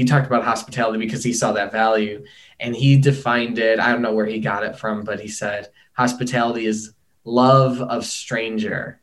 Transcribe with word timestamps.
he 0.00 0.06
talked 0.06 0.26
about 0.26 0.44
hospitality 0.44 0.98
because 0.98 1.22
he 1.22 1.34
saw 1.34 1.52
that 1.52 1.70
value 1.70 2.24
and 2.58 2.74
he 2.74 2.96
defined 2.96 3.58
it. 3.58 3.78
I 3.78 3.92
don't 3.92 4.00
know 4.00 4.14
where 4.14 4.24
he 4.24 4.38
got 4.40 4.64
it 4.64 4.78
from, 4.78 5.04
but 5.04 5.20
he 5.20 5.28
said 5.28 5.68
hospitality 5.92 6.64
is 6.64 6.94
love 7.24 7.82
of 7.82 8.06
stranger. 8.06 9.02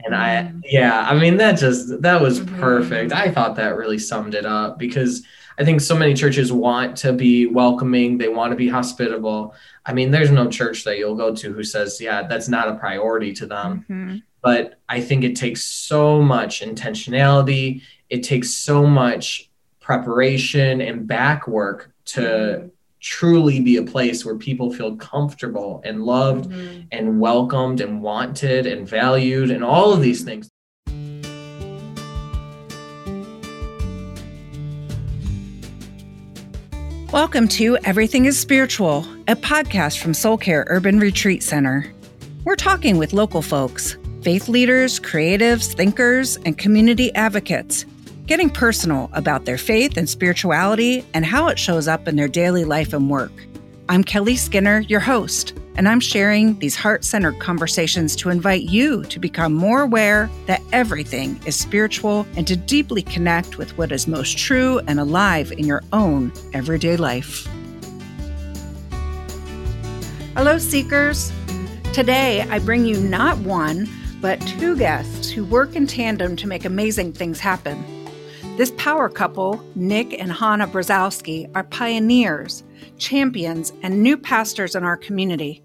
And 0.00 0.16
I, 0.16 0.50
mm. 0.52 0.62
yeah, 0.64 1.06
I 1.08 1.16
mean, 1.16 1.36
that 1.36 1.60
just, 1.60 2.02
that 2.02 2.20
was 2.20 2.40
mm-hmm. 2.40 2.58
perfect. 2.58 3.12
I 3.12 3.30
thought 3.30 3.54
that 3.54 3.76
really 3.76 4.00
summed 4.00 4.34
it 4.34 4.44
up 4.44 4.80
because 4.80 5.22
I 5.56 5.64
think 5.64 5.80
so 5.80 5.96
many 5.96 6.12
churches 6.12 6.52
want 6.52 6.96
to 6.96 7.12
be 7.12 7.46
welcoming, 7.46 8.18
they 8.18 8.26
want 8.26 8.50
to 8.50 8.56
be 8.56 8.68
hospitable. 8.68 9.54
I 9.86 9.92
mean, 9.92 10.10
there's 10.10 10.32
no 10.32 10.50
church 10.50 10.82
that 10.82 10.98
you'll 10.98 11.14
go 11.14 11.32
to 11.36 11.52
who 11.52 11.62
says, 11.62 12.00
yeah, 12.00 12.26
that's 12.26 12.48
not 12.48 12.66
a 12.66 12.74
priority 12.74 13.32
to 13.34 13.46
them. 13.46 13.86
Mm-hmm. 13.88 14.16
But 14.42 14.80
I 14.88 15.02
think 15.02 15.22
it 15.22 15.36
takes 15.36 15.62
so 15.62 16.20
much 16.20 16.62
intentionality, 16.62 17.82
it 18.10 18.24
takes 18.24 18.52
so 18.54 18.84
much 18.88 19.51
preparation 19.82 20.80
and 20.80 21.06
back 21.08 21.48
work 21.48 21.92
to 22.04 22.20
mm-hmm. 22.20 22.68
truly 23.00 23.60
be 23.60 23.76
a 23.76 23.82
place 23.82 24.24
where 24.24 24.36
people 24.36 24.72
feel 24.72 24.94
comfortable 24.96 25.82
and 25.84 26.04
loved 26.04 26.48
mm-hmm. 26.48 26.82
and 26.92 27.20
welcomed 27.20 27.80
and 27.80 28.00
wanted 28.00 28.64
and 28.64 28.88
valued 28.88 29.50
and 29.50 29.64
all 29.64 29.92
of 29.92 30.00
these 30.00 30.22
things. 30.22 30.48
Welcome 37.12 37.48
to 37.48 37.76
Everything 37.84 38.24
is 38.26 38.38
Spiritual, 38.38 39.04
a 39.26 39.34
podcast 39.34 39.98
from 39.98 40.14
Soul 40.14 40.38
Care 40.38 40.64
Urban 40.68 41.00
Retreat 41.00 41.42
Center. 41.42 41.92
We're 42.44 42.56
talking 42.56 42.98
with 42.98 43.12
local 43.12 43.42
folks, 43.42 43.98
faith 44.22 44.48
leaders, 44.48 45.00
creatives, 45.00 45.74
thinkers, 45.74 46.36
and 46.46 46.56
community 46.56 47.12
advocates, 47.14 47.84
getting 48.32 48.48
personal 48.48 49.10
about 49.12 49.44
their 49.44 49.58
faith 49.58 49.98
and 49.98 50.08
spirituality 50.08 51.04
and 51.12 51.26
how 51.26 51.48
it 51.48 51.58
shows 51.58 51.86
up 51.86 52.08
in 52.08 52.16
their 52.16 52.26
daily 52.26 52.64
life 52.64 52.94
and 52.94 53.10
work. 53.10 53.30
I'm 53.90 54.02
Kelly 54.02 54.36
Skinner, 54.36 54.80
your 54.88 55.00
host, 55.00 55.52
and 55.76 55.86
I'm 55.86 56.00
sharing 56.00 56.58
these 56.58 56.74
heart 56.74 57.04
centered 57.04 57.38
conversations 57.40 58.16
to 58.16 58.30
invite 58.30 58.62
you 58.62 59.04
to 59.04 59.20
become 59.20 59.52
more 59.52 59.82
aware 59.82 60.30
that 60.46 60.62
everything 60.72 61.38
is 61.44 61.60
spiritual 61.60 62.26
and 62.34 62.46
to 62.46 62.56
deeply 62.56 63.02
connect 63.02 63.58
with 63.58 63.76
what 63.76 63.92
is 63.92 64.08
most 64.08 64.38
true 64.38 64.78
and 64.86 64.98
alive 64.98 65.52
in 65.52 65.66
your 65.66 65.82
own 65.92 66.32
everyday 66.54 66.96
life. 66.96 67.46
Hello, 70.34 70.56
Seekers. 70.56 71.30
Today, 71.92 72.46
I 72.48 72.60
bring 72.60 72.86
you 72.86 72.98
not 72.98 73.36
one, 73.40 73.86
but 74.22 74.40
two 74.40 74.74
guests 74.74 75.28
who 75.28 75.44
work 75.44 75.76
in 75.76 75.86
tandem 75.86 76.34
to 76.36 76.46
make 76.46 76.64
amazing 76.64 77.12
things 77.12 77.38
happen. 77.38 78.01
This 78.62 78.74
power 78.76 79.08
couple, 79.08 79.60
Nick 79.74 80.12
and 80.20 80.30
Hannah 80.30 80.68
Brzezowski, 80.68 81.50
are 81.56 81.64
pioneers, 81.64 82.62
champions, 82.96 83.72
and 83.82 84.04
new 84.04 84.16
pastors 84.16 84.76
in 84.76 84.84
our 84.84 84.96
community. 84.96 85.64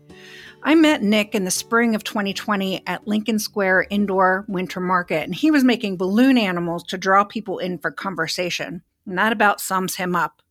I 0.64 0.74
met 0.74 1.04
Nick 1.04 1.36
in 1.36 1.46
the 1.46 1.52
spring 1.52 1.94
of 1.94 2.04
2020 2.04 2.82
at 2.88 3.08
Lincoln 3.08 3.38
Square 3.38 3.86
Indoor 3.92 4.46
Winter 4.48 4.80
Market, 4.80 5.26
and 5.26 5.36
he 5.36 5.52
was 5.52 5.64
making 5.64 5.98
balloon 5.98 6.40
animals 6.40 6.84
to 6.86 6.98
draw 6.98 7.24
people 7.24 7.60
in 7.60 7.78
for 7.78 7.92
conversation. 7.92 8.82
And 9.06 9.16
that 9.16 9.32
about 9.32 9.62
sums 9.62 9.98
him 9.98 10.16
up. 10.16 10.42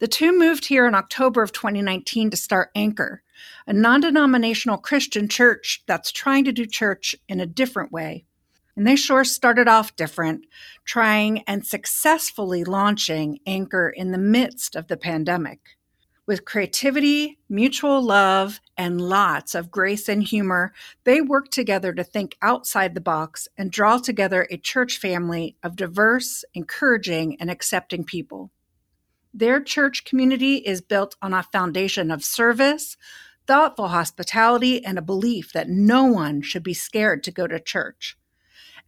The 0.00 0.06
two 0.06 0.38
moved 0.38 0.66
here 0.66 0.86
in 0.86 0.94
October 0.94 1.42
of 1.42 1.52
2019 1.52 2.28
to 2.28 2.36
start 2.36 2.68
Anchor, 2.74 3.22
a 3.66 3.72
non 3.72 4.02
denominational 4.02 4.76
Christian 4.76 5.28
church 5.28 5.82
that's 5.86 6.12
trying 6.12 6.44
to 6.44 6.52
do 6.52 6.66
church 6.66 7.16
in 7.26 7.40
a 7.40 7.46
different 7.46 7.90
way. 7.90 8.26
And 8.78 8.86
they 8.86 8.94
sure 8.94 9.24
started 9.24 9.66
off 9.66 9.96
different, 9.96 10.46
trying 10.84 11.42
and 11.48 11.66
successfully 11.66 12.62
launching 12.62 13.40
Anchor 13.44 13.88
in 13.88 14.12
the 14.12 14.18
midst 14.18 14.76
of 14.76 14.86
the 14.86 14.96
pandemic. 14.96 15.58
With 16.26 16.44
creativity, 16.44 17.40
mutual 17.48 18.00
love, 18.00 18.60
and 18.76 19.00
lots 19.00 19.56
of 19.56 19.72
grace 19.72 20.08
and 20.08 20.22
humor, 20.22 20.72
they 21.02 21.20
work 21.20 21.48
together 21.48 21.92
to 21.92 22.04
think 22.04 22.36
outside 22.40 22.94
the 22.94 23.00
box 23.00 23.48
and 23.58 23.72
draw 23.72 23.98
together 23.98 24.46
a 24.48 24.56
church 24.56 24.98
family 24.98 25.56
of 25.64 25.74
diverse, 25.74 26.44
encouraging, 26.54 27.36
and 27.40 27.50
accepting 27.50 28.04
people. 28.04 28.52
Their 29.34 29.60
church 29.60 30.04
community 30.04 30.58
is 30.58 30.82
built 30.82 31.16
on 31.20 31.34
a 31.34 31.42
foundation 31.42 32.12
of 32.12 32.22
service, 32.22 32.96
thoughtful 33.44 33.88
hospitality, 33.88 34.84
and 34.84 34.98
a 34.98 35.02
belief 35.02 35.52
that 35.52 35.68
no 35.68 36.04
one 36.04 36.42
should 36.42 36.62
be 36.62 36.74
scared 36.74 37.24
to 37.24 37.32
go 37.32 37.48
to 37.48 37.58
church. 37.58 38.16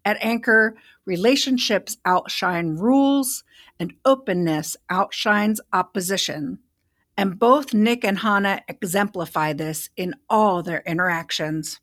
At 0.05 0.23
Anchor, 0.23 0.77
relationships 1.05 1.97
outshine 2.05 2.77
rules 2.77 3.45
and 3.79 3.95
openness 4.05 4.77
outshines 4.89 5.61
opposition. 5.73 6.59
And 7.17 7.39
both 7.39 7.75
Nick 7.75 8.05
and 8.05 8.19
Hannah 8.19 8.63
exemplify 8.69 9.53
this 9.53 9.91
in 9.97 10.15
all 10.29 10.63
their 10.63 10.83
interactions. 10.87 11.81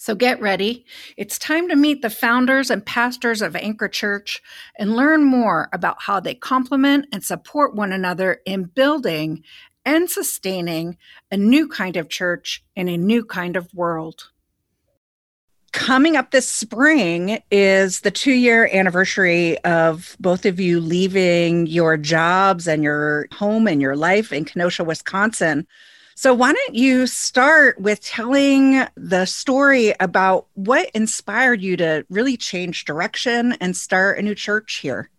So 0.00 0.14
get 0.14 0.40
ready. 0.40 0.84
It's 1.16 1.38
time 1.38 1.68
to 1.68 1.76
meet 1.76 2.02
the 2.02 2.10
founders 2.10 2.70
and 2.70 2.86
pastors 2.86 3.42
of 3.42 3.56
Anchor 3.56 3.88
Church 3.88 4.40
and 4.78 4.94
learn 4.94 5.24
more 5.24 5.68
about 5.72 6.02
how 6.02 6.20
they 6.20 6.34
complement 6.34 7.06
and 7.12 7.24
support 7.24 7.74
one 7.74 7.92
another 7.92 8.40
in 8.46 8.64
building 8.64 9.42
and 9.84 10.08
sustaining 10.08 10.96
a 11.32 11.36
new 11.36 11.66
kind 11.66 11.96
of 11.96 12.08
church 12.08 12.64
in 12.76 12.88
a 12.88 12.96
new 12.96 13.24
kind 13.24 13.56
of 13.56 13.74
world 13.74 14.30
coming 15.72 16.16
up 16.16 16.30
this 16.30 16.50
spring 16.50 17.42
is 17.50 18.00
the 18.00 18.10
two 18.10 18.32
year 18.32 18.68
anniversary 18.72 19.58
of 19.64 20.16
both 20.20 20.46
of 20.46 20.58
you 20.58 20.80
leaving 20.80 21.66
your 21.66 21.96
jobs 21.96 22.66
and 22.66 22.82
your 22.82 23.28
home 23.32 23.66
and 23.66 23.80
your 23.80 23.96
life 23.96 24.32
in 24.32 24.44
Kenosha, 24.44 24.84
Wisconsin. 24.84 25.66
So, 26.14 26.34
why 26.34 26.52
don't 26.52 26.74
you 26.74 27.06
start 27.06 27.80
with 27.80 28.00
telling 28.00 28.84
the 28.96 29.24
story 29.24 29.94
about 30.00 30.46
what 30.54 30.90
inspired 30.90 31.62
you 31.62 31.76
to 31.76 32.04
really 32.10 32.36
change 32.36 32.84
direction 32.84 33.52
and 33.60 33.76
start 33.76 34.18
a 34.18 34.22
new 34.22 34.34
church 34.34 34.80
here? 34.82 35.10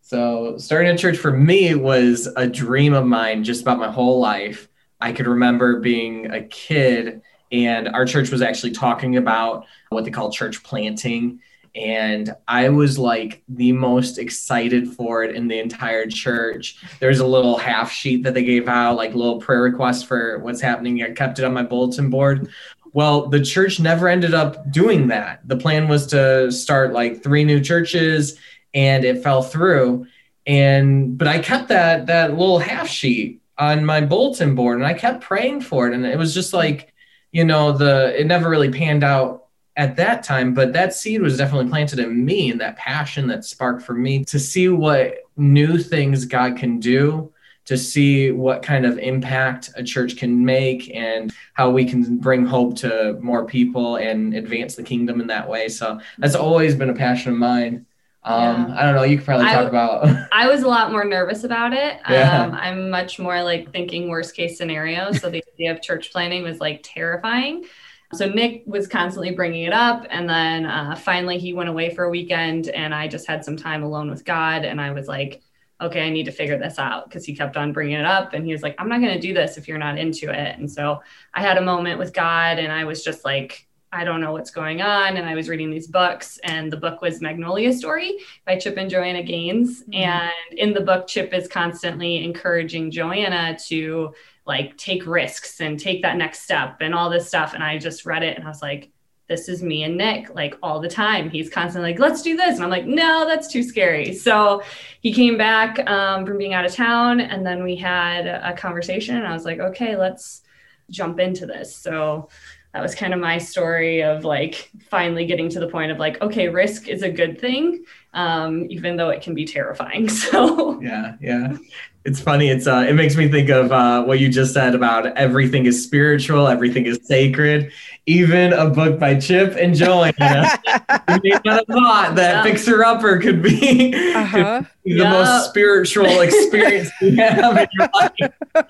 So, 0.00 0.56
starting 0.56 0.94
a 0.94 0.96
church 0.96 1.18
for 1.18 1.32
me 1.32 1.74
was 1.74 2.28
a 2.36 2.46
dream 2.46 2.94
of 2.94 3.04
mine 3.04 3.44
just 3.44 3.60
about 3.60 3.78
my 3.78 3.90
whole 3.90 4.20
life. 4.20 4.68
I 5.02 5.12
could 5.12 5.26
remember 5.26 5.80
being 5.80 6.30
a 6.30 6.42
kid 6.44 7.20
and 7.52 7.88
our 7.88 8.04
church 8.04 8.30
was 8.30 8.42
actually 8.42 8.72
talking 8.72 9.16
about 9.16 9.66
what 9.90 10.04
they 10.04 10.10
call 10.10 10.30
church 10.30 10.62
planting 10.62 11.40
and 11.74 12.34
I 12.46 12.68
was 12.68 12.98
like 12.98 13.42
the 13.48 13.72
most 13.72 14.18
excited 14.18 14.88
for 14.88 15.24
it 15.24 15.34
in 15.34 15.48
the 15.48 15.58
entire 15.58 16.06
church. 16.06 16.76
There's 17.00 17.18
a 17.18 17.26
little 17.26 17.56
half 17.56 17.90
sheet 17.90 18.22
that 18.22 18.34
they 18.34 18.44
gave 18.44 18.68
out, 18.68 18.96
like 18.96 19.14
little 19.14 19.40
prayer 19.40 19.62
requests 19.62 20.04
for 20.04 20.38
what's 20.38 20.60
happening. 20.60 21.02
I 21.02 21.10
kept 21.10 21.38
it 21.40 21.44
on 21.44 21.52
my 21.52 21.64
bulletin 21.64 22.10
board. 22.10 22.48
Well, 22.92 23.26
the 23.26 23.40
church 23.40 23.80
never 23.80 24.06
ended 24.06 24.34
up 24.34 24.70
doing 24.70 25.08
that. 25.08 25.40
The 25.48 25.56
plan 25.56 25.88
was 25.88 26.06
to 26.08 26.52
start 26.52 26.92
like 26.92 27.24
three 27.24 27.42
new 27.42 27.60
churches, 27.60 28.38
and 28.72 29.04
it 29.04 29.22
fell 29.22 29.42
through. 29.42 30.06
And 30.46 31.18
but 31.18 31.26
I 31.26 31.40
kept 31.40 31.68
that 31.68 32.06
that 32.06 32.30
little 32.38 32.60
half 32.60 32.86
sheet 32.86 33.40
on 33.58 33.84
my 33.84 34.00
bulletin 34.00 34.54
board, 34.54 34.78
and 34.78 34.86
I 34.86 34.94
kept 34.94 35.24
praying 35.24 35.62
for 35.62 35.88
it, 35.88 35.94
and 35.94 36.06
it 36.06 36.18
was 36.18 36.34
just 36.34 36.52
like 36.52 36.93
you 37.34 37.44
know 37.44 37.72
the 37.72 38.18
it 38.18 38.26
never 38.26 38.48
really 38.48 38.70
panned 38.70 39.04
out 39.04 39.46
at 39.76 39.96
that 39.96 40.22
time 40.22 40.54
but 40.54 40.72
that 40.72 40.94
seed 40.94 41.20
was 41.20 41.36
definitely 41.36 41.68
planted 41.68 41.98
in 41.98 42.24
me 42.24 42.50
and 42.50 42.60
that 42.60 42.76
passion 42.76 43.26
that 43.26 43.44
sparked 43.44 43.82
for 43.82 43.92
me 43.92 44.24
to 44.24 44.38
see 44.38 44.68
what 44.68 45.16
new 45.36 45.76
things 45.76 46.24
god 46.24 46.56
can 46.56 46.78
do 46.78 47.30
to 47.64 47.76
see 47.76 48.30
what 48.30 48.62
kind 48.62 48.84
of 48.86 48.98
impact 48.98 49.70
a 49.74 49.82
church 49.82 50.16
can 50.16 50.44
make 50.44 50.94
and 50.94 51.32
how 51.54 51.70
we 51.70 51.84
can 51.84 52.18
bring 52.18 52.44
hope 52.44 52.76
to 52.76 53.18
more 53.20 53.46
people 53.46 53.96
and 53.96 54.34
advance 54.34 54.76
the 54.76 54.82
kingdom 54.82 55.18
in 55.18 55.26
that 55.28 55.48
way. 55.48 55.68
So 55.68 55.98
that's 56.18 56.34
always 56.34 56.74
been 56.74 56.90
a 56.90 56.94
passion 56.94 57.32
of 57.32 57.38
mine 57.38 57.86
um, 58.24 58.68
yeah. 58.68 58.80
I 58.80 58.82
don't 58.84 58.94
know. 58.94 59.02
You 59.02 59.18
could 59.18 59.26
probably 59.26 59.46
talk 59.46 59.66
I, 59.66 59.68
about. 59.68 60.28
I 60.32 60.48
was 60.48 60.62
a 60.62 60.68
lot 60.68 60.90
more 60.90 61.04
nervous 61.04 61.44
about 61.44 61.72
it. 61.72 62.00
Yeah. 62.14 62.44
Um, 62.44 62.54
I'm 62.54 62.90
much 62.90 63.18
more 63.18 63.42
like 63.42 63.72
thinking 63.72 64.08
worst 64.08 64.36
case 64.36 64.56
scenario. 64.56 65.10
So 65.12 65.30
the 65.30 65.42
idea 65.54 65.72
of 65.72 65.82
church 65.82 66.12
planting 66.12 66.44
was 66.44 66.60
like 66.60 66.80
terrifying. 66.84 67.64
So 68.12 68.28
Nick 68.28 68.62
was 68.66 68.86
constantly 68.86 69.32
bringing 69.32 69.64
it 69.64 69.72
up, 69.72 70.06
and 70.08 70.28
then 70.28 70.66
uh, 70.66 70.94
finally 70.94 71.38
he 71.38 71.52
went 71.52 71.68
away 71.68 71.92
for 71.92 72.04
a 72.04 72.10
weekend, 72.10 72.68
and 72.68 72.94
I 72.94 73.08
just 73.08 73.26
had 73.26 73.44
some 73.44 73.56
time 73.56 73.82
alone 73.82 74.10
with 74.10 74.24
God, 74.24 74.64
and 74.64 74.80
I 74.80 74.92
was 74.92 75.08
like, 75.08 75.42
okay, 75.80 76.06
I 76.06 76.10
need 76.10 76.26
to 76.26 76.30
figure 76.30 76.58
this 76.58 76.78
out 76.78 77.08
because 77.08 77.24
he 77.24 77.34
kept 77.34 77.56
on 77.56 77.72
bringing 77.72 77.98
it 77.98 78.04
up, 78.04 78.32
and 78.32 78.44
he 78.46 78.52
was 78.52 78.62
like, 78.62 78.76
I'm 78.78 78.88
not 78.88 79.00
going 79.00 79.14
to 79.14 79.20
do 79.20 79.34
this 79.34 79.56
if 79.56 79.66
you're 79.66 79.78
not 79.78 79.98
into 79.98 80.30
it. 80.30 80.58
And 80.58 80.70
so 80.70 81.02
I 81.32 81.42
had 81.42 81.58
a 81.58 81.62
moment 81.62 81.98
with 81.98 82.12
God, 82.12 82.58
and 82.58 82.70
I 82.70 82.84
was 82.84 83.02
just 83.02 83.24
like, 83.24 83.66
I 83.94 84.02
don't 84.02 84.20
know 84.20 84.32
what's 84.32 84.50
going 84.50 84.82
on. 84.82 85.16
And 85.16 85.26
I 85.26 85.36
was 85.36 85.48
reading 85.48 85.70
these 85.70 85.86
books, 85.86 86.38
and 86.42 86.70
the 86.70 86.76
book 86.76 87.00
was 87.00 87.20
Magnolia 87.20 87.72
Story 87.72 88.18
by 88.44 88.58
Chip 88.58 88.76
and 88.76 88.90
Joanna 88.90 89.22
Gaines. 89.22 89.84
Mm-hmm. 89.84 89.94
And 89.94 90.58
in 90.58 90.74
the 90.74 90.80
book, 90.80 91.06
Chip 91.06 91.32
is 91.32 91.46
constantly 91.46 92.24
encouraging 92.24 92.90
Joanna 92.90 93.56
to 93.68 94.12
like 94.46 94.76
take 94.76 95.06
risks 95.06 95.60
and 95.60 95.78
take 95.78 96.02
that 96.02 96.16
next 96.16 96.40
step 96.42 96.78
and 96.80 96.94
all 96.94 97.08
this 97.08 97.28
stuff. 97.28 97.54
And 97.54 97.62
I 97.62 97.78
just 97.78 98.04
read 98.04 98.22
it 98.22 98.36
and 98.36 98.44
I 98.44 98.48
was 98.48 98.60
like, 98.60 98.90
this 99.26 99.48
is 99.48 99.62
me 99.62 99.84
and 99.84 99.96
Nick 99.96 100.34
like 100.34 100.58
all 100.62 100.80
the 100.80 100.88
time. 100.88 101.30
He's 101.30 101.48
constantly 101.48 101.92
like, 101.92 102.00
let's 102.00 102.20
do 102.20 102.36
this. 102.36 102.56
And 102.56 102.64
I'm 102.64 102.70
like, 102.70 102.84
no, 102.84 103.24
that's 103.26 103.48
too 103.48 103.62
scary. 103.62 104.12
So 104.12 104.62
he 105.00 105.14
came 105.14 105.38
back 105.38 105.88
um, 105.88 106.26
from 106.26 106.36
being 106.36 106.52
out 106.52 106.66
of 106.66 106.74
town 106.74 107.20
and 107.20 107.46
then 107.46 107.64
we 107.64 107.74
had 107.74 108.26
a 108.26 108.54
conversation 108.54 109.16
and 109.16 109.26
I 109.26 109.32
was 109.32 109.46
like, 109.46 109.60
okay, 109.60 109.96
let's 109.96 110.42
jump 110.90 111.18
into 111.20 111.46
this. 111.46 111.74
So 111.74 112.28
that 112.74 112.82
was 112.82 112.94
kind 112.94 113.14
of 113.14 113.20
my 113.20 113.38
story 113.38 114.02
of 114.02 114.24
like 114.24 114.70
finally 114.90 115.24
getting 115.26 115.48
to 115.48 115.60
the 115.60 115.68
point 115.68 115.92
of 115.92 115.98
like, 115.98 116.20
okay, 116.20 116.48
risk 116.48 116.88
is 116.88 117.02
a 117.02 117.10
good 117.10 117.40
thing, 117.40 117.84
um, 118.12 118.66
even 118.68 118.96
though 118.96 119.10
it 119.10 119.22
can 119.22 119.34
be 119.34 119.46
terrifying. 119.46 120.08
So 120.14 120.80
yeah, 120.80 121.14
yeah 121.20 121.56
it's 122.04 122.20
funny. 122.20 122.48
It's 122.48 122.66
uh, 122.66 122.84
it 122.86 122.94
makes 122.94 123.16
me 123.16 123.28
think 123.28 123.48
of 123.48 123.72
uh, 123.72 124.04
what 124.04 124.18
you 124.18 124.28
just 124.28 124.52
said 124.52 124.74
about 124.74 125.06
everything 125.16 125.66
is 125.66 125.82
spiritual, 125.82 126.46
everything 126.48 126.86
is 126.86 126.98
sacred. 127.04 127.72
Even 128.06 128.52
a 128.52 128.68
book 128.68 128.98
by 128.98 129.18
Chip 129.18 129.56
and 129.58 129.74
Joanna, 129.74 130.12
you 131.08 131.20
may 131.22 131.30
not 131.44 131.46
have 131.46 131.66
thought 131.66 132.12
that 132.16 132.34
yeah. 132.34 132.42
Fixer 132.42 132.84
Upper 132.84 133.18
could 133.18 133.42
be, 133.42 133.94
uh-huh. 134.14 134.62
Could 134.84 134.96
be 134.96 134.98
the 134.98 135.08
most 135.08 135.48
spiritual 135.48 136.20
experience 136.20 136.90
you 137.00 137.16
have 137.16 137.56
in 137.56 137.68
your 137.72 137.88
life. 137.94 138.68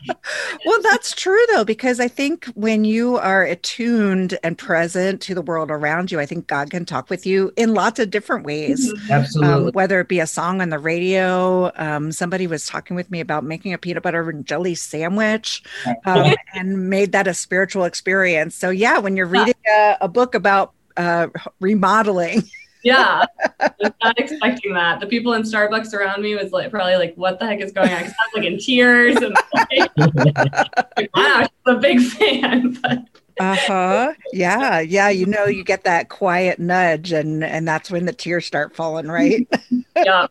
well, 0.65 0.83
that's 0.83 1.15
true 1.15 1.45
though, 1.53 1.65
because 1.65 2.01
I 2.01 2.09
think 2.09 2.47
when 2.55 2.85
you 2.85 3.17
are 3.17 3.43
attuned 3.43 4.39
and 4.43 4.57
present 4.57 5.21
to 5.23 5.35
the 5.35 5.43
world 5.43 5.71
around 5.71 6.13
you, 6.13 6.21
I 6.21 6.27
think 6.27 6.47
God 6.47 6.71
can 6.71 6.85
talk 6.85 7.11
with 7.11 7.27
you 7.27 7.53
in 7.57 7.75
lots 7.75 7.99
of 7.99 8.11
different 8.11 8.45
ways. 8.45 8.93
Mm-hmm. 8.93 9.13
Absolutely. 9.13 9.67
Um, 9.69 9.73
whether 9.73 10.01
it 10.01 10.09
be 10.09 10.21
a 10.21 10.27
song 10.27 10.61
on 10.61 10.71
the 10.71 10.79
radio, 10.79 11.73
um, 11.77 12.13
somebody 12.13 12.47
was 12.47 12.67
talking 12.67 12.97
with 12.97 13.11
me 13.11 13.21
about 13.21 13.45
making 13.45 13.73
a 13.73 13.79
peanut 13.79 14.03
butter 14.03 14.29
and 14.31 14.47
jelly 14.47 14.75
sandwich 14.75 15.63
um, 16.05 16.35
and 16.55 16.89
made 16.89 17.13
that 17.13 17.27
a 17.27 17.35
spiritual 17.35 17.85
experience. 17.85 18.55
So, 18.55 18.71
yeah, 18.71 18.99
when 18.99 19.17
you're 19.17 19.27
reading 19.27 19.55
a, 19.69 19.97
a 20.03 20.09
book 20.09 20.35
about 20.35 20.73
uh, 20.97 21.29
remodeling, 21.61 22.45
yeah, 22.85 23.25
I 23.61 23.71
was 23.81 23.93
not 24.03 24.19
expecting 24.19 24.75
that. 24.75 25.01
The 25.01 25.07
people 25.07 25.33
in 25.33 25.43
Starbucks 25.43 25.95
around 25.95 26.23
me 26.23 26.35
was 26.37 26.53
like 26.53 26.71
probably 26.71 26.97
like, 26.97 27.15
"What 27.17 27.41
the 27.41 27.47
heck 27.47 27.61
is 27.61 27.73
going 27.73 27.91
on?" 27.91 27.99
Because 27.99 28.13
I 28.13 28.27
was 28.27 28.43
like 28.43 28.53
in 28.53 28.59
tears 28.59 29.17
and 29.17 29.35
like, 29.55 31.11
wow, 31.15 31.41
she's 31.41 31.75
a 31.75 31.79
big 31.79 32.01
fan. 32.01 32.79
uh 33.41 33.57
huh. 33.59 34.13
Yeah, 34.33 34.81
yeah. 34.81 35.09
You 35.09 35.25
know, 35.25 35.47
you 35.47 35.65
get 35.65 35.85
that 35.85 36.11
quiet 36.11 36.59
nudge, 36.59 37.11
and 37.11 37.43
and 37.43 37.67
that's 37.67 37.91
when 37.91 38.05
the 38.05 38.13
tears 38.13 38.45
start 38.45 38.77
falling, 38.77 39.09
right? 39.09 39.49
yeah. 39.97 40.27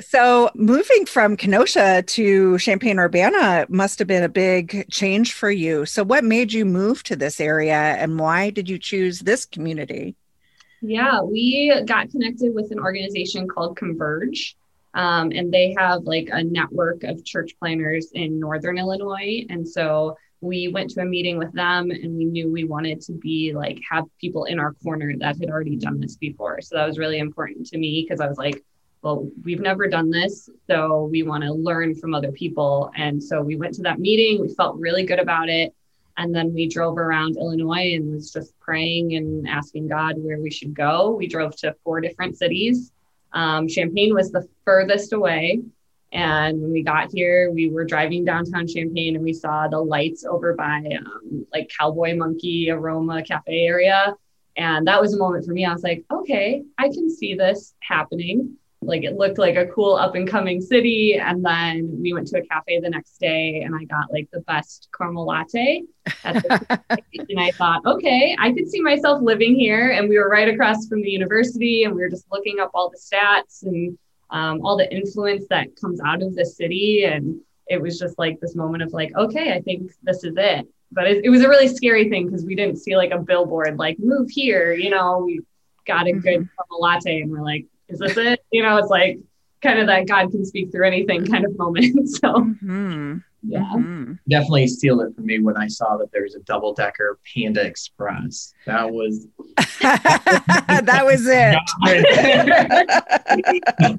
So 0.00 0.50
moving 0.54 1.06
from 1.06 1.36
Kenosha 1.36 2.02
to 2.02 2.58
Champaign 2.58 2.98
Urbana 2.98 3.66
must 3.68 3.98
have 3.98 4.08
been 4.08 4.24
a 4.24 4.28
big 4.28 4.88
change 4.90 5.32
for 5.32 5.50
you. 5.50 5.86
So 5.86 6.02
what 6.02 6.24
made 6.24 6.52
you 6.52 6.64
move 6.64 7.02
to 7.04 7.16
this 7.16 7.40
area 7.40 7.74
and 7.74 8.18
why 8.18 8.50
did 8.50 8.68
you 8.68 8.78
choose 8.78 9.20
this 9.20 9.44
community? 9.44 10.16
Yeah, 10.82 11.22
we 11.22 11.80
got 11.86 12.10
connected 12.10 12.54
with 12.54 12.72
an 12.72 12.80
organization 12.80 13.46
called 13.46 13.76
Converge. 13.76 14.56
Um, 14.94 15.30
and 15.30 15.50
they 15.52 15.74
have 15.78 16.02
like 16.02 16.28
a 16.30 16.42
network 16.42 17.04
of 17.04 17.24
church 17.24 17.52
planters 17.58 18.10
in 18.12 18.38
Northern 18.38 18.76
Illinois. 18.76 19.46
And 19.48 19.66
so 19.66 20.16
we 20.42 20.68
went 20.68 20.90
to 20.90 21.00
a 21.00 21.04
meeting 21.04 21.38
with 21.38 21.52
them 21.52 21.90
and 21.90 22.16
we 22.16 22.24
knew 22.24 22.50
we 22.50 22.64
wanted 22.64 23.00
to 23.02 23.12
be 23.12 23.52
like 23.54 23.80
have 23.88 24.04
people 24.20 24.44
in 24.44 24.58
our 24.58 24.72
corner 24.82 25.14
that 25.18 25.38
had 25.38 25.48
already 25.48 25.76
done 25.76 26.00
this 26.00 26.16
before. 26.16 26.60
So 26.60 26.76
that 26.76 26.86
was 26.86 26.98
really 26.98 27.20
important 27.20 27.66
to 27.68 27.78
me 27.78 28.02
because 28.02 28.20
I 28.20 28.26
was 28.26 28.38
like, 28.38 28.62
well, 29.02 29.28
we've 29.44 29.60
never 29.60 29.88
done 29.88 30.10
this, 30.10 30.48
so 30.68 31.08
we 31.10 31.24
want 31.24 31.42
to 31.42 31.52
learn 31.52 31.94
from 31.96 32.14
other 32.14 32.30
people. 32.30 32.92
And 32.96 33.22
so 33.22 33.42
we 33.42 33.56
went 33.56 33.74
to 33.74 33.82
that 33.82 33.98
meeting, 33.98 34.40
we 34.40 34.54
felt 34.54 34.78
really 34.78 35.04
good 35.04 35.18
about 35.18 35.48
it. 35.48 35.74
And 36.16 36.34
then 36.34 36.52
we 36.52 36.68
drove 36.68 36.98
around 36.98 37.36
Illinois 37.36 37.94
and 37.94 38.12
was 38.12 38.32
just 38.32 38.58
praying 38.60 39.14
and 39.14 39.48
asking 39.48 39.88
God 39.88 40.16
where 40.18 40.38
we 40.38 40.50
should 40.50 40.74
go. 40.74 41.10
We 41.10 41.26
drove 41.26 41.56
to 41.56 41.74
four 41.84 42.00
different 42.00 42.36
cities. 42.36 42.92
Um, 43.32 43.68
Champaign 43.68 44.14
was 44.14 44.30
the 44.30 44.46
furthest 44.64 45.12
away. 45.12 45.60
And 46.12 46.60
when 46.60 46.72
we 46.72 46.82
got 46.82 47.10
here, 47.10 47.50
we 47.50 47.70
were 47.70 47.86
driving 47.86 48.24
downtown 48.24 48.66
Champaign 48.66 49.16
and 49.16 49.24
we 49.24 49.32
saw 49.32 49.66
the 49.68 49.80
lights 49.80 50.24
over 50.24 50.52
by 50.54 50.82
um, 50.98 51.46
like 51.52 51.70
Cowboy 51.78 52.14
Monkey 52.14 52.70
Aroma 52.70 53.22
Cafe 53.22 53.66
area. 53.66 54.14
And 54.56 54.86
that 54.86 55.00
was 55.00 55.14
a 55.14 55.18
moment 55.18 55.46
for 55.46 55.52
me. 55.52 55.64
I 55.64 55.72
was 55.72 55.82
like, 55.82 56.04
okay, 56.12 56.62
I 56.76 56.88
can 56.88 57.08
see 57.08 57.34
this 57.34 57.74
happening 57.80 58.58
like 58.82 59.04
it 59.04 59.16
looked 59.16 59.38
like 59.38 59.56
a 59.56 59.66
cool 59.66 59.94
up 59.94 60.14
and 60.14 60.28
coming 60.28 60.60
city. 60.60 61.14
And 61.14 61.44
then 61.44 61.98
we 62.00 62.12
went 62.12 62.26
to 62.28 62.38
a 62.38 62.46
cafe 62.46 62.80
the 62.80 62.90
next 62.90 63.18
day 63.18 63.62
and 63.62 63.74
i 63.74 63.84
got 63.84 64.12
like 64.12 64.28
the 64.32 64.40
best 64.40 64.88
caramel 64.96 65.26
latte 65.26 65.82
and 66.24 66.44
i 67.38 67.50
thought 67.52 67.84
okay 67.86 68.36
i 68.38 68.52
could 68.52 68.68
see 68.68 68.80
myself 68.80 69.20
living 69.22 69.54
here. 69.54 69.90
And 69.90 70.08
we 70.08 70.18
were 70.18 70.28
right 70.28 70.48
across 70.48 70.86
from 70.88 71.02
the 71.02 71.10
university 71.10 71.84
and 71.84 71.94
we 71.94 72.00
were 72.00 72.08
just 72.08 72.26
looking 72.30 72.60
up 72.60 72.70
all 72.74 72.90
the 72.90 72.98
stats 72.98 73.62
and 73.62 73.98
um, 74.30 74.64
all 74.64 74.76
the 74.76 74.90
influence 74.94 75.44
that 75.50 75.76
comes 75.78 76.00
out 76.06 76.22
of 76.22 76.34
the 76.34 76.46
city. 76.46 77.04
And 77.04 77.40
it 77.68 77.80
was 77.80 77.98
just 77.98 78.18
like 78.18 78.40
this 78.40 78.56
moment 78.56 78.82
of 78.82 78.92
like 78.92 79.14
okay 79.16 79.52
i 79.52 79.60
think 79.60 79.92
this 80.02 80.24
is 80.24 80.34
it. 80.36 80.66
But 80.90 81.06
it, 81.06 81.24
it 81.24 81.30
was 81.30 81.42
a 81.42 81.48
really 81.48 81.68
scary 81.68 82.10
thing 82.10 82.26
because 82.26 82.44
we 82.44 82.54
didn't 82.54 82.76
see 82.76 82.96
like 82.96 83.12
a 83.12 83.18
billboard 83.18 83.78
like 83.78 83.98
move 83.98 84.30
here 84.30 84.72
you 84.72 84.90
know? 84.90 85.22
We 85.24 85.40
got 85.86 86.06
a 86.06 86.12
good 86.12 86.40
mm-hmm. 86.40 86.74
latte 86.78 87.22
and 87.22 87.30
we're 87.30 87.42
like 87.42 87.66
is 87.92 87.98
this 87.98 88.16
it? 88.16 88.40
You 88.50 88.62
know, 88.62 88.76
it's 88.78 88.88
like 88.88 89.18
kind 89.62 89.78
of 89.78 89.86
that 89.86 90.06
God 90.06 90.30
can 90.30 90.44
speak 90.44 90.72
through 90.72 90.86
anything 90.86 91.26
kind 91.26 91.44
of 91.44 91.56
moment. 91.56 91.94
So, 92.08 92.28
mm-hmm. 92.28 93.18
yeah. 93.42 93.60
Mm-hmm. 93.60 94.14
Definitely 94.28 94.66
steal 94.66 95.00
it 95.00 95.14
from 95.14 95.26
me 95.26 95.38
when 95.40 95.56
I 95.56 95.66
saw 95.68 95.96
that 95.98 96.12
there 96.12 96.22
was 96.22 96.34
a 96.34 96.40
double 96.40 96.74
decker 96.74 97.18
Panda 97.32 97.64
Express. 97.64 98.52
That 98.66 98.90
was 98.90 99.26
that 99.80 101.02
was 101.04 101.26
it. 101.26 101.56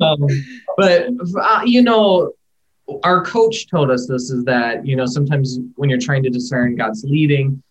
um, 0.01 0.27
but 0.77 1.07
uh, 1.41 1.61
you 1.65 1.81
know, 1.81 2.33
our 3.03 3.23
coach 3.23 3.67
told 3.67 3.89
us 3.89 4.07
this 4.07 4.29
is 4.29 4.43
that 4.45 4.85
you 4.85 4.95
know 4.95 5.05
sometimes 5.05 5.59
when 5.75 5.89
you're 5.89 5.99
trying 5.99 6.23
to 6.23 6.29
discern 6.29 6.75
God's 6.75 7.03
leading, 7.03 7.63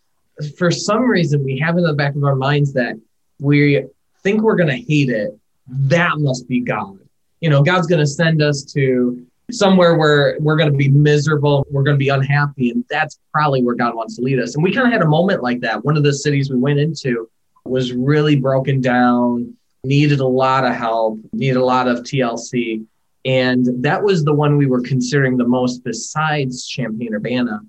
for 0.56 0.70
some 0.70 1.02
reason 1.02 1.44
we 1.44 1.58
have 1.58 1.76
in 1.76 1.84
the 1.84 1.94
back 1.94 2.14
of 2.14 2.24
our 2.24 2.36
minds 2.36 2.72
that 2.72 2.96
we 3.38 3.84
think 4.22 4.42
we're 4.42 4.56
going 4.56 4.68
to 4.68 4.76
hate 4.76 5.10
it 5.10 5.38
that 5.72 6.18
must 6.18 6.48
be 6.48 6.60
God. 6.60 6.98
You 7.40 7.50
know, 7.50 7.62
God's 7.62 7.86
going 7.86 8.00
to 8.00 8.06
send 8.06 8.42
us 8.42 8.62
to 8.74 9.26
somewhere 9.50 9.96
where 9.96 10.36
we're 10.40 10.56
going 10.56 10.70
to 10.70 10.76
be 10.76 10.88
miserable, 10.88 11.66
we're 11.70 11.82
going 11.82 11.96
to 11.96 11.98
be 11.98 12.08
unhappy, 12.08 12.70
and 12.70 12.84
that's 12.88 13.18
probably 13.32 13.62
where 13.62 13.74
God 13.74 13.94
wants 13.94 14.16
to 14.16 14.22
lead 14.22 14.38
us. 14.38 14.54
And 14.54 14.62
we 14.62 14.72
kind 14.72 14.86
of 14.86 14.92
had 14.92 15.02
a 15.02 15.08
moment 15.08 15.42
like 15.42 15.60
that. 15.60 15.84
One 15.84 15.96
of 15.96 16.02
the 16.02 16.12
cities 16.12 16.50
we 16.50 16.56
went 16.56 16.78
into 16.78 17.28
was 17.64 17.92
really 17.92 18.36
broken 18.36 18.80
down, 18.80 19.56
needed 19.84 20.20
a 20.20 20.26
lot 20.26 20.64
of 20.64 20.74
help, 20.74 21.18
needed 21.32 21.56
a 21.56 21.64
lot 21.64 21.88
of 21.88 21.98
TLC. 22.00 22.84
And 23.24 23.66
that 23.84 24.02
was 24.02 24.24
the 24.24 24.32
one 24.32 24.56
we 24.56 24.66
were 24.66 24.80
considering 24.80 25.36
the 25.36 25.46
most 25.46 25.84
besides 25.84 26.66
Champaign 26.66 27.14
Urbana. 27.14 27.60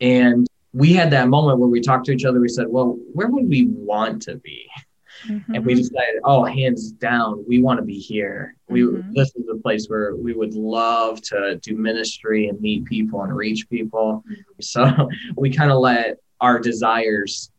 And 0.00 0.46
we 0.72 0.92
had 0.92 1.10
that 1.10 1.28
moment 1.28 1.58
where 1.58 1.68
we 1.68 1.80
talked 1.80 2.06
to 2.06 2.12
each 2.12 2.24
other. 2.24 2.40
We 2.40 2.48
said, 2.48 2.66
well, 2.68 2.98
where 3.12 3.28
would 3.28 3.48
we 3.48 3.66
want 3.66 4.22
to 4.22 4.36
be? 4.36 4.68
Mm-hmm. 5.26 5.54
And 5.54 5.64
we 5.64 5.74
decided, 5.74 6.20
oh, 6.24 6.44
hands 6.44 6.92
down, 6.92 7.44
we 7.46 7.60
want 7.60 7.78
to 7.78 7.84
be 7.84 7.98
here. 7.98 8.56
We 8.68 8.82
mm-hmm. 8.82 9.12
this 9.12 9.34
is 9.36 9.44
a 9.52 9.56
place 9.56 9.86
where 9.86 10.16
we 10.16 10.32
would 10.32 10.54
love 10.54 11.20
to 11.22 11.56
do 11.62 11.76
ministry 11.76 12.48
and 12.48 12.60
meet 12.60 12.84
people 12.84 13.22
and 13.22 13.34
reach 13.34 13.68
people. 13.68 14.24
Mm-hmm. 14.28 14.60
So 14.60 15.08
we 15.36 15.50
kind 15.50 15.70
of 15.70 15.78
let 15.78 16.18
our 16.40 16.58
desires 16.58 17.50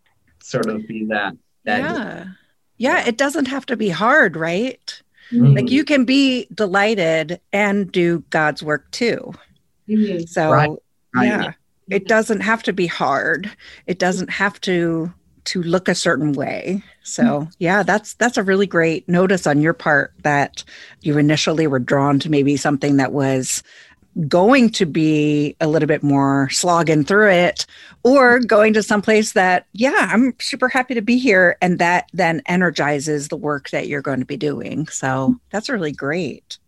sort 0.41 0.67
of 0.67 0.87
be 0.87 1.05
that. 1.05 1.33
that 1.65 1.79
yeah. 1.79 2.25
Yeah, 2.77 3.07
it 3.07 3.17
doesn't 3.17 3.45
have 3.45 3.65
to 3.67 3.77
be 3.77 3.89
hard, 3.89 4.35
right? 4.35 5.01
Mm-hmm. 5.31 5.53
Like 5.53 5.71
you 5.71 5.85
can 5.85 6.05
be 6.05 6.47
delighted 6.53 7.39
and 7.53 7.91
do 7.91 8.23
God's 8.29 8.61
work 8.61 8.89
too. 8.91 9.33
Mm-hmm. 9.87 10.25
So 10.25 10.51
right. 10.51 10.69
Right. 11.15 11.27
yeah, 11.27 11.53
it 11.89 12.07
doesn't 12.07 12.41
have 12.41 12.63
to 12.63 12.73
be 12.73 12.87
hard. 12.87 13.49
It 13.85 13.99
doesn't 13.99 14.29
have 14.29 14.59
to 14.61 15.13
to 15.45 15.61
look 15.63 15.87
a 15.87 15.95
certain 15.95 16.33
way. 16.33 16.81
So 17.03 17.23
mm-hmm. 17.23 17.49
yeah, 17.59 17.83
that's 17.83 18.13
that's 18.15 18.37
a 18.37 18.43
really 18.43 18.67
great 18.67 19.07
notice 19.07 19.47
on 19.47 19.61
your 19.61 19.73
part 19.73 20.13
that 20.23 20.63
you 21.01 21.17
initially 21.17 21.67
were 21.67 21.79
drawn 21.79 22.19
to 22.19 22.29
maybe 22.29 22.57
something 22.57 22.97
that 22.97 23.11
was 23.11 23.63
going 24.27 24.69
to 24.69 24.85
be 24.85 25.55
a 25.59 25.67
little 25.67 25.87
bit 25.87 26.03
more 26.03 26.47
slogging 26.51 27.03
through 27.03 27.31
it 27.31 27.65
or 28.03 28.39
going 28.39 28.71
to 28.73 28.83
someplace 28.83 29.33
that 29.33 29.65
yeah 29.73 30.07
i'm 30.11 30.35
super 30.39 30.67
happy 30.67 30.93
to 30.93 31.01
be 31.01 31.17
here 31.17 31.57
and 31.63 31.79
that 31.79 32.07
then 32.13 32.39
energizes 32.45 33.29
the 33.29 33.35
work 33.35 33.71
that 33.71 33.87
you're 33.87 34.03
going 34.03 34.19
to 34.19 34.25
be 34.25 34.37
doing 34.37 34.87
so 34.87 35.35
that's 35.49 35.67
really 35.67 35.91
great 35.91 36.59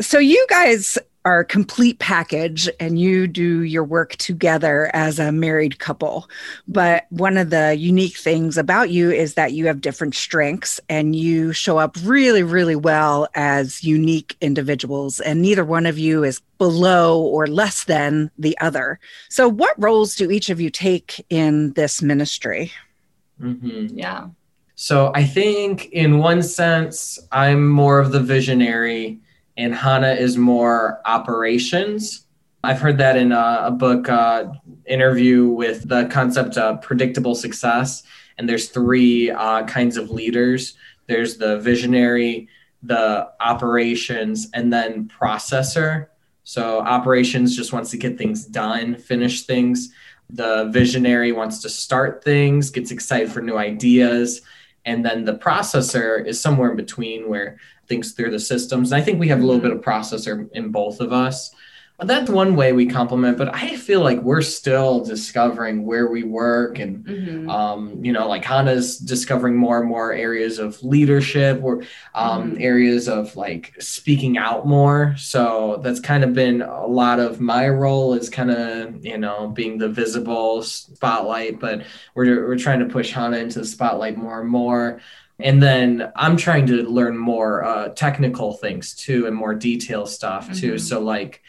so 0.00 0.18
you 0.18 0.46
guys 0.48 0.96
are 1.24 1.40
a 1.40 1.44
complete 1.44 1.98
package 1.98 2.68
and 2.78 2.98
you 2.98 3.26
do 3.26 3.62
your 3.62 3.84
work 3.84 4.16
together 4.16 4.90
as 4.92 5.18
a 5.18 5.32
married 5.32 5.78
couple. 5.78 6.28
But 6.68 7.06
one 7.10 7.38
of 7.38 7.50
the 7.50 7.74
unique 7.74 8.16
things 8.16 8.58
about 8.58 8.90
you 8.90 9.10
is 9.10 9.34
that 9.34 9.52
you 9.52 9.66
have 9.66 9.80
different 9.80 10.14
strengths 10.14 10.80
and 10.88 11.16
you 11.16 11.52
show 11.52 11.78
up 11.78 11.96
really, 12.02 12.42
really 12.42 12.76
well 12.76 13.26
as 13.34 13.82
unique 13.82 14.36
individuals. 14.40 15.20
And 15.20 15.40
neither 15.40 15.64
one 15.64 15.86
of 15.86 15.98
you 15.98 16.24
is 16.24 16.40
below 16.58 17.22
or 17.22 17.46
less 17.46 17.84
than 17.84 18.30
the 18.38 18.56
other. 18.58 19.00
So, 19.30 19.48
what 19.48 19.74
roles 19.78 20.14
do 20.16 20.30
each 20.30 20.50
of 20.50 20.60
you 20.60 20.70
take 20.70 21.24
in 21.30 21.72
this 21.72 22.02
ministry? 22.02 22.70
Mm-hmm. 23.40 23.98
Yeah. 23.98 24.28
So 24.76 25.12
I 25.14 25.24
think 25.24 25.86
in 25.86 26.18
one 26.18 26.42
sense, 26.42 27.18
I'm 27.30 27.68
more 27.68 28.00
of 28.00 28.12
the 28.12 28.20
visionary 28.20 29.20
and 29.56 29.74
Hannah 29.74 30.14
is 30.14 30.36
more 30.36 31.00
operations. 31.04 32.26
I've 32.62 32.80
heard 32.80 32.98
that 32.98 33.16
in 33.16 33.32
a, 33.32 33.62
a 33.64 33.70
book 33.70 34.08
uh, 34.08 34.46
interview 34.86 35.48
with 35.48 35.88
the 35.88 36.06
concept 36.06 36.56
of 36.56 36.82
predictable 36.82 37.34
success. 37.34 38.02
And 38.38 38.48
there's 38.48 38.68
three 38.68 39.30
uh, 39.30 39.64
kinds 39.66 39.96
of 39.96 40.10
leaders 40.10 40.74
there's 41.06 41.36
the 41.36 41.58
visionary, 41.58 42.48
the 42.82 43.28
operations, 43.40 44.48
and 44.54 44.72
then 44.72 45.06
processor. 45.08 46.06
So 46.44 46.80
operations 46.80 47.56
just 47.56 47.72
wants 47.72 47.90
to 47.90 47.98
get 47.98 48.18
things 48.18 48.46
done, 48.46 48.96
finish 48.96 49.42
things. 49.42 49.92
The 50.30 50.70
visionary 50.72 51.32
wants 51.32 51.60
to 51.60 51.68
start 51.68 52.24
things, 52.24 52.70
gets 52.70 52.90
excited 52.90 53.30
for 53.30 53.42
new 53.42 53.58
ideas. 53.58 54.40
And 54.86 55.04
then 55.04 55.24
the 55.24 55.34
processor 55.36 56.24
is 56.24 56.40
somewhere 56.40 56.70
in 56.70 56.76
between 56.76 57.28
where 57.28 57.58
thinks 57.88 58.12
through 58.12 58.30
the 58.30 58.40
systems. 58.40 58.92
And 58.92 59.00
I 59.00 59.04
think 59.04 59.20
we 59.20 59.28
have 59.28 59.40
a 59.40 59.42
little 59.42 59.60
mm-hmm. 59.60 59.68
bit 59.68 59.76
of 59.76 59.84
processor 59.84 60.50
in 60.52 60.70
both 60.70 61.00
of 61.00 61.12
us 61.12 61.54
But 61.96 62.08
that's 62.08 62.28
one 62.28 62.56
way 62.56 62.72
we 62.72 62.86
complement 62.86 63.38
but 63.38 63.54
i 63.54 63.76
feel 63.76 64.00
like 64.00 64.20
we're 64.20 64.42
still 64.42 65.04
discovering 65.04 65.86
where 65.86 66.08
we 66.08 66.24
work 66.24 66.80
and 66.80 67.04
mm-hmm. 67.04 67.48
um, 67.48 68.04
you 68.04 68.12
know 68.12 68.26
like 68.26 68.44
hannah's 68.44 68.98
discovering 68.98 69.54
more 69.56 69.78
and 69.78 69.88
more 69.88 70.12
areas 70.12 70.58
of 70.58 70.82
leadership 70.82 71.60
or 71.62 71.84
um, 72.16 72.50
mm-hmm. 72.50 72.60
areas 72.60 73.08
of 73.08 73.36
like 73.36 73.74
speaking 73.78 74.36
out 74.36 74.66
more 74.66 75.14
so 75.16 75.80
that's 75.84 76.00
kind 76.00 76.24
of 76.24 76.32
been 76.32 76.62
a 76.62 76.86
lot 76.86 77.20
of 77.20 77.40
my 77.40 77.68
role 77.68 78.14
is 78.14 78.28
kind 78.28 78.50
of 78.50 79.04
you 79.04 79.16
know 79.16 79.46
being 79.48 79.78
the 79.78 79.88
visible 79.88 80.64
spotlight 80.64 81.60
but 81.60 81.84
we're, 82.16 82.48
we're 82.48 82.58
trying 82.58 82.80
to 82.80 82.86
push 82.86 83.12
hannah 83.12 83.38
into 83.38 83.60
the 83.60 83.64
spotlight 83.64 84.16
more 84.16 84.40
and 84.40 84.50
more 84.50 85.00
and 85.44 85.62
then 85.62 86.10
i'm 86.16 86.36
trying 86.36 86.66
to 86.66 86.82
learn 86.82 87.16
more 87.16 87.62
uh, 87.62 87.88
technical 87.90 88.54
things 88.54 88.94
too 88.94 89.26
and 89.26 89.36
more 89.36 89.54
detail 89.54 90.04
stuff 90.06 90.52
too 90.52 90.74
mm-hmm. 90.74 90.78
so 90.78 91.00
like 91.00 91.42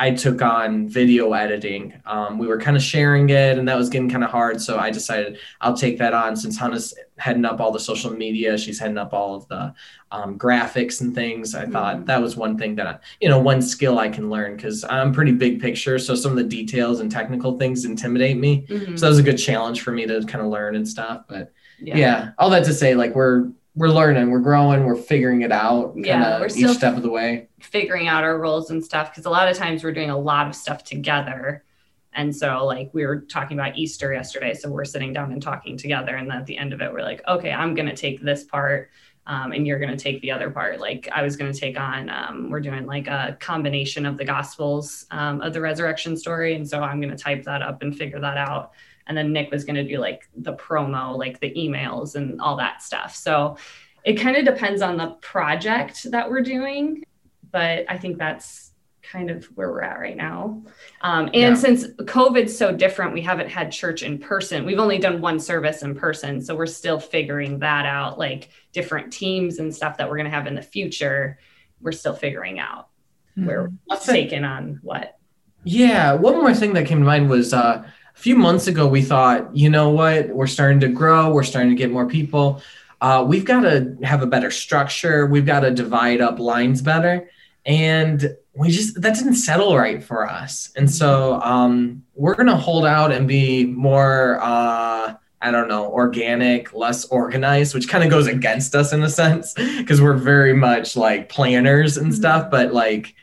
I 0.00 0.12
took 0.12 0.40
on 0.40 0.88
video 0.88 1.34
editing. 1.34 2.00
Um, 2.06 2.38
we 2.38 2.46
were 2.46 2.58
kind 2.58 2.74
of 2.74 2.82
sharing 2.82 3.28
it, 3.28 3.58
and 3.58 3.68
that 3.68 3.76
was 3.76 3.90
getting 3.90 4.08
kind 4.08 4.24
of 4.24 4.30
hard. 4.30 4.58
So 4.58 4.78
I 4.78 4.90
decided 4.90 5.38
I'll 5.60 5.76
take 5.76 5.98
that 5.98 6.14
on 6.14 6.36
since 6.36 6.56
Hannah's 6.56 6.94
heading 7.18 7.44
up 7.44 7.60
all 7.60 7.70
the 7.70 7.78
social 7.78 8.10
media. 8.10 8.56
She's 8.56 8.78
heading 8.78 8.96
up 8.96 9.12
all 9.12 9.34
of 9.34 9.46
the 9.48 9.74
um, 10.10 10.38
graphics 10.38 11.02
and 11.02 11.14
things. 11.14 11.54
I 11.54 11.64
mm-hmm. 11.64 11.72
thought 11.72 12.06
that 12.06 12.22
was 12.22 12.34
one 12.34 12.56
thing 12.56 12.76
that, 12.76 12.86
I, 12.86 12.98
you 13.20 13.28
know, 13.28 13.38
one 13.38 13.60
skill 13.60 13.98
I 13.98 14.08
can 14.08 14.30
learn 14.30 14.56
because 14.56 14.84
I'm 14.88 15.12
pretty 15.12 15.32
big 15.32 15.60
picture. 15.60 15.98
So 15.98 16.14
some 16.14 16.30
of 16.30 16.38
the 16.38 16.44
details 16.44 17.00
and 17.00 17.12
technical 17.12 17.58
things 17.58 17.84
intimidate 17.84 18.38
me. 18.38 18.66
Mm-hmm. 18.68 18.96
So 18.96 19.04
that 19.04 19.10
was 19.10 19.18
a 19.18 19.22
good 19.22 19.36
challenge 19.36 19.82
for 19.82 19.92
me 19.92 20.06
to 20.06 20.24
kind 20.24 20.42
of 20.42 20.50
learn 20.50 20.76
and 20.76 20.88
stuff. 20.88 21.24
But 21.28 21.52
yeah. 21.80 21.96
yeah, 21.96 22.30
all 22.38 22.50
that 22.50 22.64
to 22.64 22.74
say, 22.74 22.94
like 22.94 23.14
we're 23.14 23.50
we're 23.74 23.88
learning, 23.88 24.30
we're 24.30 24.40
growing, 24.40 24.84
we're 24.84 24.96
figuring 24.96 25.42
it 25.42 25.52
out. 25.52 25.94
Yeah, 25.96 26.40
we're 26.40 26.48
still 26.48 26.70
each 26.70 26.76
step 26.76 26.96
of 26.96 27.02
the 27.02 27.10
way 27.10 27.48
figuring 27.62 28.08
out 28.08 28.24
our 28.24 28.38
roles 28.38 28.70
and 28.70 28.84
stuff 28.84 29.10
because 29.10 29.26
a 29.26 29.30
lot 29.30 29.48
of 29.48 29.56
times 29.56 29.84
we're 29.84 29.92
doing 29.92 30.10
a 30.10 30.18
lot 30.18 30.46
of 30.46 30.54
stuff 30.54 30.84
together. 30.84 31.64
And 32.12 32.34
so, 32.34 32.64
like, 32.64 32.90
we 32.92 33.06
were 33.06 33.20
talking 33.20 33.58
about 33.58 33.78
Easter 33.78 34.12
yesterday. 34.12 34.52
So, 34.54 34.68
we're 34.68 34.84
sitting 34.84 35.12
down 35.12 35.32
and 35.32 35.40
talking 35.40 35.76
together. 35.76 36.16
And 36.16 36.28
then 36.28 36.38
at 36.38 36.46
the 36.46 36.58
end 36.58 36.72
of 36.72 36.80
it, 36.80 36.92
we're 36.92 37.02
like, 37.02 37.22
okay, 37.28 37.52
I'm 37.52 37.74
going 37.74 37.88
to 37.88 37.94
take 37.94 38.20
this 38.20 38.42
part 38.42 38.90
um, 39.26 39.52
and 39.52 39.64
you're 39.64 39.78
going 39.78 39.96
to 39.96 40.02
take 40.02 40.20
the 40.20 40.32
other 40.32 40.50
part. 40.50 40.80
Like, 40.80 41.08
I 41.12 41.22
was 41.22 41.36
going 41.36 41.52
to 41.52 41.58
take 41.58 41.78
on, 41.78 42.10
um, 42.10 42.50
we're 42.50 42.60
doing 42.60 42.84
like 42.84 43.06
a 43.06 43.36
combination 43.38 44.06
of 44.06 44.16
the 44.16 44.24
Gospels 44.24 45.06
um, 45.12 45.40
of 45.40 45.52
the 45.52 45.60
resurrection 45.60 46.16
story. 46.16 46.54
And 46.54 46.68
so, 46.68 46.82
I'm 46.82 47.00
going 47.00 47.16
to 47.16 47.22
type 47.22 47.44
that 47.44 47.62
up 47.62 47.82
and 47.82 47.96
figure 47.96 48.18
that 48.18 48.36
out 48.36 48.72
and 49.10 49.18
then 49.18 49.32
Nick 49.32 49.50
was 49.50 49.64
going 49.64 49.74
to 49.74 49.82
do 49.82 49.98
like 49.98 50.28
the 50.36 50.52
promo, 50.52 51.18
like 51.18 51.40
the 51.40 51.52
emails 51.54 52.14
and 52.14 52.40
all 52.40 52.56
that 52.58 52.80
stuff. 52.80 53.12
So 53.16 53.56
it 54.04 54.14
kind 54.14 54.36
of 54.36 54.44
depends 54.44 54.82
on 54.82 54.96
the 54.96 55.08
project 55.20 56.08
that 56.12 56.30
we're 56.30 56.42
doing, 56.42 57.04
but 57.50 57.86
I 57.88 57.98
think 57.98 58.18
that's 58.18 58.70
kind 59.02 59.28
of 59.28 59.46
where 59.56 59.68
we're 59.68 59.82
at 59.82 59.98
right 59.98 60.16
now. 60.16 60.62
Um, 61.00 61.24
and 61.26 61.34
yeah. 61.34 61.54
since 61.56 61.88
COVID's 61.88 62.56
so 62.56 62.72
different, 62.72 63.12
we 63.12 63.20
haven't 63.20 63.48
had 63.48 63.72
church 63.72 64.04
in 64.04 64.16
person. 64.16 64.64
We've 64.64 64.78
only 64.78 64.98
done 64.98 65.20
one 65.20 65.40
service 65.40 65.82
in 65.82 65.96
person, 65.96 66.40
so 66.40 66.54
we're 66.54 66.66
still 66.66 67.00
figuring 67.00 67.58
that 67.58 67.86
out. 67.86 68.16
Like 68.16 68.50
different 68.72 69.12
teams 69.12 69.58
and 69.58 69.74
stuff 69.74 69.96
that 69.96 70.08
we're 70.08 70.18
going 70.18 70.30
to 70.30 70.36
have 70.36 70.46
in 70.46 70.54
the 70.54 70.62
future, 70.62 71.40
we're 71.80 71.90
still 71.90 72.14
figuring 72.14 72.60
out 72.60 72.90
mm-hmm. 73.36 73.46
where 73.46 73.72
we're 73.88 73.96
taking 73.96 74.44
on 74.44 74.78
what. 74.84 75.16
Yeah, 75.64 76.12
one 76.12 76.36
more 76.36 76.54
thing 76.54 76.74
that 76.74 76.86
came 76.86 77.00
to 77.00 77.04
mind 77.04 77.28
was 77.28 77.52
uh, 77.52 77.84
a 78.20 78.22
few 78.22 78.36
months 78.36 78.66
ago, 78.66 78.86
we 78.86 79.00
thought, 79.00 79.56
you 79.56 79.70
know 79.70 79.88
what, 79.88 80.28
we're 80.28 80.46
starting 80.46 80.78
to 80.80 80.88
grow, 80.88 81.32
we're 81.32 81.42
starting 81.42 81.70
to 81.70 81.74
get 81.74 81.90
more 81.90 82.06
people. 82.06 82.60
Uh, 83.00 83.24
we've 83.26 83.46
got 83.46 83.60
to 83.60 83.96
have 84.02 84.22
a 84.22 84.26
better 84.26 84.50
structure. 84.50 85.24
We've 85.24 85.46
got 85.46 85.60
to 85.60 85.70
divide 85.70 86.20
up 86.20 86.38
lines 86.38 86.82
better. 86.82 87.30
And 87.64 88.36
we 88.52 88.72
just, 88.72 89.00
that 89.00 89.14
didn't 89.14 89.36
settle 89.36 89.74
right 89.74 90.04
for 90.04 90.28
us. 90.28 90.70
And 90.76 90.90
so 90.90 91.40
um, 91.40 92.04
we're 92.14 92.34
going 92.34 92.48
to 92.48 92.56
hold 92.56 92.84
out 92.84 93.10
and 93.10 93.26
be 93.26 93.64
more, 93.64 94.38
uh, 94.42 95.14
I 95.40 95.50
don't 95.50 95.68
know, 95.68 95.90
organic, 95.90 96.74
less 96.74 97.06
organized, 97.06 97.72
which 97.72 97.88
kind 97.88 98.04
of 98.04 98.10
goes 98.10 98.26
against 98.26 98.74
us 98.74 98.92
in 98.92 99.02
a 99.02 99.08
sense 99.08 99.54
because 99.54 100.02
we're 100.02 100.12
very 100.12 100.52
much 100.52 100.94
like 100.94 101.30
planners 101.30 101.96
and 101.96 102.08
mm-hmm. 102.08 102.16
stuff. 102.16 102.50
But 102.50 102.74
like, 102.74 103.14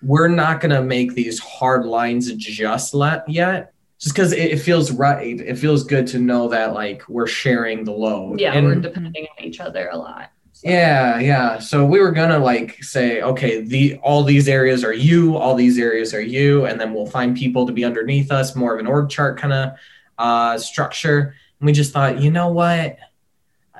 we're 0.00 0.28
not 0.28 0.62
going 0.62 0.70
to 0.70 0.80
make 0.80 1.12
these 1.12 1.38
hard 1.38 1.84
lines 1.84 2.32
just 2.32 2.94
let 2.94 3.28
yet 3.28 3.74
just 3.98 4.14
because 4.14 4.32
it, 4.32 4.58
feels 4.58 4.92
right. 4.92 5.40
It 5.40 5.56
feels 5.56 5.84
good 5.84 6.06
to 6.08 6.18
know 6.18 6.48
that 6.48 6.72
like 6.72 7.08
we're 7.08 7.26
sharing 7.26 7.84
the 7.84 7.92
load. 7.92 8.40
Yeah, 8.40 8.52
and, 8.52 8.66
we're 8.66 8.76
depending 8.76 9.26
on 9.36 9.44
each 9.44 9.60
other 9.60 9.88
a 9.92 9.96
lot. 9.96 10.30
So. 10.52 10.68
Yeah, 10.68 11.18
yeah. 11.18 11.58
So 11.58 11.84
we 11.84 12.00
were 12.00 12.12
gonna 12.12 12.38
like 12.38 12.82
say, 12.82 13.22
okay, 13.22 13.60
the 13.60 13.96
all 14.02 14.24
these 14.24 14.48
areas 14.48 14.84
are 14.84 14.92
you, 14.92 15.36
all 15.36 15.54
these 15.54 15.78
areas 15.78 16.14
are 16.14 16.20
you, 16.20 16.64
and 16.66 16.80
then 16.80 16.94
we'll 16.94 17.06
find 17.06 17.36
people 17.36 17.66
to 17.66 17.72
be 17.72 17.84
underneath 17.84 18.30
us, 18.30 18.56
more 18.56 18.74
of 18.74 18.80
an 18.80 18.86
org 18.86 19.08
chart 19.08 19.38
kind 19.38 19.52
of 19.52 19.72
uh, 20.16 20.58
structure. 20.58 21.34
And 21.60 21.66
we 21.66 21.72
just 21.72 21.92
thought, 21.92 22.20
you 22.20 22.30
know 22.30 22.48
what, 22.48 22.98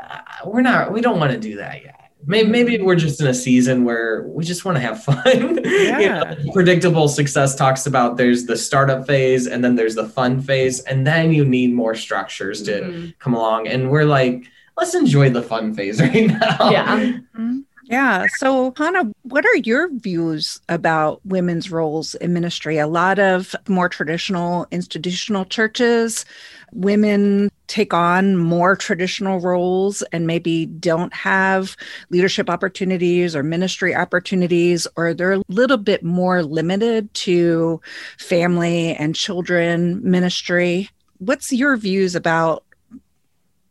uh, 0.00 0.18
we're 0.44 0.62
not, 0.62 0.92
we 0.92 1.00
don't 1.00 1.18
want 1.18 1.32
to 1.32 1.38
do 1.38 1.56
that 1.56 1.84
yet 1.84 1.97
maybe 2.26 2.48
maybe 2.48 2.78
we're 2.80 2.96
just 2.96 3.20
in 3.20 3.26
a 3.26 3.34
season 3.34 3.84
where 3.84 4.22
we 4.22 4.44
just 4.44 4.64
want 4.64 4.76
to 4.76 4.80
have 4.80 5.02
fun. 5.02 5.64
Yeah. 5.64 5.98
you 6.00 6.08
know, 6.08 6.52
predictable 6.52 7.08
success 7.08 7.54
talks 7.54 7.86
about 7.86 8.16
there's 8.16 8.46
the 8.46 8.56
startup 8.56 9.06
phase 9.06 9.46
and 9.46 9.64
then 9.64 9.76
there's 9.76 9.94
the 9.94 10.08
fun 10.08 10.40
phase, 10.40 10.80
and 10.80 11.06
then 11.06 11.32
you 11.32 11.44
need 11.44 11.72
more 11.72 11.94
structures 11.94 12.62
to 12.62 12.80
mm-hmm. 12.80 13.08
come 13.18 13.34
along. 13.34 13.68
And 13.68 13.90
we're 13.90 14.04
like, 14.04 14.44
let's 14.76 14.94
enjoy 14.94 15.30
the 15.30 15.42
fun 15.42 15.74
phase 15.74 16.00
right 16.00 16.26
now. 16.26 16.70
Yeah. 16.70 16.98
Mm-hmm. 16.98 17.60
Yeah. 17.84 18.26
So, 18.36 18.74
Hannah, 18.76 19.10
what 19.22 19.46
are 19.46 19.56
your 19.56 19.88
views 19.90 20.60
about 20.68 21.24
women's 21.24 21.70
roles 21.70 22.14
in 22.16 22.34
ministry? 22.34 22.76
A 22.76 22.86
lot 22.86 23.18
of 23.18 23.56
more 23.66 23.88
traditional 23.88 24.66
institutional 24.70 25.46
churches 25.46 26.26
women 26.72 27.50
take 27.68 27.94
on 27.94 28.36
more 28.36 28.74
traditional 28.74 29.38
roles 29.40 30.02
and 30.10 30.26
maybe 30.26 30.66
don't 30.66 31.14
have 31.14 31.76
leadership 32.10 32.50
opportunities 32.50 33.36
or 33.36 33.42
ministry 33.42 33.94
opportunities, 33.94 34.88
or 34.96 35.14
they're 35.14 35.34
a 35.34 35.42
little 35.48 35.76
bit 35.76 36.02
more 36.02 36.42
limited 36.42 37.12
to 37.14 37.80
family 38.18 38.94
and 38.96 39.14
children 39.14 40.00
ministry. 40.02 40.90
What's 41.18 41.52
your 41.52 41.76
views 41.76 42.14
about 42.14 42.64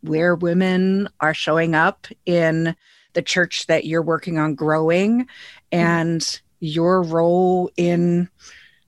where 0.01 0.35
women 0.35 1.09
are 1.19 1.33
showing 1.33 1.75
up 1.75 2.07
in 2.25 2.75
the 3.13 3.21
church 3.21 3.65
that 3.65 3.85
you're 3.85 4.01
working 4.01 4.37
on 4.37 4.53
growing 4.53 5.27
and 5.71 6.39
your 6.59 7.01
role 7.01 7.71
in 7.77 8.29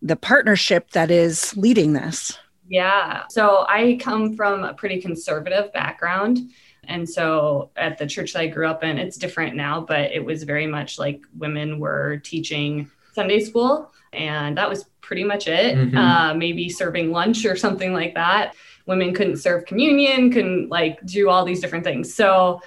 the 0.01 0.15
partnership 0.15 0.91
that 0.91 1.09
is 1.09 1.57
leading 1.57 1.93
this? 1.93 2.37
Yeah. 2.69 3.23
So 3.29 3.65
I 3.67 3.97
come 3.99 4.35
from 4.35 4.63
a 4.63 4.73
pretty 4.73 5.01
conservative 5.01 5.73
background. 5.73 6.51
And 6.87 7.07
so 7.07 7.71
at 7.75 7.97
the 7.97 8.07
church 8.07 8.33
that 8.33 8.39
I 8.39 8.47
grew 8.47 8.67
up 8.67 8.83
in, 8.83 8.97
it's 8.97 9.17
different 9.17 9.55
now, 9.55 9.81
but 9.81 10.11
it 10.11 10.23
was 10.23 10.43
very 10.43 10.67
much 10.67 10.97
like 10.97 11.21
women 11.37 11.79
were 11.79 12.17
teaching 12.23 12.89
Sunday 13.13 13.39
school. 13.39 13.91
And 14.13 14.57
that 14.57 14.69
was 14.69 14.85
pretty 15.01 15.23
much 15.23 15.47
it. 15.47 15.75
Mm-hmm. 15.75 15.97
Uh, 15.97 16.33
maybe 16.35 16.69
serving 16.69 17.11
lunch 17.11 17.45
or 17.45 17.55
something 17.55 17.93
like 17.93 18.13
that. 18.15 18.55
Women 18.85 19.13
couldn't 19.13 19.37
serve 19.37 19.65
communion, 19.65 20.31
couldn't 20.31 20.69
like 20.69 21.03
do 21.05 21.29
all 21.29 21.45
these 21.45 21.59
different 21.59 21.83
things. 21.83 22.13
So 22.13 22.61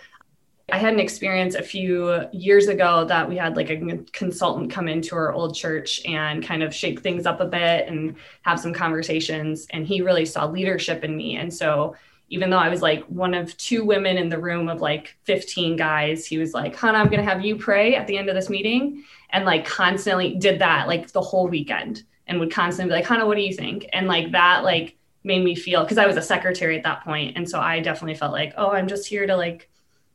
I 0.71 0.79
had 0.79 0.95
an 0.95 1.01
experience 1.01 1.55
a 1.55 1.63
few 1.63 2.29
years 2.33 2.69
ago 2.69 3.05
that 3.05 3.29
we 3.29 3.37
had 3.37 3.57
like 3.57 3.71
a 3.71 3.99
consultant 4.13 4.71
come 4.71 4.89
into 4.89 5.15
our 5.17 5.33
old 5.33 5.55
church 5.55 6.01
and 6.07 6.45
kind 6.45 6.63
of 6.63 6.75
shake 6.75 7.01
things 7.01 7.27
up 7.27 7.41
a 7.41 7.45
bit 7.45 7.89
and 7.89 8.15
have 8.43 8.61
some 8.61 8.73
conversations. 8.73 9.67
And 9.71 9.87
he 9.87 10.03
really 10.03 10.25
saw 10.25 10.47
leadership 10.47 11.05
in 11.05 11.17
me. 11.17 11.37
And 11.37 11.53
so 11.53 11.97
even 12.29 12.49
though 12.49 12.59
I 12.59 12.69
was 12.69 12.81
like 12.81 13.05
one 13.05 13.35
of 13.35 13.57
two 13.59 13.85
women 13.85 14.17
in 14.17 14.29
the 14.29 14.39
room 14.39 14.69
of 14.69 14.81
like 14.81 15.17
15 15.25 15.77
guys, 15.77 16.25
he 16.25 16.39
was 16.39 16.55
like, 16.55 16.75
Hannah, 16.77 16.99
I'm 16.99 17.09
going 17.09 17.23
to 17.23 17.29
have 17.31 17.45
you 17.45 17.57
pray 17.57 17.95
at 17.95 18.07
the 18.07 18.17
end 18.17 18.29
of 18.29 18.35
this 18.35 18.49
meeting. 18.49 19.05
And 19.31 19.45
like 19.45 19.67
constantly 19.67 20.37
did 20.37 20.61
that 20.61 20.89
like 20.89 21.13
the 21.13 21.21
whole 21.21 21.49
weekend 21.49 22.05
and 22.27 22.41
would 22.41 22.53
constantly 22.53 22.93
be 22.93 22.97
like, 22.97 23.07
Hannah, 23.07 23.27
what 23.27 23.37
do 23.37 23.43
you 23.43 23.53
think? 23.53 23.87
And 23.93 24.07
like 24.07 24.33
that, 24.33 24.65
like 24.65 24.97
made 25.25 25.45
me 25.45 25.55
feel 25.55 25.83
because 25.83 25.99
I 25.99 26.07
was 26.07 26.17
a 26.17 26.23
secretary 26.23 26.77
at 26.77 26.85
that 26.85 27.05
point, 27.05 27.37
and 27.37 27.49
so 27.49 27.61
I 27.61 27.81
definitely 27.81 28.15
felt 28.15 28.33
like, 28.33 28.55
oh, 28.57 28.71
I'm 28.71 28.89
just 28.89 29.07
here 29.07 29.27
to 29.27 29.37
like 29.37 29.69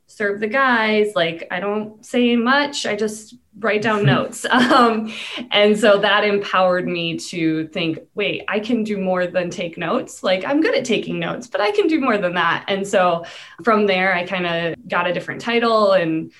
serve 0.07 0.39
the 0.39 0.47
guys. 0.47 1.13
Like 1.15 1.47
I 1.51 1.59
don't 1.59 2.03
say 2.03 2.35
much. 2.35 2.85
I 2.85 2.95
just 2.95 3.35
write 3.59 3.81
down 3.81 4.05
notes. 4.13 4.45
Um, 4.45 5.13
and 5.51 5.77
so 5.77 5.99
that 5.99 6.23
empowered 6.23 6.87
me 6.87 7.17
to 7.17 7.67
think, 7.67 7.99
wait, 8.15 8.43
I 8.47 8.59
can 8.59 8.83
do 8.83 8.97
more 8.97 9.27
than 9.27 9.49
take 9.49 9.77
notes. 9.77 10.23
Like 10.23 10.45
I'm 10.45 10.61
good 10.61 10.75
at 10.75 10.85
taking 10.85 11.19
notes, 11.19 11.47
but 11.47 11.61
I 11.61 11.71
can 11.71 11.87
do 11.87 11.99
more 11.99 12.17
than 12.17 12.33
that. 12.33 12.65
And 12.67 12.87
so 12.87 13.25
from 13.63 13.85
there, 13.85 14.15
I 14.15 14.25
kind 14.25 14.47
of 14.47 14.87
got 14.87 15.07
a 15.07 15.13
different 15.13 15.41
title 15.41 15.91
and 15.91 16.31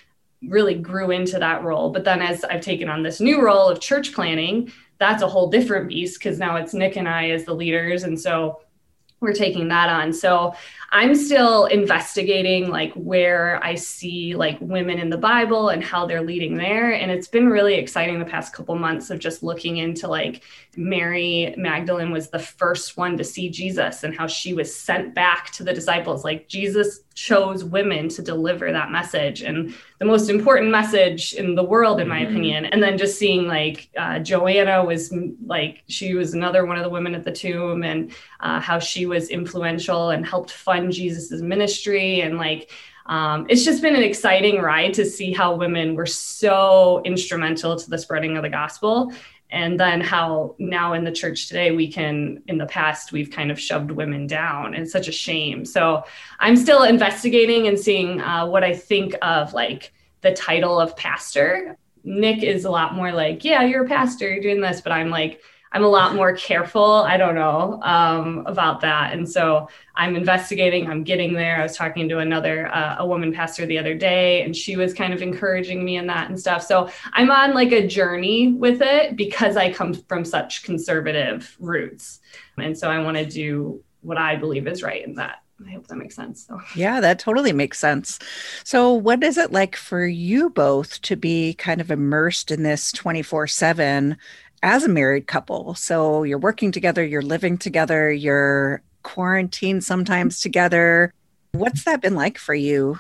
really 0.44 0.76
grew 0.76 1.12
into 1.12 1.40
that 1.40 1.64
role. 1.64 1.92
But 1.92 2.04
then 2.04 2.22
as 2.22 2.44
I've 2.44 2.62
taken 2.62 2.90
on 2.90 3.04
this 3.04 3.20
new 3.20 3.42
role 3.42 3.70
of 3.70 3.80
church 3.80 4.14
planting, 4.14 4.72
that's 5.00 5.22
a 5.22 5.28
whole 5.28 5.50
different 5.50 5.90
beast 5.90 6.20
because 6.20 6.40
now 6.40 6.56
it's 6.56 6.74
Nick 6.74 6.96
and 6.96 7.08
I 7.08 7.32
as 7.32 7.44
the 7.44 7.54
leaders. 7.54 8.04
And 8.04 8.20
so 8.20 8.62
we're 9.20 9.34
taking 9.34 9.68
that 9.70 9.90
on. 9.90 10.14
So 10.14 10.54
I'm 10.90 11.16
still 11.16 11.66
investigating 11.66 12.70
like 12.70 12.94
where 12.94 13.60
I 13.64 13.76
see 13.76 14.36
like 14.36 14.58
women 14.62 15.00
in 15.00 15.10
the 15.10 15.18
Bible 15.18 15.70
and 15.70 15.84
how 15.84 16.06
they're 16.06 16.22
leading 16.22 16.56
there. 16.56 16.94
And 16.94 17.12
it's 17.12 17.28
been 17.28 17.50
really 17.50 17.76
exciting 17.76 18.20
the 18.20 18.26
past 18.26 18.54
couple 18.54 18.76
months 18.76 19.10
of 19.10 19.20
just 19.20 19.44
looking 19.44 19.78
into 19.78 20.08
like 20.08 20.44
Mary 20.78 21.54
Magdalene 21.58 22.12
was 22.12 22.30
the 22.30 22.40
first 22.40 22.96
one 22.96 23.18
to 23.18 23.24
see 23.24 23.50
Jesus 23.50 24.04
and 24.04 24.16
how 24.16 24.28
she 24.28 24.54
was 24.54 24.74
sent 24.74 25.14
back 25.14 25.52
to 25.52 25.64
the 25.64 25.74
disciples. 25.74 26.24
Like 26.24 26.48
Jesus 26.48 27.02
chose 27.18 27.64
women 27.64 28.08
to 28.08 28.22
deliver 28.22 28.72
that 28.72 28.92
message 28.92 29.42
and 29.42 29.74
the 29.98 30.06
most 30.06 30.30
important 30.30 30.70
message 30.70 31.34
in 31.34 31.56
the 31.56 31.64
world, 31.64 32.00
in 32.00 32.08
my 32.08 32.20
mm-hmm. 32.20 32.30
opinion. 32.30 32.66
And 32.66 32.82
then 32.82 32.96
just 32.96 33.18
seeing 33.18 33.48
like 33.48 33.90
uh, 33.98 34.20
Joanna 34.20 34.86
was 34.86 35.12
like, 35.44 35.84
she 35.88 36.14
was 36.14 36.36
another 36.36 36.68
one 36.68 36.78
of 36.78 36.84
the 36.84 36.92
women 36.92 37.16
at 37.16 37.24
the 37.24 37.32
tomb 37.32 37.84
and 37.84 38.12
uh, 38.40 38.60
how 38.60 38.78
she 38.78 39.08
was 39.08 39.30
influential 39.30 40.12
and 40.12 40.28
helped 40.28 40.52
fund 40.52 40.92
Jesus's 40.92 41.42
ministry. 41.42 42.22
And 42.22 42.38
like, 42.38 42.70
um, 43.08 43.48
it's 43.50 43.66
just 43.66 43.82
been 43.82 43.96
an 43.96 44.04
exciting 44.04 44.62
ride 44.62 44.94
to 44.94 45.06
see 45.06 45.34
how 45.34 45.56
women 45.56 45.96
were 45.96 46.06
so 46.06 47.02
instrumental 47.04 47.76
to 47.78 47.90
the 47.90 47.98
spreading 47.98 48.38
of 48.38 48.44
the 48.44 48.50
gospel 48.50 49.12
and 49.50 49.80
then 49.80 50.02
how 50.02 50.56
now 50.60 50.94
in 50.94 51.04
the 51.04 51.12
church 51.12 51.48
today 51.48 51.72
we 51.72 51.92
can 51.92 52.44
in 52.48 52.58
the 52.58 52.66
past 52.66 53.12
we've 53.12 53.32
kind 53.32 53.52
of 53.52 53.60
shoved 53.60 53.92
women 53.92 54.28
down. 54.28 54.74
It's 54.74 54.92
such 54.92 55.08
a 55.08 55.12
shame. 55.12 55.66
So 55.66 56.04
i'm 56.40 56.56
still 56.56 56.84
investigating 56.84 57.68
and 57.68 57.80
seeing 57.80 58.22
uh, 58.22 58.46
what 58.46 58.64
i 58.64 58.76
think 58.76 59.16
of 59.22 59.54
like 59.54 59.94
the 60.22 60.34
title 60.34 60.80
of 60.80 60.96
pastor. 60.98 61.78
Nick 62.04 62.42
is 62.42 62.66
a 62.66 62.70
lot 62.70 62.96
more 62.96 63.12
like 63.12 63.44
yeah 63.44 63.64
you're 63.64 63.86
a 63.86 63.88
pastor 63.88 64.32
you're 64.32 64.42
doing 64.42 64.62
this. 64.62 64.82
But 64.82 64.92
i'm 64.92 65.10
like 65.10 65.42
I'm 65.72 65.84
a 65.84 65.88
lot 65.88 66.16
more 66.16 66.34
careful. 66.34 66.84
I 66.84 67.18
don't 67.18 67.36
know 67.36 67.80
um, 67.84 68.44
about 68.46 68.82
that, 68.82 69.14
and 69.14 69.30
so 69.30 69.70
I'm 69.96 70.16
investigating. 70.16 70.88
I'm 70.88 71.04
getting 71.04 71.34
there. 71.34 71.58
I 71.60 71.64
was 71.64 71.76
talking 71.76 72.08
to 72.10 72.20
another 72.20 72.68
uh, 72.74 72.98
a 73.00 73.08
woman 73.08 73.34
pastor 73.34 73.66
the 73.66 73.78
other 73.78 73.96
day, 73.96 74.44
and 74.44 74.56
she 74.56 74.76
was 74.76 74.94
kind 74.94 75.14
of 75.14 75.22
encouraging 75.22 75.84
me 75.84 75.98
in 75.98 76.08
that 76.08 76.30
and 76.30 76.40
stuff. 76.40 76.64
So 76.64 76.90
I'm 77.14 77.32
on 77.32 77.54
like 77.54 77.72
a 77.72 77.86
journey 77.86 78.54
with 78.54 78.82
it 78.82 79.16
because 79.16 79.58
I 79.58 79.74
come 79.74 79.94
from 79.94 80.24
such 80.24 80.64
conservative 80.64 81.56
roots, 81.60 82.20
and 82.58 82.78
so 82.78 82.90
I 82.90 83.04
want 83.04 83.18
to 83.18 83.26
do 83.26 83.84
what 84.02 84.18
I 84.18 84.36
believe 84.36 84.68
is 84.68 84.84
right 84.84 85.06
in 85.06 85.16
that. 85.16 85.42
I 85.66 85.72
hope 85.72 85.88
that 85.88 85.96
makes 85.96 86.16
sense. 86.16 86.46
So. 86.46 86.62
Yeah, 86.76 87.02
that 87.02 87.18
totally 87.18 87.52
makes 87.52 87.80
sense. 87.80 88.20
So, 88.64 88.94
what 88.94 89.24
is 89.24 89.38
it 89.38 89.52
like 89.52 89.76
for 89.76 90.06
you 90.06 90.52
both 90.52 91.02
to 91.02 91.16
be 91.16 91.56
kind 91.56 91.82
of 91.82 91.90
immersed 91.90 92.52
in 92.52 92.62
this 92.64 92.92
24 92.92 93.48
7 93.48 94.18
as 94.64 94.84
a 94.84 94.90
married 94.90 95.28
couple. 95.28 95.76
So 95.76 96.24
you're 96.24 96.38
working 96.38 96.72
together, 96.72 97.06
you're 97.06 97.22
living 97.22 97.58
together, 97.58 98.12
you're 98.12 98.82
quarantined 99.04 99.84
sometimes 99.84 100.40
together. 100.40 101.14
What's 101.52 101.84
that 101.86 102.02
been 102.02 102.16
like 102.16 102.38
for 102.38 102.54
you? 102.54 103.00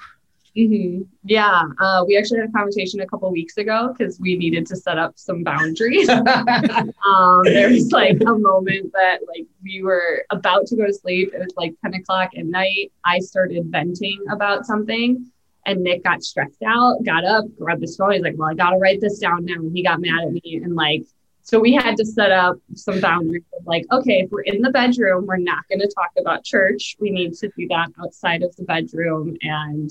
Mm-hmm. 0.58 1.04
Yeah, 1.24 1.66
uh, 1.80 2.04
we 2.08 2.18
actually 2.18 2.40
had 2.40 2.50
a 2.50 2.52
conversation 2.52 3.00
a 3.02 3.06
couple 3.06 3.32
weeks 3.32 3.58
ago 3.58 3.94
because 3.96 4.20
we 4.20 4.36
needed 4.36 4.66
to 4.68 4.76
set 4.76 4.98
up 4.98 5.14
some 5.16 5.44
boundaries. 5.44 6.10
um, 6.10 7.44
there 7.44 7.70
was 7.70 7.92
like 7.92 8.20
a 8.22 8.34
moment 8.34 8.92
that 8.94 9.20
like 9.28 9.46
we 9.64 9.84
were 9.84 10.26
about 10.32 10.66
to 10.68 10.76
go 10.76 10.88
to 10.88 10.94
sleep. 10.94 11.32
It 11.32 11.40
was 11.40 11.54
like 11.58 11.76
10 11.84 11.94
o'clock 11.94 12.32
at 12.36 12.46
night. 12.46 12.92
I 13.06 13.20
started 13.20 13.66
venting 13.68 14.20
about 14.32 14.66
something 14.66 15.32
and 15.68 15.84
Nick 15.84 16.04
got 16.04 16.24
stressed 16.24 16.64
out, 16.66 17.04
got 17.04 17.26
up, 17.26 17.46
grabbed 17.60 17.82
his 17.82 17.96
phone. 17.96 18.14
He's 18.14 18.24
like, 18.24 18.36
well, 18.38 18.50
I 18.50 18.56
got 18.56 18.72
to 18.72 18.78
write 18.78 19.02
this 19.02 19.20
down 19.20 19.46
now. 19.46 19.56
And 19.56 19.76
he 19.76 19.84
got 19.84 20.00
mad 20.00 20.24
at 20.24 20.32
me 20.32 20.62
and 20.64 20.76
like 20.76 21.04
so 21.48 21.62
we 21.62 21.74
had 21.74 21.96
to 21.96 22.06
set 22.06 22.34
up 22.34 22.58
some 22.76 23.00
boundaries 23.00 23.46
of 23.58 23.66
like, 23.66 23.86
okay, 23.94 24.24
if 24.24 24.32
we're 24.32 24.42
in 24.42 24.62
the 24.62 24.70
bedroom, 24.70 25.26
we're 25.26 25.38
not 25.38 25.66
going 25.70 25.80
to 25.80 25.88
talk 25.88 26.12
about 26.20 26.44
church. 26.44 26.98
We 27.00 27.10
need 27.10 27.36
to 27.36 27.50
do 27.58 27.70
that 27.70 27.88
outside 28.04 28.44
of 28.44 28.54
the 28.58 28.66
bedroom. 28.66 29.38
And 29.42 29.90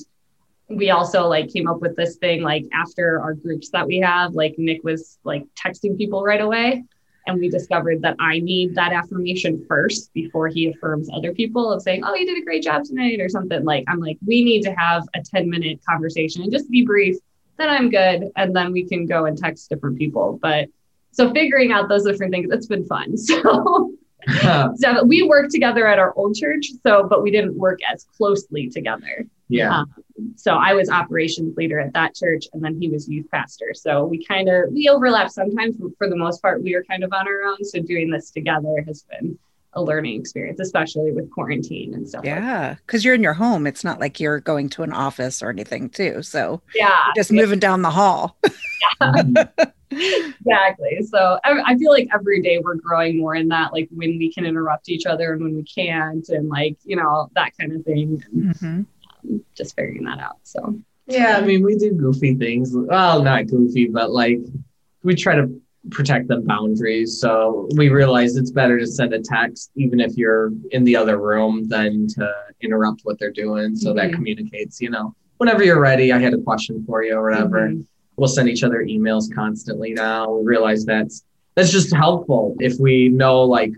we 0.69 0.91
also 0.91 1.27
like 1.27 1.51
came 1.51 1.67
up 1.67 1.81
with 1.81 1.97
this 1.97 2.17
thing 2.17 2.43
like 2.43 2.67
after 2.75 3.23
our 3.23 3.33
groups 3.33 3.71
that 3.71 3.87
we 3.87 4.01
have, 4.01 4.35
like 4.35 4.57
Nick 4.59 4.85
was 4.85 5.19
like 5.25 5.47
texting 5.55 5.97
people 5.97 6.23
right 6.23 6.43
away. 6.43 6.85
And 7.27 7.41
we 7.41 7.49
discovered 7.49 8.03
that 8.03 8.17
I 8.21 8.39
need 8.39 8.75
that 8.75 8.93
affirmation 8.93 9.65
first 9.67 10.13
before 10.13 10.49
he 10.49 10.69
affirms 10.69 11.09
other 11.11 11.33
people 11.33 11.73
of 11.73 11.81
saying, 11.81 12.03
Oh, 12.05 12.15
you 12.15 12.27
did 12.27 12.37
a 12.37 12.45
great 12.45 12.65
job 12.65 12.85
tonight 12.85 13.19
or 13.19 13.31
something. 13.31 13.65
Like, 13.65 13.85
I'm 13.89 13.99
like, 13.99 14.19
we 14.27 14.45
need 14.45 14.61
to 14.65 14.75
have 14.75 15.05
a 15.15 15.23
10 15.23 15.49
minute 15.49 15.81
conversation 15.89 16.43
and 16.43 16.53
just 16.53 16.71
be 16.71 16.85
brief. 16.85 17.17
Then 17.57 17.71
I'm 17.71 17.89
good. 17.89 18.31
And 18.37 18.55
then 18.55 18.73
we 18.73 18.87
can 18.87 19.07
go 19.07 19.25
and 19.25 19.39
text 19.39 19.71
different 19.71 19.97
people. 19.97 20.39
But 20.43 20.69
so 21.17 21.33
figuring 21.33 21.73
out 21.73 21.89
those 21.89 22.05
different 22.05 22.33
things, 22.33 22.49
it's 22.53 22.67
been 22.67 22.85
fun. 22.85 23.15
So, 24.29 24.73
so 24.75 25.05
we 25.05 25.23
worked 25.23 25.53
together 25.53 25.87
at 25.87 26.01
our 26.01 26.13
old 26.17 26.35
church. 26.35 26.67
So, 26.85 27.07
but 27.09 27.23
we 27.23 27.31
didn't 27.31 27.57
work 27.57 27.79
as 27.89 28.05
closely 28.17 28.69
together. 28.69 29.25
Yeah. 29.49 29.79
Um, 29.79 29.95
so 30.35 30.55
I 30.55 30.75
was 30.75 30.91
operations 30.91 31.57
leader 31.57 31.79
at 31.79 31.93
that 31.93 32.17
church, 32.17 32.47
and 32.53 32.65
then 32.65 32.81
he 32.81 32.89
was 32.89 33.09
youth 33.09 33.27
pastor. 33.31 33.73
So 33.73 34.05
we 34.05 34.25
kind 34.25 34.49
of 34.49 34.73
we 34.73 34.89
overlap 34.89 35.31
sometimes. 35.31 35.77
But 35.77 35.93
for 35.97 36.09
the 36.09 36.17
most 36.17 36.43
part, 36.43 36.61
we 36.61 36.75
are 36.75 36.83
kind 36.83 37.05
of 37.05 37.13
on 37.13 37.29
our 37.29 37.45
own. 37.45 37.65
So 37.65 37.81
doing 37.81 38.11
this 38.11 38.33
together 38.33 38.83
has 38.89 39.05
been 39.05 39.39
a 39.75 39.83
learning 39.83 40.19
experience, 40.19 40.59
especially 40.59 41.13
with 41.13 41.31
quarantine 41.31 41.95
and 41.95 42.09
stuff. 42.09 42.25
Yeah, 42.25 42.75
because 42.75 43.03
like 43.03 43.05
you're 43.05 43.15
in 43.15 43.23
your 43.23 43.35
home. 43.35 43.65
It's 43.69 43.85
not 43.85 44.01
like 44.01 44.19
you're 44.19 44.41
going 44.41 44.71
to 44.71 44.83
an 44.83 44.93
office 44.93 45.41
or 45.41 45.51
anything, 45.51 45.89
too. 45.89 46.23
So 46.25 46.63
yeah, 46.75 47.13
just 47.15 47.31
moving 47.31 47.61
down 47.61 47.83
the 47.83 47.91
hall. 47.91 48.37
Yeah. 49.01 49.45
exactly. 49.91 51.03
So 51.09 51.39
I, 51.45 51.63
I, 51.65 51.77
feel 51.77 51.91
like 51.91 52.09
every 52.13 52.41
day 52.41 52.59
we're 52.59 52.75
growing 52.75 53.19
more 53.19 53.35
in 53.35 53.49
that, 53.49 53.73
like 53.73 53.89
when 53.95 54.19
we 54.19 54.33
can 54.33 54.45
interrupt 54.45 54.89
each 54.89 55.07
other 55.07 55.33
and 55.33 55.43
when 55.43 55.55
we 55.55 55.63
can't, 55.63 56.29
and 56.29 56.49
like, 56.49 56.77
you 56.85 56.97
know, 56.97 57.31
that 57.35 57.53
kind 57.59 57.73
of 57.73 57.85
thing. 57.85 58.23
And, 58.33 58.55
mm-hmm. 58.55 59.31
um, 59.31 59.45
just 59.55 59.77
figuring 59.77 60.05
that 60.05 60.19
out. 60.19 60.39
So, 60.43 60.79
yeah, 61.07 61.39
I 61.39 61.43
mean, 61.43 61.63
we 61.63 61.77
do 61.77 61.93
goofy 61.93 62.35
things. 62.35 62.71
Well, 62.73 63.23
not 63.23 63.47
goofy, 63.47 63.87
but 63.87 64.11
like 64.11 64.41
we 65.03 65.15
try 65.15 65.37
to 65.37 65.61
protect 65.91 66.27
the 66.27 66.39
boundaries. 66.39 67.21
So 67.21 67.69
we 67.77 67.89
realize 67.89 68.37
it's 68.37 68.51
better 68.51 68.79
to 68.79 68.87
send 68.87 69.15
a 69.15 69.21
text, 69.21 69.71
even 69.77 70.01
if 70.01 70.17
you're 70.17 70.53
in 70.73 70.83
the 70.83 70.97
other 70.97 71.19
room, 71.19 71.69
than 71.69 72.09
to 72.09 72.33
interrupt 72.61 73.03
what 73.05 73.21
they're 73.21 73.31
doing. 73.31 73.77
So 73.77 73.91
mm-hmm. 73.91 73.99
that 73.99 74.13
communicates, 74.13 74.81
you 74.81 74.91
know, 74.91 75.15
whenever 75.37 75.63
you're 75.63 75.81
ready, 75.81 76.13
I 76.13 76.19
had 76.19 76.35
a 76.35 76.39
question 76.39 76.85
for 76.87 77.05
you 77.05 77.15
or 77.15 77.31
whatever. 77.31 77.69
Mm-hmm 77.69 77.83
we'll 78.17 78.29
send 78.29 78.49
each 78.49 78.63
other 78.63 78.85
emails 78.85 79.33
constantly 79.35 79.93
now. 79.93 80.31
We 80.31 80.47
realize 80.47 80.85
that's 80.85 81.25
that's 81.55 81.71
just 81.71 81.95
helpful. 81.95 82.57
If 82.61 82.79
we 82.79 83.09
know 83.09 83.43
like 83.43 83.73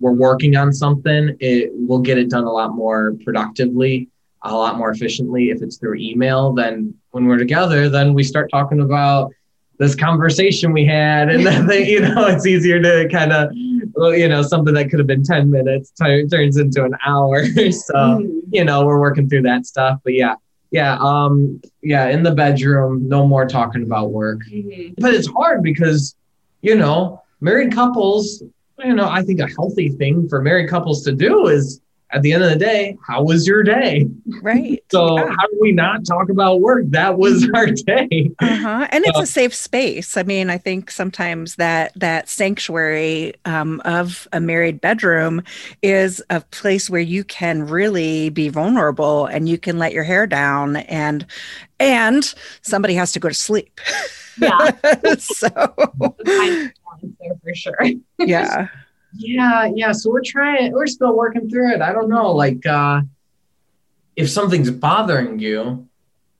we're 0.00 0.12
working 0.12 0.56
on 0.56 0.72
something, 0.72 1.36
it 1.40 1.70
will 1.74 2.00
get 2.00 2.18
it 2.18 2.30
done 2.30 2.44
a 2.44 2.52
lot 2.52 2.74
more 2.74 3.16
productively, 3.24 4.08
a 4.42 4.54
lot 4.54 4.76
more 4.76 4.90
efficiently. 4.90 5.50
If 5.50 5.62
it's 5.62 5.76
through 5.76 5.96
email, 5.96 6.52
then 6.52 6.94
when 7.10 7.26
we're 7.26 7.38
together, 7.38 7.88
then 7.88 8.14
we 8.14 8.22
start 8.22 8.50
talking 8.50 8.80
about 8.80 9.32
this 9.78 9.94
conversation 9.94 10.72
we 10.72 10.84
had, 10.84 11.28
and 11.28 11.44
then 11.46 11.66
they, 11.66 11.88
you 11.88 12.00
know 12.00 12.26
it's 12.26 12.46
easier 12.46 12.80
to 12.80 13.08
kind 13.10 13.32
of 13.32 13.50
you 13.54 14.28
know 14.28 14.42
something 14.42 14.74
that 14.74 14.90
could 14.90 14.98
have 14.98 15.06
been 15.06 15.22
10 15.22 15.50
minutes 15.50 15.90
t- 15.90 16.26
turns 16.26 16.56
into 16.56 16.84
an 16.84 16.94
hour 17.04 17.44
so 17.70 17.94
mm-hmm. 17.94 18.38
you 18.50 18.64
know 18.64 18.84
we're 18.84 18.98
working 18.98 19.28
through 19.28 19.42
that 19.42 19.64
stuff 19.66 20.00
but 20.02 20.14
yeah 20.14 20.34
yeah 20.74 20.98
um 21.00 21.60
yeah 21.82 22.08
in 22.08 22.24
the 22.24 22.34
bedroom 22.34 23.08
no 23.08 23.24
more 23.24 23.46
talking 23.46 23.84
about 23.84 24.10
work 24.10 24.40
mm-hmm. 24.50 24.92
but 24.98 25.14
it's 25.14 25.28
hard 25.28 25.62
because 25.62 26.16
you 26.62 26.74
know 26.74 27.22
married 27.40 27.72
couples 27.72 28.42
you 28.80 28.92
know 28.92 29.08
i 29.08 29.22
think 29.22 29.38
a 29.38 29.46
healthy 29.46 29.88
thing 29.90 30.28
for 30.28 30.42
married 30.42 30.68
couples 30.68 31.04
to 31.04 31.12
do 31.12 31.46
is 31.46 31.80
at 32.14 32.22
the 32.22 32.32
end 32.32 32.44
of 32.44 32.50
the 32.50 32.56
day, 32.56 32.96
how 33.04 33.24
was 33.24 33.46
your 33.46 33.62
day? 33.64 34.06
Right. 34.40 34.82
so 34.90 35.18
yeah. 35.18 35.26
how 35.26 35.46
do 35.48 35.58
we 35.60 35.72
not 35.72 36.06
talk 36.06 36.28
about 36.28 36.60
work? 36.60 36.84
That 36.88 37.18
was 37.18 37.48
our 37.54 37.66
day. 37.66 38.30
Uh-huh. 38.38 38.86
And 38.90 39.04
it's 39.04 39.18
a 39.18 39.26
safe 39.26 39.54
space. 39.54 40.16
I 40.16 40.22
mean, 40.22 40.48
I 40.48 40.58
think 40.58 40.90
sometimes 40.90 41.56
that 41.56 41.92
that 41.96 42.28
sanctuary 42.28 43.34
um, 43.44 43.82
of 43.84 44.28
a 44.32 44.40
married 44.40 44.80
bedroom 44.80 45.42
is 45.82 46.22
a 46.30 46.40
place 46.40 46.88
where 46.88 47.00
you 47.00 47.24
can 47.24 47.66
really 47.66 48.30
be 48.30 48.48
vulnerable 48.48 49.26
and 49.26 49.48
you 49.48 49.58
can 49.58 49.78
let 49.78 49.92
your 49.92 50.04
hair 50.04 50.26
down 50.26 50.76
and 50.76 51.26
and 51.80 52.34
somebody 52.62 52.94
has 52.94 53.10
to 53.12 53.20
go 53.20 53.28
to 53.28 53.34
sleep. 53.34 53.80
Yeah. 54.40 54.70
so 55.18 55.48
there 56.24 57.34
for 57.42 57.54
sure. 57.54 57.78
yeah. 58.18 58.68
Yeah, 59.16 59.70
yeah. 59.74 59.92
So 59.92 60.10
we're 60.10 60.22
trying, 60.24 60.72
we're 60.72 60.86
still 60.86 61.16
working 61.16 61.48
through 61.48 61.74
it. 61.74 61.82
I 61.82 61.92
don't 61.92 62.08
know. 62.08 62.32
Like, 62.32 62.64
uh, 62.66 63.02
if 64.16 64.28
something's 64.30 64.70
bothering 64.70 65.38
you, 65.38 65.88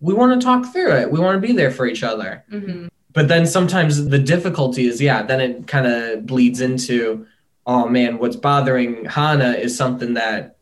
we 0.01 0.15
want 0.15 0.39
to 0.39 0.45
talk 0.45 0.73
through 0.73 0.93
it. 0.93 1.11
We 1.11 1.21
want 1.21 1.41
to 1.41 1.47
be 1.47 1.55
there 1.55 1.71
for 1.71 1.87
each 1.87 2.03
other. 2.03 2.45
Mm-hmm. 2.51 2.89
But 3.13 3.29
then 3.29 3.47
sometimes 3.47 4.07
the 4.07 4.19
difficulty 4.19 4.87
is, 4.87 5.01
yeah, 5.01 5.23
then 5.23 5.41
it 5.41 5.67
kind 5.67 5.87
of 5.87 6.27
bleeds 6.27 6.61
into, 6.61 7.27
oh 7.67 7.89
man, 7.89 8.19
what's 8.19 8.37
bothering 8.37 9.05
Hannah 9.05 9.53
is 9.53 9.77
something 9.77 10.15
that 10.15 10.57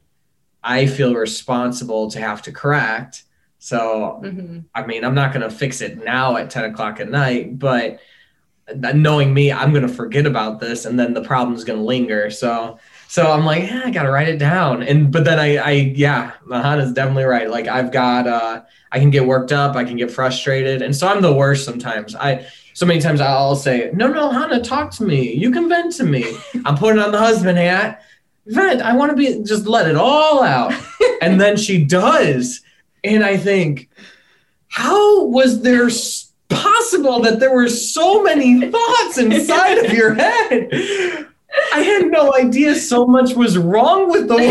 I 0.63 0.87
feel 0.87 1.15
responsible 1.15 2.11
to 2.11 2.21
have 2.21 2.43
to 2.43 2.53
correct. 2.53 3.25
So, 3.59 4.21
mm-hmm. 4.23 4.61
I 4.75 4.87
mean, 4.87 5.05
I'm 5.05 5.15
not 5.15 5.33
going 5.33 5.49
to 5.49 5.55
fix 5.55 5.81
it 5.81 6.05
now 6.05 6.37
at 6.37 6.51
10 6.51 6.65
o'clock 6.65 7.01
at 7.01 7.11
night, 7.11 7.59
but 7.59 8.01
knowing 8.75 9.35
me, 9.35 9.53
I'm 9.53 9.71
going 9.71 9.87
to 9.87 9.93
forget 9.93 10.27
about 10.27 10.61
this 10.61 10.85
and 10.85 10.99
then 10.99 11.15
the 11.15 11.23
problem's 11.23 11.65
going 11.65 11.79
to 11.79 11.85
linger. 11.85 12.31
So, 12.31 12.79
so 13.09 13.31
I'm 13.31 13.45
like, 13.45 13.65
yeah, 13.65 13.83
I 13.85 13.91
got 13.91 14.05
to 14.05 14.11
write 14.11 14.29
it 14.29 14.39
down. 14.39 14.83
And, 14.83 15.13
but 15.13 15.25
then 15.25 15.39
I, 15.39 15.57
I, 15.57 15.71
yeah, 15.73 16.33
Hannah's 16.51 16.93
definitely 16.93 17.25
right. 17.25 17.51
Like 17.51 17.67
I've 17.67 17.93
got, 17.93 18.27
uh, 18.27 18.63
I 18.91 18.99
can 18.99 19.11
get 19.11 19.27
worked 19.27 19.53
up, 19.53 19.77
I 19.77 19.85
can 19.85 19.97
get 19.97 20.11
frustrated. 20.11 20.83
And 20.83 20.95
so 20.95 21.09
I'm 21.09 21.23
the 21.23 21.33
worst 21.33 21.65
sometimes. 21.65 22.15
I, 22.15 22.47
so 22.75 22.87
many 22.87 23.01
times 23.01 23.21
I'll 23.21 23.57
say, 23.57 23.91
no, 23.93 24.07
no, 24.07 24.31
Hannah, 24.31 24.63
talk 24.63 24.93
to 24.93 25.05
me. 25.05 25.35
You 25.35 25.51
can 25.51 25.69
vent 25.69 25.95
to 25.97 26.05
me. 26.05 26.25
I'm 26.65 26.77
putting 26.77 27.01
on 27.01 27.13
the 27.13 27.19
husband 27.19 27.59
hat. 27.59 28.03
Vent. 28.47 28.81
I 28.81 28.97
want 28.97 29.11
to 29.11 29.17
be, 29.17 29.43
just 29.45 29.67
let 29.67 29.89
it 29.89 29.97
all 29.97 30.43
out. 30.43 30.73
and 31.21 31.41
then 31.41 31.57
she 31.57 31.85
does 31.85 32.63
and 33.05 33.25
I 33.25 33.37
think, 33.37 33.89
how 34.69 35.25
was 35.27 35.63
there 35.63 35.91
possible 36.93 37.21
that 37.21 37.41
there 37.41 37.55
were 37.55 37.69
so 37.69 38.23
many 38.23 38.71
thoughts 38.71 39.19
inside 39.19 39.79
of 39.79 39.93
your 39.93 40.15
head? 40.15 40.69
I 41.75 41.81
had 41.81 42.11
no 42.11 42.35
idea 42.35 42.75
so 42.75 43.07
much 43.07 43.35
was 43.35 43.59
wrong 43.59 44.11
with 44.11 44.29
the 44.29 44.37
world. 44.37 44.47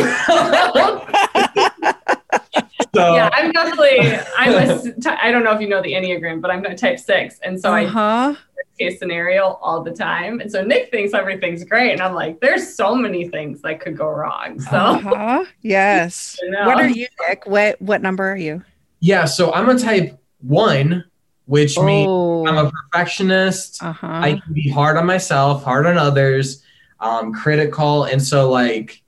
so. 2.93 3.15
Yeah, 3.15 3.29
I'm 3.33 3.51
definitely 3.51 4.19
I'm 4.37 4.53
a 4.53 5.23
I 5.23 5.31
don't 5.31 5.43
know 5.43 5.53
if 5.53 5.61
you 5.61 5.67
know 5.67 5.81
the 5.81 5.93
Enneagram, 5.93 6.41
but 6.41 6.51
I'm 6.51 6.63
a 6.65 6.75
type 6.75 6.99
six. 6.99 7.39
And 7.39 7.59
so 7.59 7.73
uh-huh. 7.73 8.35
I 8.35 8.37
case 8.77 8.99
scenario 8.99 9.59
all 9.61 9.83
the 9.83 9.91
time. 9.91 10.39
And 10.39 10.51
so 10.51 10.63
Nick 10.63 10.91
thinks 10.91 11.13
everything's 11.13 11.63
great. 11.63 11.91
And 11.91 12.01
I'm 12.01 12.13
like, 12.13 12.39
there's 12.39 12.75
so 12.75 12.95
many 12.95 13.27
things 13.27 13.61
that 13.61 13.79
could 13.79 13.97
go 13.97 14.07
wrong. 14.07 14.59
So 14.59 14.77
uh-huh. 14.77 15.45
yes. 15.61 16.37
What 16.49 16.79
are 16.79 16.87
you, 16.87 17.07
Nick? 17.27 17.47
What 17.47 17.81
what 17.81 18.01
number 18.03 18.31
are 18.31 18.37
you? 18.37 18.63
Yeah, 18.99 19.25
so 19.25 19.51
I'm 19.53 19.67
a 19.69 19.79
type 19.79 20.19
one, 20.41 21.03
which 21.51 21.77
oh. 21.77 21.83
means 21.83 22.49
I'm 22.49 22.65
a 22.65 22.71
perfectionist. 22.71 23.83
Uh-huh. 23.83 24.07
I 24.07 24.39
can 24.41 24.53
be 24.53 24.69
hard 24.69 24.95
on 24.95 25.05
myself, 25.05 25.65
hard 25.65 25.85
on 25.85 25.97
others, 25.97 26.63
um, 27.01 27.33
critical. 27.33 28.05
And 28.05 28.21
so 28.21 28.49
like 28.49 29.01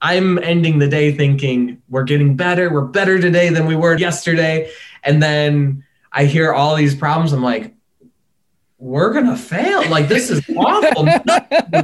I'm 0.00 0.38
ending 0.38 0.78
the 0.78 0.88
day 0.88 1.14
thinking 1.14 1.82
we're 1.90 2.04
getting 2.04 2.34
better, 2.34 2.72
we're 2.72 2.80
better 2.80 3.20
today 3.20 3.50
than 3.50 3.66
we 3.66 3.76
were 3.76 3.98
yesterday. 3.98 4.70
And 5.04 5.22
then 5.22 5.84
I 6.10 6.24
hear 6.24 6.54
all 6.54 6.76
these 6.76 6.94
problems. 6.94 7.34
I'm 7.34 7.42
like, 7.42 7.74
we're 8.78 9.12
gonna 9.12 9.36
fail. 9.36 9.86
Like 9.90 10.08
this 10.08 10.30
is 10.30 10.42
awful. 10.56 11.04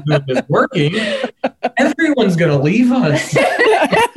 Nothing 0.07 0.25
is 0.37 0.43
working. 0.49 0.95
Everyone's 1.79 2.37
gonna 2.37 2.61
leave 2.61 2.93
us. 2.93 3.37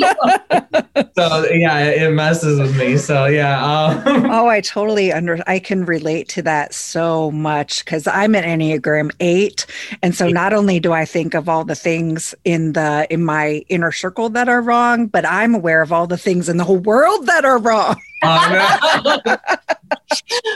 so 1.16 1.46
yeah, 1.52 1.80
it 1.80 2.14
messes 2.14 2.60
with 2.60 2.78
me. 2.78 2.98
So 2.98 3.26
yeah. 3.26 3.64
Um. 3.64 4.22
Oh, 4.32 4.48
I 4.48 4.62
totally 4.62 5.12
under. 5.12 5.40
I 5.46 5.60
can 5.60 5.84
relate 5.84 6.30
to 6.30 6.42
that 6.44 6.74
so 6.74 7.32
much 7.32 7.84
because 7.84 8.08
I'm 8.08 8.34
an 8.34 8.44
Enneagram 8.44 9.12
eight, 9.20 9.66
and 10.02 10.16
so 10.16 10.30
not 10.30 10.54
only 10.54 10.80
do 10.80 10.94
I 10.94 11.06
think 11.06 11.34
of 11.34 11.50
all 11.50 11.66
the 11.66 11.76
things 11.76 12.34
in 12.46 12.74
the 12.74 13.08
in 13.10 13.24
my 13.24 13.64
inner 13.68 13.92
circle 13.92 14.30
that 14.30 14.48
are 14.48 14.62
wrong, 14.62 15.08
but 15.08 15.26
I'm 15.26 15.54
aware 15.54 15.82
of 15.82 15.92
all 15.92 16.08
the 16.08 16.18
things 16.18 16.48
in 16.48 16.58
the 16.58 16.64
whole 16.64 16.78
world 16.78 17.26
that 17.26 17.44
are 17.44 17.58
wrong. 17.58 18.00
oh, 18.24 19.22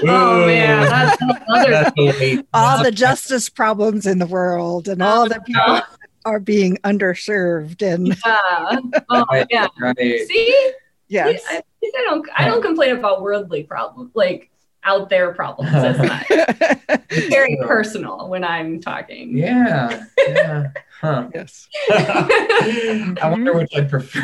oh 0.08 0.46
man, 0.46 0.84
that's 0.88 1.18
that's 1.48 2.44
all 2.54 2.82
the 2.84 2.92
justice 2.92 3.50
problems 3.50 4.06
in 4.06 4.20
the 4.20 4.28
world 4.28 4.88
and 4.88 5.02
all 5.02 5.28
the 5.28 5.42
people 5.42 5.82
are 6.26 6.40
being 6.40 6.78
underserved 6.84 7.82
and 7.82 8.08
yeah. 8.08 8.80
Oh, 9.10 9.46
yeah. 9.50 9.68
Right. 9.80 10.28
See? 10.28 10.72
Yes. 11.08 11.44
I, 11.48 11.62
I 11.84 12.04
don't 12.04 12.28
I 12.36 12.46
don't 12.46 12.62
complain 12.62 12.96
about 12.96 13.22
worldly 13.22 13.64
problems 13.64 14.12
like 14.16 14.50
out 14.84 15.10
there 15.10 15.34
problems. 15.34 15.72
That's 15.72 16.00
not 16.90 17.02
very 17.30 17.58
personal 17.62 18.28
when 18.30 18.44
I'm 18.44 18.80
talking. 18.80 19.38
Yeah. 19.38 20.06
Yeah. 20.28 20.72
Huh. 21.02 21.30
Yes. 21.36 21.68
I 21.92 23.18
wonder 23.30 23.54
which 23.54 23.76
I 23.76 23.82
prefer. 23.82 24.22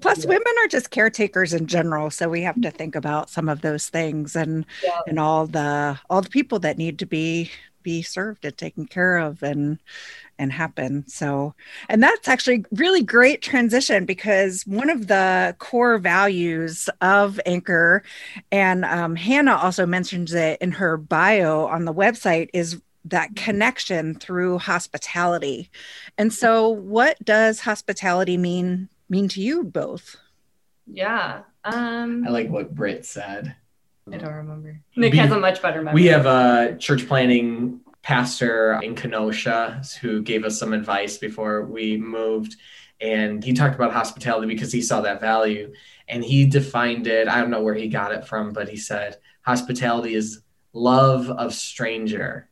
Plus, 0.00 0.24
women 0.24 0.54
are 0.62 0.68
just 0.68 0.90
caretakers 0.90 1.52
in 1.52 1.66
general, 1.66 2.10
so 2.10 2.28
we 2.28 2.42
have 2.42 2.60
to 2.62 2.70
think 2.70 2.94
about 2.94 3.28
some 3.28 3.48
of 3.48 3.60
those 3.60 3.88
things 3.88 4.36
and 4.36 4.64
yeah. 4.82 5.00
and 5.06 5.18
all 5.18 5.46
the 5.46 5.98
all 6.08 6.22
the 6.22 6.28
people 6.30 6.58
that 6.60 6.78
need 6.78 6.98
to 7.00 7.06
be 7.06 7.50
be 7.82 8.02
served 8.02 8.44
and 8.44 8.56
taken 8.56 8.86
care 8.86 9.18
of 9.18 9.42
and 9.42 9.78
and 10.38 10.52
happen 10.52 11.06
so 11.06 11.54
and 11.88 12.02
that's 12.02 12.28
actually 12.28 12.64
really 12.72 13.02
great 13.02 13.42
transition 13.42 14.04
because 14.04 14.62
one 14.66 14.90
of 14.90 15.06
the 15.06 15.54
core 15.58 15.98
values 15.98 16.88
of 17.00 17.40
anchor 17.46 18.02
and 18.50 18.84
um, 18.84 19.14
hannah 19.16 19.56
also 19.56 19.86
mentions 19.86 20.32
it 20.32 20.60
in 20.60 20.72
her 20.72 20.96
bio 20.96 21.66
on 21.66 21.84
the 21.84 21.94
website 21.94 22.48
is 22.52 22.80
that 23.04 23.34
connection 23.34 24.14
through 24.14 24.58
hospitality 24.58 25.70
and 26.18 26.32
so 26.32 26.68
what 26.68 27.22
does 27.24 27.60
hospitality 27.60 28.36
mean 28.36 28.88
mean 29.12 29.28
to 29.28 29.40
you 29.40 29.62
both? 29.62 30.16
Yeah. 30.86 31.42
Um, 31.64 32.24
I 32.26 32.30
like 32.30 32.48
what 32.48 32.74
Britt 32.74 33.04
said. 33.04 33.54
I 34.10 34.16
don't 34.16 34.32
remember. 34.32 34.80
Nick 34.96 35.12
we, 35.12 35.18
has 35.18 35.30
a 35.30 35.38
much 35.38 35.62
better 35.62 35.82
memory. 35.82 36.02
We 36.02 36.06
have 36.06 36.26
a 36.26 36.76
church 36.78 37.06
planting 37.06 37.80
pastor 38.02 38.80
in 38.82 38.94
Kenosha 38.94 39.82
who 40.00 40.22
gave 40.22 40.44
us 40.44 40.58
some 40.58 40.72
advice 40.72 41.18
before 41.18 41.66
we 41.66 41.96
moved. 41.96 42.56
And 43.00 43.42
he 43.42 43.52
talked 43.52 43.74
about 43.74 43.92
hospitality 43.92 44.46
because 44.46 44.72
he 44.72 44.82
saw 44.82 45.00
that 45.02 45.20
value. 45.20 45.72
And 46.08 46.24
he 46.24 46.46
defined 46.46 47.06
it. 47.06 47.28
I 47.28 47.40
don't 47.40 47.50
know 47.50 47.62
where 47.62 47.74
he 47.74 47.88
got 47.88 48.12
it 48.12 48.26
from, 48.26 48.52
but 48.52 48.68
he 48.68 48.76
said 48.76 49.18
hospitality 49.42 50.14
is 50.14 50.42
love 50.72 51.30
of 51.30 51.54
stranger. 51.54 52.48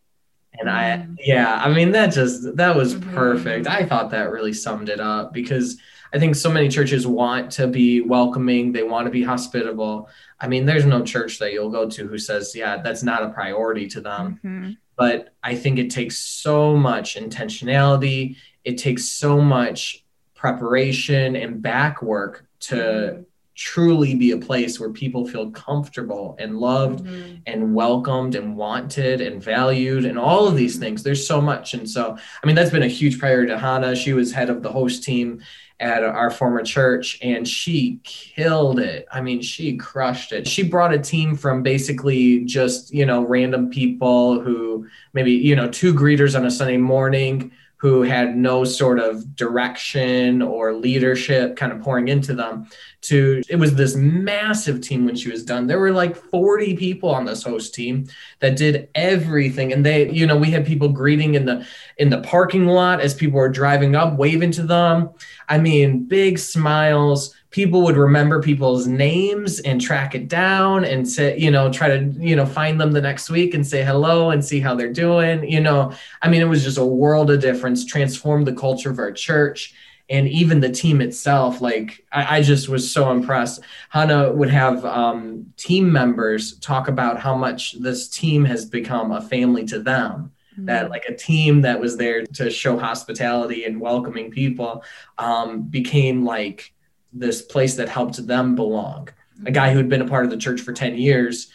And. 0.59 0.69
I, 0.69 1.07
yeah, 1.19 1.61
I 1.63 1.73
mean, 1.73 1.93
that 1.93 2.09
just, 2.09 2.57
that 2.57 2.75
was 2.77 2.95
mm-hmm. 2.95 3.15
perfect. 3.15 3.67
I 3.67 3.85
thought 3.85 4.11
that 4.11 4.31
really 4.31 4.53
summed 4.53 4.89
it 4.89 5.01
up 5.01 5.33
because 5.33 5.79
I 6.13 6.19
think 6.19 6.35
so 6.35 6.51
many 6.51 6.69
churches 6.69 7.07
want 7.07 7.53
to 7.53 7.67
be 7.67 8.01
welcoming, 8.01 8.73
they 8.73 8.83
want 8.83 9.07
to 9.07 9.11
be 9.11 9.23
hospitable. 9.23 10.09
I 10.41 10.49
mean, 10.49 10.67
there's 10.67 10.87
no 10.87 11.05
church 11.05 11.39
that 11.39 11.53
you'll 11.53 11.71
go 11.71 11.89
to 11.89 12.07
who 12.07 12.19
says, 12.19 12.55
yeah, 12.55 12.79
that's 12.83 13.03
not 13.03 13.23
a 13.23 13.31
priority 13.31 13.87
to 13.89 14.01
them. 14.01 14.41
Mm-hmm. 14.45 14.73
But 14.97 15.35
I 15.43 15.55
think 15.55 15.79
it 15.79 15.91
takes 15.91 16.19
so 16.19 16.77
much 16.77 17.17
intentionality, 17.17 18.37
it 18.65 18.77
takes 18.77 19.05
so 19.05 19.41
much 19.41 20.05
preparation 20.35 21.37
and 21.37 21.63
back 21.63 22.03
work 22.03 22.47
to 22.61 22.75
mm-hmm. 22.75 23.23
Truly 23.61 24.15
be 24.15 24.31
a 24.31 24.39
place 24.39 24.81
where 24.81 24.89
people 24.89 25.29
feel 25.29 25.51
comfortable 25.51 26.35
and 26.39 26.57
loved 26.57 27.05
mm-hmm. 27.05 27.37
and 27.47 27.75
welcomed 27.75 28.35
and 28.35 28.57
wanted 28.57 29.21
and 29.21 29.45
valued 29.45 30.07
and 30.07 30.19
all 30.19 30.49
of 30.49 30.57
these 30.57 30.79
things. 30.79 31.03
There's 31.03 31.27
so 31.27 31.43
much. 31.43 31.75
And 31.75 31.89
so, 31.89 32.17
I 32.43 32.47
mean, 32.47 32.57
that's 32.57 32.71
been 32.71 32.83
a 32.83 32.89
huge 32.89 33.19
priority 33.19 33.53
to 33.53 33.59
Hannah. 33.59 33.95
She 33.95 34.15
was 34.15 34.33
head 34.33 34.49
of 34.49 34.63
the 34.63 34.73
host 34.73 35.03
team 35.03 35.43
at 35.79 36.03
our 36.03 36.31
former 36.31 36.63
church 36.63 37.19
and 37.21 37.47
she 37.47 38.01
killed 38.03 38.81
it. 38.81 39.07
I 39.13 39.21
mean, 39.21 39.43
she 39.43 39.77
crushed 39.77 40.33
it. 40.33 40.49
She 40.49 40.63
brought 40.63 40.95
a 40.95 40.99
team 40.99 41.37
from 41.37 41.63
basically 41.63 42.47
just, 42.47 42.95
you 42.95 43.05
know, 43.05 43.27
random 43.27 43.69
people 43.69 44.41
who 44.41 44.89
maybe, 45.13 45.33
you 45.33 45.55
know, 45.55 45.69
two 45.69 45.93
greeters 45.93 46.35
on 46.35 46.47
a 46.47 46.51
Sunday 46.51 46.79
morning 46.79 47.53
who 47.81 48.03
had 48.03 48.37
no 48.37 48.63
sort 48.63 48.99
of 48.99 49.35
direction 49.37 50.43
or 50.43 50.75
leadership 50.75 51.57
kind 51.57 51.73
of 51.73 51.81
pouring 51.81 52.09
into 52.09 52.35
them 52.35 52.69
to 53.01 53.41
it 53.49 53.57
was 53.57 53.75
this 53.75 53.97
massive 53.97 54.83
team 54.83 55.07
when 55.07 55.17
she 55.17 55.31
was 55.31 55.43
done. 55.43 55.67
There 55.67 55.79
were 55.79 55.91
like 55.91 56.15
40 56.15 56.77
people 56.77 57.09
on 57.09 57.25
this 57.25 57.43
host 57.43 57.75
team 57.75 58.07
that 58.41 58.59
did 58.59 58.91
everything. 58.95 59.73
And 59.73 59.85
they 59.85 60.11
you 60.11 60.27
know 60.27 60.37
we 60.37 60.51
had 60.51 60.67
people 60.67 60.91
greeting 60.91 61.37
in 61.37 61.47
the 61.47 61.67
in 61.97 62.11
the 62.11 62.21
parking 62.21 62.67
lot 62.67 63.01
as 63.01 63.15
people 63.15 63.39
were 63.39 63.49
driving 63.49 63.97
up 63.97 64.19
waving 64.19 64.51
to 64.53 64.63
them. 64.63 65.09
I 65.49 65.57
mean 65.57 66.05
big 66.05 66.39
smiles 66.39 67.35
people 67.51 67.83
would 67.83 67.97
remember 67.97 68.41
people's 68.41 68.87
names 68.87 69.59
and 69.61 69.81
track 69.81 70.15
it 70.15 70.29
down 70.29 70.85
and 70.85 71.09
say, 71.09 71.37
you 71.37 71.51
know, 71.51 71.71
try 71.71 71.89
to, 71.89 72.05
you 72.19 72.37
know, 72.37 72.47
find 72.47 72.81
them 72.81 72.93
the 72.93 73.01
next 73.01 73.29
week 73.29 73.55
and 73.55 73.67
say 73.67 73.83
hello 73.83 74.31
and 74.31 74.45
see 74.45 74.61
how 74.61 74.75
they're 74.75 74.93
doing. 74.93 75.49
You 75.49 75.61
know, 75.61 75.93
I 76.23 76.29
mean, 76.29 76.43
it 76.43 76.49
was 76.49 76.63
just 76.63 76.79
a 76.79 76.85
world 76.85 77.31
of 77.31 77.41
difference, 77.41 77.85
transformed 77.85 78.47
the 78.47 78.53
culture 78.53 78.91
of 78.91 78.99
our 78.99 79.11
church 79.11 79.75
and 80.09 80.29
even 80.29 80.61
the 80.61 80.71
team 80.71 81.01
itself. 81.01 81.61
Like, 81.61 82.05
I, 82.13 82.39
I 82.39 82.43
just 82.43 82.69
was 82.69 82.91
so 82.91 83.11
impressed. 83.11 83.63
Hannah 83.89 84.33
would 84.33 84.51
have 84.51 84.85
um, 84.85 85.53
team 85.57 85.91
members 85.91 86.57
talk 86.59 86.87
about 86.87 87.19
how 87.19 87.37
much 87.37 87.81
this 87.81 88.09
team 88.09 88.45
has 88.45 88.65
become 88.65 89.11
a 89.11 89.21
family 89.21 89.65
to 89.67 89.81
them 89.81 90.31
mm-hmm. 90.53 90.67
that 90.67 90.91
like 90.91 91.05
a 91.09 91.17
team 91.17 91.63
that 91.63 91.81
was 91.81 91.97
there 91.97 92.25
to 92.27 92.49
show 92.49 92.79
hospitality 92.79 93.65
and 93.65 93.81
welcoming 93.81 94.31
people 94.31 94.85
um, 95.19 95.63
became 95.63 96.25
like 96.25 96.73
this 97.13 97.43
place 97.43 97.77
that 97.77 97.89
helped 97.89 98.27
them 98.27 98.55
belong. 98.55 99.09
A 99.47 99.51
guy 99.51 99.71
who 99.71 99.79
had 99.79 99.89
been 99.89 100.03
a 100.03 100.09
part 100.09 100.25
of 100.25 100.31
the 100.31 100.37
church 100.37 100.61
for 100.61 100.73
10 100.73 100.97
years 100.97 101.51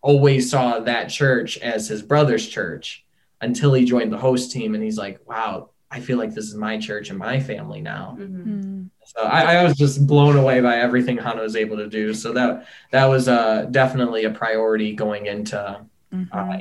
always 0.00 0.50
saw 0.50 0.80
that 0.80 1.08
church 1.08 1.58
as 1.58 1.88
his 1.88 2.02
brother's 2.02 2.46
church 2.46 3.04
until 3.40 3.72
he 3.72 3.84
joined 3.84 4.12
the 4.12 4.18
host 4.18 4.50
team 4.50 4.74
and 4.74 4.82
he's 4.82 4.98
like, 4.98 5.20
wow, 5.26 5.70
I 5.90 6.00
feel 6.00 6.16
like 6.16 6.34
this 6.34 6.46
is 6.46 6.54
my 6.54 6.78
church 6.78 7.10
and 7.10 7.18
my 7.18 7.38
family 7.38 7.82
now. 7.82 8.16
Mm-hmm. 8.18 8.84
So 9.04 9.22
I, 9.22 9.56
I, 9.56 9.64
was 9.64 9.76
just 9.76 10.06
blown 10.06 10.36
away 10.36 10.60
by 10.60 10.78
everything 10.78 11.18
Hannah 11.18 11.42
was 11.42 11.54
able 11.54 11.76
to 11.76 11.86
do. 11.86 12.14
So 12.14 12.32
that 12.32 12.66
that 12.92 13.04
was 13.06 13.28
uh, 13.28 13.66
definitely 13.70 14.24
a 14.24 14.30
priority 14.30 14.94
going 14.94 15.26
into 15.26 15.60
uh, 15.60 15.82
mm-hmm. 16.14 16.32
uh, 16.32 16.58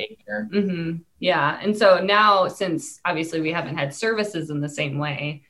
Mm-hmm. 0.54 0.98
Yeah, 1.20 1.60
and 1.62 1.78
so 1.78 2.00
now 2.00 2.48
since 2.48 3.00
obviously 3.06 3.40
we 3.40 3.52
haven't 3.52 3.78
had 3.78 3.94
services 3.94 4.50
in 4.50 4.60
the 4.60 4.70
same 4.70 4.98
way, 4.98 5.44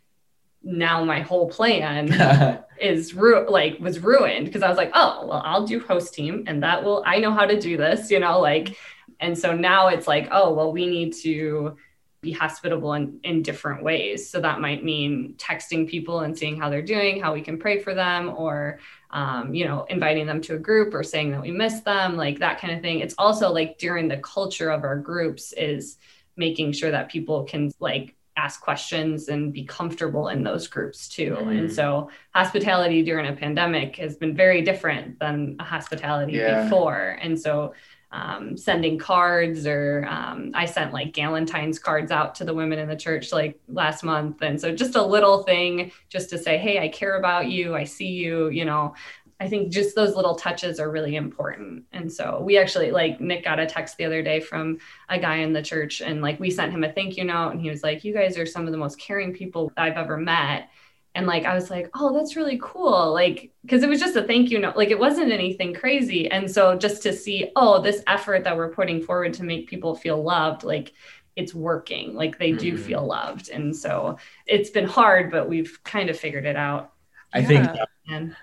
now 0.63 1.03
my 1.03 1.21
whole 1.21 1.49
plan 1.49 2.63
is 2.81 3.13
ru- 3.13 3.49
like 3.49 3.79
was 3.79 3.99
ruined 3.99 4.45
because 4.45 4.63
I 4.63 4.69
was 4.69 4.77
like, 4.77 4.91
oh 4.93 5.25
well, 5.27 5.41
I'll 5.43 5.65
do 5.65 5.79
host 5.79 6.13
team 6.13 6.43
and 6.47 6.63
that 6.63 6.83
will 6.83 7.03
I 7.05 7.19
know 7.19 7.31
how 7.31 7.45
to 7.45 7.59
do 7.59 7.77
this, 7.77 8.11
you 8.11 8.19
know, 8.19 8.39
like, 8.39 8.77
and 9.19 9.37
so 9.37 9.55
now 9.55 9.87
it's 9.87 10.07
like, 10.07 10.27
oh 10.31 10.53
well, 10.53 10.71
we 10.71 10.87
need 10.87 11.13
to 11.21 11.77
be 12.21 12.31
hospitable 12.31 12.93
in, 12.93 13.19
in 13.23 13.41
different 13.41 13.83
ways. 13.83 14.29
So 14.29 14.39
that 14.41 14.59
might 14.59 14.83
mean 14.83 15.33
texting 15.37 15.89
people 15.89 16.19
and 16.19 16.37
seeing 16.37 16.59
how 16.59 16.69
they're 16.69 16.83
doing, 16.83 17.19
how 17.19 17.33
we 17.33 17.41
can 17.41 17.57
pray 17.57 17.79
for 17.79 17.95
them, 17.95 18.29
or 18.37 18.79
um, 19.09 19.53
you 19.53 19.65
know, 19.65 19.85
inviting 19.89 20.27
them 20.27 20.39
to 20.41 20.55
a 20.55 20.59
group 20.59 20.93
or 20.93 21.03
saying 21.03 21.31
that 21.31 21.41
we 21.41 21.51
miss 21.51 21.81
them, 21.81 22.15
like 22.15 22.39
that 22.39 22.61
kind 22.61 22.73
of 22.73 22.81
thing. 22.81 22.99
It's 22.99 23.15
also 23.17 23.51
like 23.51 23.79
during 23.79 24.07
the 24.07 24.17
culture 24.17 24.69
of 24.69 24.83
our 24.83 24.97
groups 24.97 25.51
is 25.53 25.97
making 26.37 26.73
sure 26.73 26.91
that 26.91 27.09
people 27.09 27.43
can 27.43 27.71
like 27.79 28.15
ask 28.37 28.61
questions 28.61 29.27
and 29.27 29.51
be 29.51 29.63
comfortable 29.63 30.29
in 30.29 30.43
those 30.43 30.67
groups 30.67 31.09
too. 31.09 31.37
Mm. 31.39 31.59
And 31.59 31.71
so 31.71 32.09
hospitality 32.33 33.03
during 33.03 33.27
a 33.27 33.33
pandemic 33.33 33.97
has 33.97 34.15
been 34.15 34.35
very 34.35 34.61
different 34.61 35.19
than 35.19 35.57
a 35.59 35.63
hospitality 35.63 36.33
yeah. 36.33 36.63
before. 36.63 37.17
And 37.21 37.39
so 37.39 37.73
um, 38.13 38.57
sending 38.57 38.97
cards 38.97 39.65
or 39.65 40.05
um, 40.09 40.51
I 40.53 40.65
sent 40.65 40.91
like 40.91 41.13
Galentine's 41.13 41.79
cards 41.79 42.11
out 42.11 42.35
to 42.35 42.43
the 42.43 42.53
women 42.53 42.77
in 42.77 42.89
the 42.89 42.95
church 42.95 43.31
like 43.31 43.57
last 43.69 44.03
month. 44.03 44.41
And 44.41 44.59
so 44.59 44.75
just 44.75 44.95
a 44.95 45.03
little 45.03 45.43
thing 45.43 45.91
just 46.09 46.29
to 46.31 46.37
say, 46.37 46.57
hey, 46.57 46.79
I 46.79 46.89
care 46.89 47.17
about 47.17 47.47
you. 47.47 47.73
I 47.75 47.85
see 47.85 48.09
you, 48.09 48.49
you 48.49 48.65
know. 48.65 48.95
I 49.41 49.47
think 49.47 49.71
just 49.71 49.95
those 49.95 50.15
little 50.15 50.35
touches 50.35 50.79
are 50.79 50.91
really 50.91 51.15
important. 51.15 51.85
And 51.93 52.13
so 52.13 52.39
we 52.43 52.59
actually 52.59 52.91
like 52.91 53.19
Nick 53.19 53.43
got 53.43 53.59
a 53.59 53.65
text 53.65 53.97
the 53.97 54.05
other 54.05 54.21
day 54.21 54.39
from 54.39 54.77
a 55.09 55.17
guy 55.17 55.37
in 55.37 55.51
the 55.51 55.63
church 55.63 55.99
and 55.99 56.21
like 56.21 56.39
we 56.39 56.51
sent 56.51 56.71
him 56.71 56.83
a 56.83 56.93
thank 56.93 57.17
you 57.17 57.23
note 57.23 57.49
and 57.49 57.59
he 57.59 57.71
was 57.71 57.81
like, 57.81 58.03
You 58.03 58.13
guys 58.13 58.37
are 58.37 58.45
some 58.45 58.67
of 58.67 58.71
the 58.71 58.77
most 58.77 58.99
caring 58.99 59.33
people 59.33 59.71
I've 59.75 59.97
ever 59.97 60.15
met. 60.15 60.69
And 61.15 61.25
like 61.25 61.43
i 61.43 61.53
was 61.55 61.69
like 61.69 61.89
oh 61.95 62.15
that's 62.15 62.35
really 62.35 62.59
cool. 62.61 63.11
Like 63.13 63.51
because 63.63 63.81
it 63.81 63.89
was 63.89 63.99
just 63.99 64.15
a 64.15 64.21
thank 64.21 64.51
you 64.51 64.59
note. 64.59 64.77
Like 64.77 64.91
it 64.91 64.99
wasn't 64.99 65.31
anything 65.31 65.73
crazy. 65.73 66.29
And 66.29 66.49
so 66.49 66.77
just 66.77 67.01
to 67.01 67.11
see 67.11 67.51
oh 67.55 67.81
this 67.81 68.03
effort 68.05 68.43
that 68.43 68.55
we're 68.55 68.71
putting 68.71 69.01
forward 69.01 69.33
to 69.33 69.43
make 69.43 69.67
people 69.67 69.95
feel 69.95 70.21
loved 70.21 70.63
like 70.63 70.93
it's 71.35 71.55
working. 71.55 72.13
Like 72.13 72.37
they 72.37 72.51
do 72.51 72.73
mm-hmm. 72.73 72.83
feel 72.83 73.07
loved. 73.07 73.49
And 73.49 73.75
so 73.75 74.19
it's 74.45 74.69
been 74.69 74.85
hard 74.85 75.31
but 75.31 75.49
we've 75.49 75.83
kind 75.83 76.11
of 76.11 76.19
figured 76.19 76.45
it 76.45 76.55
out 76.55 76.90
i 77.33 77.39
yeah. 77.39 77.47
think 77.47 77.77
and, 78.07 78.35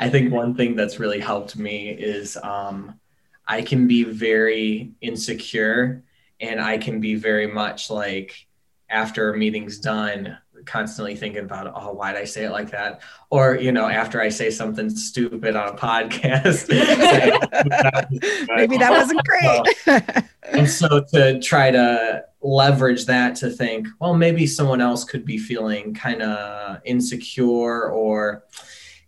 i 0.00 0.08
think 0.08 0.32
one 0.32 0.54
thing 0.54 0.74
that's 0.74 0.98
really 0.98 1.20
helped 1.20 1.56
me 1.56 1.90
is 1.90 2.36
um 2.38 2.98
i 3.46 3.62
can 3.62 3.86
be 3.86 4.04
very 4.04 4.92
insecure 5.00 6.02
and 6.40 6.60
i 6.60 6.76
can 6.78 7.00
be 7.00 7.14
very 7.14 7.46
much 7.46 7.90
like 7.90 8.46
after 8.90 9.32
a 9.32 9.36
meeting's 9.36 9.78
done 9.78 10.36
constantly 10.64 11.16
thinking 11.16 11.44
about, 11.44 11.72
oh, 11.74 11.92
why'd 11.92 12.16
I 12.16 12.24
say 12.24 12.44
it 12.44 12.50
like 12.50 12.70
that? 12.70 13.02
Or, 13.30 13.56
you 13.56 13.72
know, 13.72 13.86
after 13.86 14.20
I 14.20 14.28
say 14.28 14.50
something 14.50 14.90
stupid 14.90 15.56
on 15.56 15.68
a 15.68 15.76
podcast, 15.76 16.68
maybe 18.56 18.78
that 18.78 18.90
wasn't 18.90 19.24
great. 19.24 20.24
and 20.52 20.68
so 20.68 21.04
to 21.12 21.40
try 21.40 21.70
to 21.70 22.24
leverage 22.42 23.06
that 23.06 23.36
to 23.36 23.50
think, 23.50 23.88
well, 24.00 24.14
maybe 24.14 24.46
someone 24.46 24.80
else 24.80 25.04
could 25.04 25.24
be 25.24 25.38
feeling 25.38 25.94
kind 25.94 26.22
of 26.22 26.80
insecure 26.84 27.90
or 27.90 28.44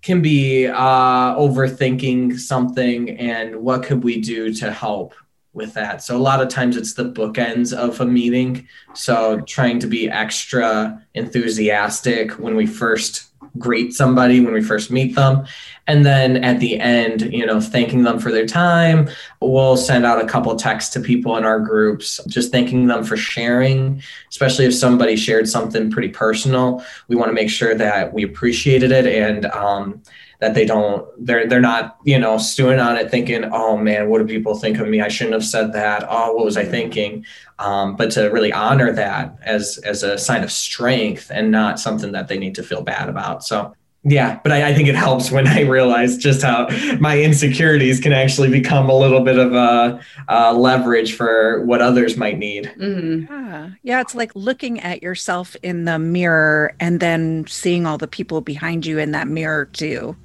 can 0.02 0.22
be 0.22 0.66
uh, 0.66 1.34
overthinking 1.36 2.38
something 2.38 3.10
and 3.18 3.56
what 3.56 3.82
could 3.82 4.04
we 4.04 4.20
do 4.20 4.52
to 4.54 4.70
help 4.70 5.14
with 5.56 5.74
that. 5.74 6.02
So 6.02 6.16
a 6.16 6.18
lot 6.18 6.40
of 6.40 6.48
times 6.48 6.76
it's 6.76 6.94
the 6.94 7.10
bookends 7.10 7.72
of 7.72 8.00
a 8.00 8.06
meeting. 8.06 8.68
So 8.94 9.40
trying 9.40 9.80
to 9.80 9.86
be 9.86 10.08
extra 10.08 11.02
enthusiastic 11.14 12.32
when 12.32 12.54
we 12.54 12.66
first 12.66 13.24
greet 13.58 13.94
somebody, 13.94 14.40
when 14.40 14.52
we 14.52 14.62
first 14.62 14.90
meet 14.90 15.14
them. 15.14 15.46
And 15.86 16.04
then 16.04 16.44
at 16.44 16.60
the 16.60 16.78
end, 16.78 17.32
you 17.32 17.46
know, 17.46 17.60
thanking 17.60 18.02
them 18.02 18.18
for 18.18 18.30
their 18.30 18.46
time. 18.46 19.08
We'll 19.40 19.76
send 19.76 20.04
out 20.04 20.22
a 20.22 20.26
couple 20.26 20.54
texts 20.56 20.92
to 20.94 21.00
people 21.00 21.36
in 21.36 21.44
our 21.44 21.60
groups, 21.60 22.20
just 22.26 22.52
thanking 22.52 22.86
them 22.86 23.04
for 23.04 23.16
sharing, 23.16 24.02
especially 24.28 24.66
if 24.66 24.74
somebody 24.74 25.16
shared 25.16 25.48
something 25.48 25.90
pretty 25.90 26.08
personal. 26.08 26.84
We 27.08 27.16
want 27.16 27.30
to 27.30 27.34
make 27.34 27.50
sure 27.50 27.74
that 27.74 28.12
we 28.12 28.24
appreciated 28.24 28.92
it 28.92 29.06
and 29.06 29.46
um, 29.46 30.02
that 30.40 30.54
they 30.54 30.64
don't 30.64 31.06
they're 31.18 31.46
they're 31.46 31.60
not 31.60 31.98
you 32.04 32.18
know 32.18 32.38
stewing 32.38 32.78
on 32.78 32.96
it 32.96 33.10
thinking 33.10 33.44
oh 33.52 33.76
man 33.76 34.08
what 34.08 34.18
do 34.18 34.26
people 34.26 34.56
think 34.58 34.78
of 34.78 34.88
me? 34.88 35.00
I 35.00 35.08
shouldn't 35.08 35.34
have 35.34 35.44
said 35.44 35.72
that. 35.72 36.06
Oh 36.08 36.34
what 36.34 36.44
was 36.44 36.56
i 36.56 36.64
thinking? 36.64 37.24
Um, 37.58 37.96
but 37.96 38.10
to 38.12 38.28
really 38.28 38.52
honor 38.52 38.92
that 38.92 39.36
as 39.42 39.78
as 39.78 40.02
a 40.02 40.18
sign 40.18 40.44
of 40.44 40.52
strength 40.52 41.30
and 41.30 41.50
not 41.50 41.80
something 41.80 42.12
that 42.12 42.28
they 42.28 42.38
need 42.38 42.54
to 42.56 42.62
feel 42.62 42.82
bad 42.82 43.08
about. 43.08 43.44
So 43.44 43.74
yeah 44.08 44.38
but 44.44 44.52
I, 44.52 44.68
I 44.68 44.74
think 44.74 44.88
it 44.88 44.94
helps 44.94 45.30
when 45.32 45.48
i 45.58 45.62
realize 45.62 46.16
just 46.16 46.42
how 46.42 46.68
my 47.00 47.20
insecurities 47.20 47.98
can 47.98 48.12
actually 48.12 48.48
become 48.50 48.88
a 48.88 48.96
little 48.96 49.20
bit 49.20 49.38
of 49.38 49.52
a, 49.52 50.00
a 50.28 50.54
leverage 50.54 51.14
for 51.14 51.64
what 51.64 51.82
others 51.82 52.16
might 52.16 52.38
need. 52.38 52.72
Mm-hmm. 52.78 53.32
yeah. 53.32 53.70
yeah 53.82 54.00
it's 54.00 54.14
like 54.14 54.30
looking 54.34 54.80
at 54.80 55.02
yourself 55.02 55.56
in 55.62 55.86
the 55.86 55.98
mirror 55.98 56.74
and 56.78 57.00
then 57.00 57.46
seeing 57.48 57.84
all 57.84 57.98
the 57.98 58.06
people 58.06 58.40
behind 58.40 58.86
you 58.86 58.98
in 58.98 59.10
that 59.10 59.26
mirror 59.26 59.64
too 59.66 60.16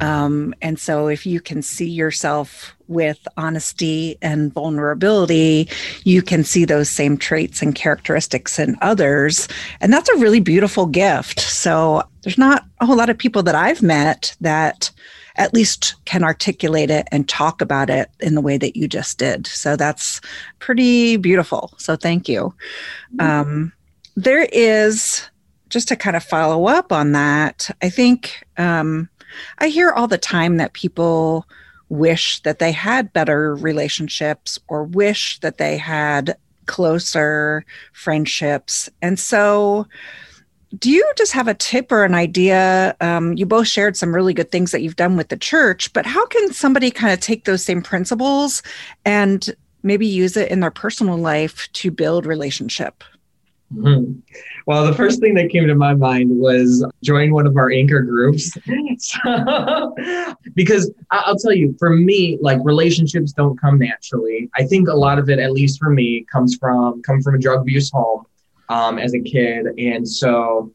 um, 0.00 0.54
and 0.62 0.78
so, 0.78 1.08
if 1.08 1.26
you 1.26 1.40
can 1.40 1.62
see 1.62 1.88
yourself 1.88 2.74
with 2.88 3.28
honesty 3.36 4.16
and 4.22 4.52
vulnerability, 4.52 5.68
you 6.04 6.22
can 6.22 6.42
see 6.42 6.64
those 6.64 6.88
same 6.88 7.16
traits 7.16 7.62
and 7.62 7.74
characteristics 7.74 8.58
in 8.58 8.76
others. 8.80 9.46
And 9.80 9.92
that's 9.92 10.08
a 10.08 10.16
really 10.16 10.40
beautiful 10.40 10.86
gift. 10.86 11.40
So, 11.40 12.02
there's 12.22 12.38
not 12.38 12.64
a 12.80 12.86
whole 12.86 12.96
lot 12.96 13.10
of 13.10 13.18
people 13.18 13.42
that 13.42 13.54
I've 13.54 13.82
met 13.82 14.34
that 14.40 14.90
at 15.36 15.54
least 15.54 15.94
can 16.06 16.24
articulate 16.24 16.90
it 16.90 17.06
and 17.12 17.28
talk 17.28 17.60
about 17.60 17.88
it 17.90 18.10
in 18.20 18.34
the 18.34 18.40
way 18.40 18.58
that 18.58 18.76
you 18.76 18.88
just 18.88 19.18
did. 19.18 19.46
So, 19.46 19.76
that's 19.76 20.20
pretty 20.60 21.18
beautiful. 21.18 21.74
So, 21.76 21.94
thank 21.94 22.26
you. 22.28 22.54
Um, 23.18 23.72
there 24.16 24.48
is, 24.50 25.28
just 25.68 25.88
to 25.88 25.96
kind 25.96 26.16
of 26.16 26.24
follow 26.24 26.66
up 26.68 26.90
on 26.90 27.12
that, 27.12 27.70
I 27.82 27.90
think. 27.90 28.46
Um, 28.56 29.10
I 29.58 29.68
hear 29.68 29.90
all 29.90 30.08
the 30.08 30.18
time 30.18 30.56
that 30.56 30.72
people 30.72 31.46
wish 31.88 32.40
that 32.42 32.60
they 32.60 32.72
had 32.72 33.12
better 33.12 33.54
relationships 33.56 34.58
or 34.68 34.84
wish 34.84 35.38
that 35.40 35.58
they 35.58 35.76
had 35.76 36.36
closer 36.66 37.64
friendships. 37.92 38.88
And 39.02 39.18
so, 39.18 39.86
do 40.78 40.88
you 40.88 41.12
just 41.16 41.32
have 41.32 41.48
a 41.48 41.54
tip 41.54 41.90
or 41.90 42.04
an 42.04 42.14
idea? 42.14 42.96
Um, 43.00 43.32
you 43.32 43.44
both 43.44 43.66
shared 43.66 43.96
some 43.96 44.14
really 44.14 44.32
good 44.32 44.52
things 44.52 44.70
that 44.70 44.82
you've 44.82 44.94
done 44.94 45.16
with 45.16 45.28
the 45.28 45.36
church, 45.36 45.92
but 45.92 46.06
how 46.06 46.24
can 46.26 46.52
somebody 46.52 46.92
kind 46.92 47.12
of 47.12 47.18
take 47.18 47.44
those 47.44 47.64
same 47.64 47.82
principles 47.82 48.62
and 49.04 49.52
maybe 49.82 50.06
use 50.06 50.36
it 50.36 50.50
in 50.50 50.60
their 50.60 50.70
personal 50.70 51.16
life 51.16 51.68
to 51.72 51.90
build 51.90 52.24
relationship? 52.24 53.02
Mm-hmm. 53.74 54.18
Well, 54.66 54.84
the 54.84 54.94
first 54.94 55.20
thing 55.20 55.34
that 55.34 55.50
came 55.50 55.66
to 55.68 55.74
my 55.74 55.94
mind 55.94 56.36
was 56.36 56.84
join 57.04 57.32
one 57.32 57.46
of 57.46 57.56
our 57.56 57.70
anchor 57.70 58.02
groups. 58.02 58.56
so, 58.98 59.94
because 60.54 60.90
I'll 61.10 61.36
tell 61.36 61.52
you, 61.52 61.76
for 61.78 61.90
me, 61.90 62.38
like 62.40 62.58
relationships 62.64 63.32
don't 63.32 63.58
come 63.60 63.78
naturally. 63.78 64.50
I 64.56 64.64
think 64.64 64.88
a 64.88 64.94
lot 64.94 65.18
of 65.18 65.30
it, 65.30 65.38
at 65.38 65.52
least 65.52 65.78
for 65.78 65.90
me, 65.90 66.26
comes 66.32 66.56
from 66.56 67.00
come 67.02 67.22
from 67.22 67.36
a 67.36 67.38
drug 67.38 67.60
abuse 67.60 67.90
home 67.90 68.24
um, 68.68 68.98
as 68.98 69.14
a 69.14 69.20
kid, 69.20 69.66
and 69.78 70.06
so 70.06 70.72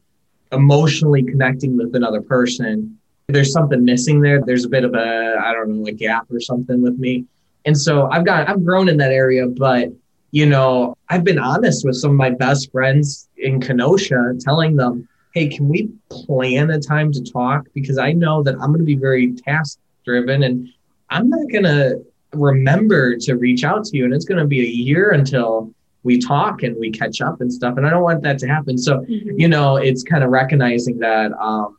emotionally 0.52 1.22
connecting 1.22 1.76
with 1.76 1.94
another 1.94 2.22
person, 2.22 2.98
there's 3.28 3.52
something 3.52 3.84
missing 3.84 4.20
there. 4.20 4.40
There's 4.40 4.64
a 4.64 4.68
bit 4.68 4.84
of 4.84 4.94
a 4.94 5.36
I 5.44 5.52
don't 5.52 5.82
know 5.82 5.86
a 5.86 5.92
gap 5.92 6.30
or 6.30 6.40
something 6.40 6.80
with 6.80 6.98
me, 6.98 7.24
and 7.64 7.76
so 7.76 8.08
I've 8.10 8.24
got 8.24 8.48
I've 8.48 8.64
grown 8.64 8.88
in 8.88 8.96
that 8.98 9.12
area, 9.12 9.46
but 9.46 9.90
you 10.30 10.46
know, 10.46 10.96
I've 11.08 11.24
been 11.24 11.38
honest 11.38 11.84
with 11.84 11.96
some 11.96 12.12
of 12.12 12.16
my 12.16 12.30
best 12.30 12.70
friends 12.72 13.28
in 13.36 13.60
Kenosha, 13.60 14.34
telling 14.40 14.76
them, 14.76 15.08
hey, 15.34 15.48
can 15.48 15.68
we 15.68 15.90
plan 16.10 16.70
a 16.70 16.80
time 16.80 17.12
to 17.12 17.22
talk? 17.22 17.66
Because 17.74 17.98
I 17.98 18.12
know 18.12 18.42
that 18.42 18.54
I'm 18.54 18.68
going 18.68 18.78
to 18.78 18.84
be 18.84 18.96
very 18.96 19.32
task 19.32 19.78
driven 20.04 20.42
and 20.42 20.68
I'm 21.10 21.28
not 21.28 21.50
going 21.50 21.64
to 21.64 22.04
remember 22.32 23.16
to 23.16 23.34
reach 23.34 23.64
out 23.64 23.84
to 23.84 23.96
you. 23.96 24.04
And 24.04 24.14
it's 24.14 24.24
going 24.24 24.40
to 24.40 24.46
be 24.46 24.60
a 24.60 24.70
year 24.70 25.10
until 25.10 25.72
we 26.02 26.18
talk 26.18 26.62
and 26.62 26.76
we 26.78 26.90
catch 26.90 27.20
up 27.20 27.40
and 27.40 27.52
stuff. 27.52 27.76
And 27.76 27.86
I 27.86 27.90
don't 27.90 28.02
want 28.02 28.22
that 28.22 28.38
to 28.38 28.48
happen. 28.48 28.78
So, 28.78 29.00
mm-hmm. 29.00 29.38
you 29.38 29.48
know, 29.48 29.76
it's 29.76 30.02
kind 30.02 30.24
of 30.24 30.30
recognizing 30.30 30.98
that, 31.00 31.32
um, 31.32 31.76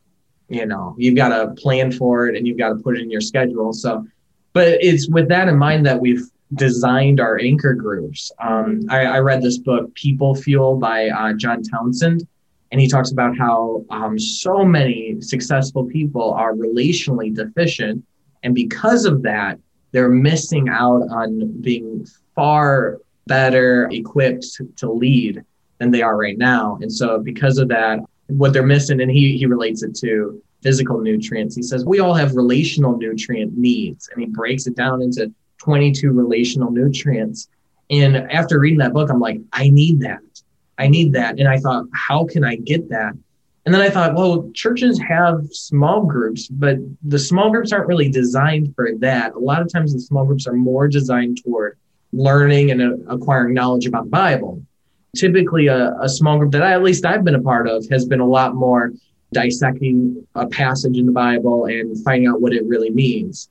you 0.48 0.66
know, 0.66 0.94
you've 0.98 1.16
got 1.16 1.28
to 1.28 1.54
plan 1.54 1.90
for 1.90 2.28
it 2.28 2.36
and 2.36 2.46
you've 2.46 2.58
got 2.58 2.68
to 2.68 2.76
put 2.76 2.96
it 2.96 3.02
in 3.02 3.10
your 3.10 3.20
schedule. 3.20 3.72
So, 3.72 4.06
but 4.52 4.68
it's 4.80 5.08
with 5.08 5.28
that 5.28 5.48
in 5.48 5.58
mind 5.58 5.84
that 5.86 6.00
we've 6.00 6.30
designed 6.54 7.20
our 7.20 7.38
anchor 7.38 7.74
groups. 7.74 8.32
Um, 8.40 8.82
I, 8.88 9.04
I, 9.04 9.18
read 9.18 9.42
this 9.42 9.58
book, 9.58 9.94
People 9.94 10.34
Fuel 10.34 10.76
by 10.76 11.08
uh, 11.08 11.34
John 11.34 11.62
Townsend, 11.62 12.26
and 12.72 12.80
he 12.80 12.88
talks 12.88 13.12
about 13.12 13.36
how 13.36 13.84
um, 13.90 14.18
so 14.18 14.64
many 14.64 15.20
successful 15.20 15.84
people 15.84 16.32
are 16.32 16.54
relationally 16.54 17.34
deficient. 17.34 18.04
And 18.42 18.54
because 18.54 19.04
of 19.04 19.22
that, 19.22 19.58
they're 19.92 20.08
missing 20.08 20.68
out 20.68 21.02
on 21.10 21.60
being 21.60 22.06
far 22.34 22.98
better 23.26 23.88
equipped 23.92 24.46
to, 24.76 24.90
lead 24.90 25.44
than 25.78 25.90
they 25.90 26.02
are 26.02 26.16
right 26.16 26.38
now. 26.38 26.78
And 26.80 26.92
so, 26.92 27.18
because 27.18 27.58
of 27.58 27.68
that, 27.68 28.00
what 28.28 28.52
they're 28.52 28.66
missing, 28.66 29.00
and 29.00 29.10
he, 29.10 29.36
he 29.36 29.46
relates 29.46 29.82
it 29.82 29.94
to 29.96 30.42
physical 30.62 31.00
nutrients. 31.00 31.54
He 31.54 31.62
says 31.62 31.84
we 31.84 32.00
all 32.00 32.14
have 32.14 32.34
relational 32.34 32.96
nutrient 32.96 33.56
needs, 33.56 34.08
and 34.08 34.20
he 34.20 34.26
breaks 34.26 34.66
it 34.66 34.76
down 34.76 35.02
into 35.02 35.32
22 35.58 36.12
relational 36.12 36.70
nutrients. 36.70 37.48
And 37.90 38.16
after 38.16 38.58
reading 38.58 38.78
that 38.78 38.92
book, 38.92 39.10
I'm 39.10 39.20
like, 39.20 39.40
I 39.52 39.68
need 39.68 40.00
that. 40.00 40.20
I 40.78 40.88
need 40.88 41.12
that. 41.14 41.38
And 41.38 41.48
I 41.48 41.58
thought, 41.58 41.86
how 41.92 42.24
can 42.24 42.44
I 42.44 42.56
get 42.56 42.88
that? 42.90 43.14
And 43.66 43.74
then 43.74 43.82
I 43.82 43.90
thought, 43.90 44.14
well, 44.14 44.50
churches 44.54 44.98
have 45.00 45.46
small 45.50 46.06
groups, 46.06 46.48
but 46.48 46.78
the 47.02 47.18
small 47.18 47.50
groups 47.50 47.72
aren't 47.72 47.86
really 47.86 48.08
designed 48.08 48.74
for 48.74 48.92
that. 49.00 49.34
A 49.34 49.38
lot 49.38 49.60
of 49.60 49.70
times 49.70 49.92
the 49.92 50.00
small 50.00 50.24
groups 50.24 50.46
are 50.46 50.54
more 50.54 50.88
designed 50.88 51.42
toward 51.42 51.76
learning 52.12 52.70
and 52.70 52.80
uh, 52.80 53.14
acquiring 53.14 53.52
knowledge 53.54 53.86
about 53.86 54.04
the 54.04 54.10
Bible. 54.10 54.62
Typically, 55.16 55.66
a, 55.66 55.94
a 56.00 56.08
small 56.08 56.38
group 56.38 56.52
that 56.52 56.62
I, 56.62 56.72
at 56.72 56.82
least 56.82 57.04
I've 57.04 57.24
been 57.24 57.34
a 57.34 57.42
part 57.42 57.68
of 57.68 57.86
has 57.90 58.06
been 58.06 58.20
a 58.20 58.26
lot 58.26 58.54
more 58.54 58.92
dissecting 59.32 60.26
a 60.34 60.46
passage 60.46 60.96
in 60.96 61.06
the 61.06 61.12
Bible 61.12 61.66
and 61.66 62.02
finding 62.04 62.28
out 62.28 62.40
what 62.40 62.54
it 62.54 62.64
really 62.64 62.90
means. 62.90 63.50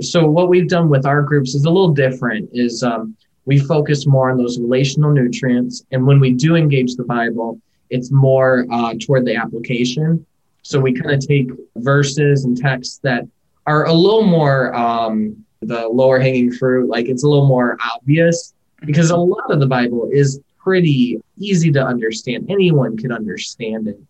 So 0.00 0.26
what 0.26 0.48
we've 0.48 0.68
done 0.68 0.88
with 0.88 1.06
our 1.06 1.22
groups 1.22 1.54
is 1.54 1.64
a 1.64 1.70
little 1.70 1.92
different. 1.92 2.50
Is 2.52 2.82
um, 2.82 3.16
we 3.44 3.58
focus 3.58 4.06
more 4.06 4.30
on 4.30 4.38
those 4.38 4.58
relational 4.58 5.12
nutrients, 5.12 5.84
and 5.92 6.06
when 6.06 6.20
we 6.20 6.32
do 6.32 6.56
engage 6.56 6.96
the 6.96 7.04
Bible, 7.04 7.60
it's 7.90 8.10
more 8.10 8.66
uh, 8.70 8.94
toward 9.00 9.24
the 9.24 9.36
application. 9.36 10.24
So 10.62 10.80
we 10.80 10.92
kind 10.92 11.12
of 11.12 11.20
take 11.20 11.48
verses 11.76 12.44
and 12.44 12.56
texts 12.56 12.98
that 13.04 13.24
are 13.66 13.86
a 13.86 13.92
little 13.92 14.24
more 14.24 14.74
um, 14.74 15.44
the 15.62 15.88
lower 15.88 16.18
hanging 16.18 16.52
fruit, 16.52 16.88
like 16.88 17.06
it's 17.06 17.24
a 17.24 17.28
little 17.28 17.46
more 17.46 17.78
obvious 17.94 18.54
because 18.84 19.10
a 19.10 19.16
lot 19.16 19.50
of 19.50 19.60
the 19.60 19.66
Bible 19.66 20.08
is 20.12 20.40
pretty 20.58 21.20
easy 21.38 21.70
to 21.72 21.82
understand. 21.82 22.46
Anyone 22.50 22.96
can 22.96 23.12
understand 23.12 23.88
it. 23.88 24.00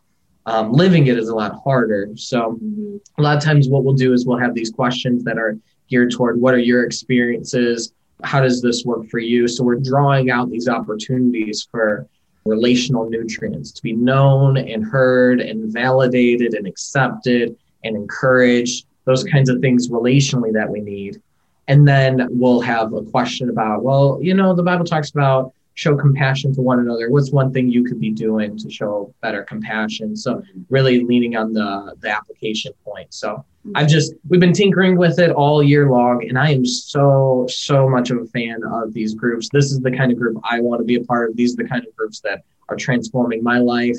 Um, 0.46 0.72
living 0.72 1.09
it 1.09 1.18
is 1.18 1.29
a 1.29 1.35
lot 1.35 1.61
harder. 1.64 2.11
So, 2.14 2.59
mm-hmm. 2.62 2.96
a 3.18 3.22
lot 3.22 3.37
of 3.37 3.42
times, 3.42 3.68
what 3.68 3.85
we'll 3.85 3.94
do 3.94 4.12
is 4.12 4.27
we'll 4.27 4.38
have 4.38 4.55
these 4.55 4.70
questions 4.70 5.25
that 5.25 5.38
are 5.38 5.59
geared 5.88 6.11
toward 6.11 6.40
what 6.40 6.55
are 6.55 6.59
your 6.59 6.85
experiences? 6.85 7.92
How 8.22 8.40
does 8.40 8.62
this 8.62 8.85
work 8.85 9.09
for 9.09 9.18
you? 9.18 9.46
So, 9.49 9.64
we're 9.64 9.77
drawing 9.77 10.31
out 10.31 10.51
these 10.51 10.68
opportunities 10.68 11.66
for 11.70 12.07
relational 12.44 13.09
nutrients 13.11 13.72
to 13.72 13.83
be 13.83 13.92
known 13.92 14.57
and 14.57 14.85
heard 14.85 15.40
and 15.40 15.72
validated 15.72 16.55
and 16.55 16.66
accepted 16.66 17.57
and 17.85 17.96
encouraged, 17.96 18.87
those 19.05 19.25
kinds 19.25 19.49
of 19.49 19.61
things 19.61 19.88
relationally 19.88 20.53
that 20.53 20.68
we 20.68 20.81
need. 20.81 21.20
And 21.68 21.87
then 21.87 22.29
we'll 22.31 22.61
have 22.61 22.92
a 22.92 23.03
question 23.03 23.51
about, 23.51 23.83
well, 23.83 24.18
you 24.22 24.35
know, 24.35 24.55
the 24.55 24.62
Bible 24.62 24.85
talks 24.85 25.11
about 25.11 25.53
show 25.77 25.94
compassion 25.94 26.55
to 26.55 26.62
one 26.62 26.81
another 26.81 27.11
what's 27.11 27.31
one 27.31 27.53
thing 27.53 27.68
you 27.68 27.85
could 27.85 28.01
be 28.01 28.11
doing 28.11 28.57
to 28.57 28.70
show 28.70 29.12
better 29.20 29.42
compassion 29.42 30.16
so 30.16 30.42
really 30.70 31.05
leaning 31.05 31.37
on 31.37 31.53
the 31.53 31.94
the 32.01 32.09
application 32.09 32.72
point 32.83 33.12
so 33.12 33.44
i've 33.74 33.88
just 33.88 34.14
we've 34.29 34.40
been 34.40 34.52
tinkering 34.52 34.96
with 34.96 35.18
it 35.18 35.31
all 35.31 35.62
year 35.62 35.90
long 35.90 36.26
and 36.29 36.38
i 36.38 36.50
am 36.50 36.64
so 36.64 37.46
so 37.48 37.88
much 37.88 38.11
of 38.11 38.18
a 38.18 38.26
fan 38.26 38.62
of 38.64 38.92
these 38.92 39.14
groups. 39.14 39.48
This 39.52 39.72
is 39.72 39.81
the 39.81 39.90
kind 39.90 40.12
of 40.12 40.18
group 40.18 40.38
i 40.44 40.61
want 40.61 40.81
to 40.81 40.85
be 40.85 40.96
a 40.96 41.05
part 41.05 41.31
of. 41.31 41.37
These 41.37 41.55
are 41.55 41.62
the 41.62 41.68
kind 41.68 41.87
of 41.87 41.94
groups 41.96 42.20
that 42.20 42.44
are 42.68 42.76
transforming 42.76 43.42
my 43.42 43.59
life. 43.59 43.98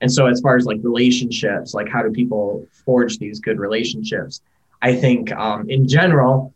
And 0.00 0.12
so 0.12 0.26
as 0.26 0.40
far 0.40 0.56
as 0.56 0.66
like 0.66 0.78
relationships 0.82 1.74
like 1.74 1.88
how 1.88 2.02
do 2.02 2.10
people 2.10 2.66
forge 2.84 3.18
these 3.18 3.40
good 3.40 3.58
relationships? 3.58 4.40
I 4.82 4.94
think 4.94 5.32
um, 5.32 5.68
in 5.70 5.88
general 5.88 6.52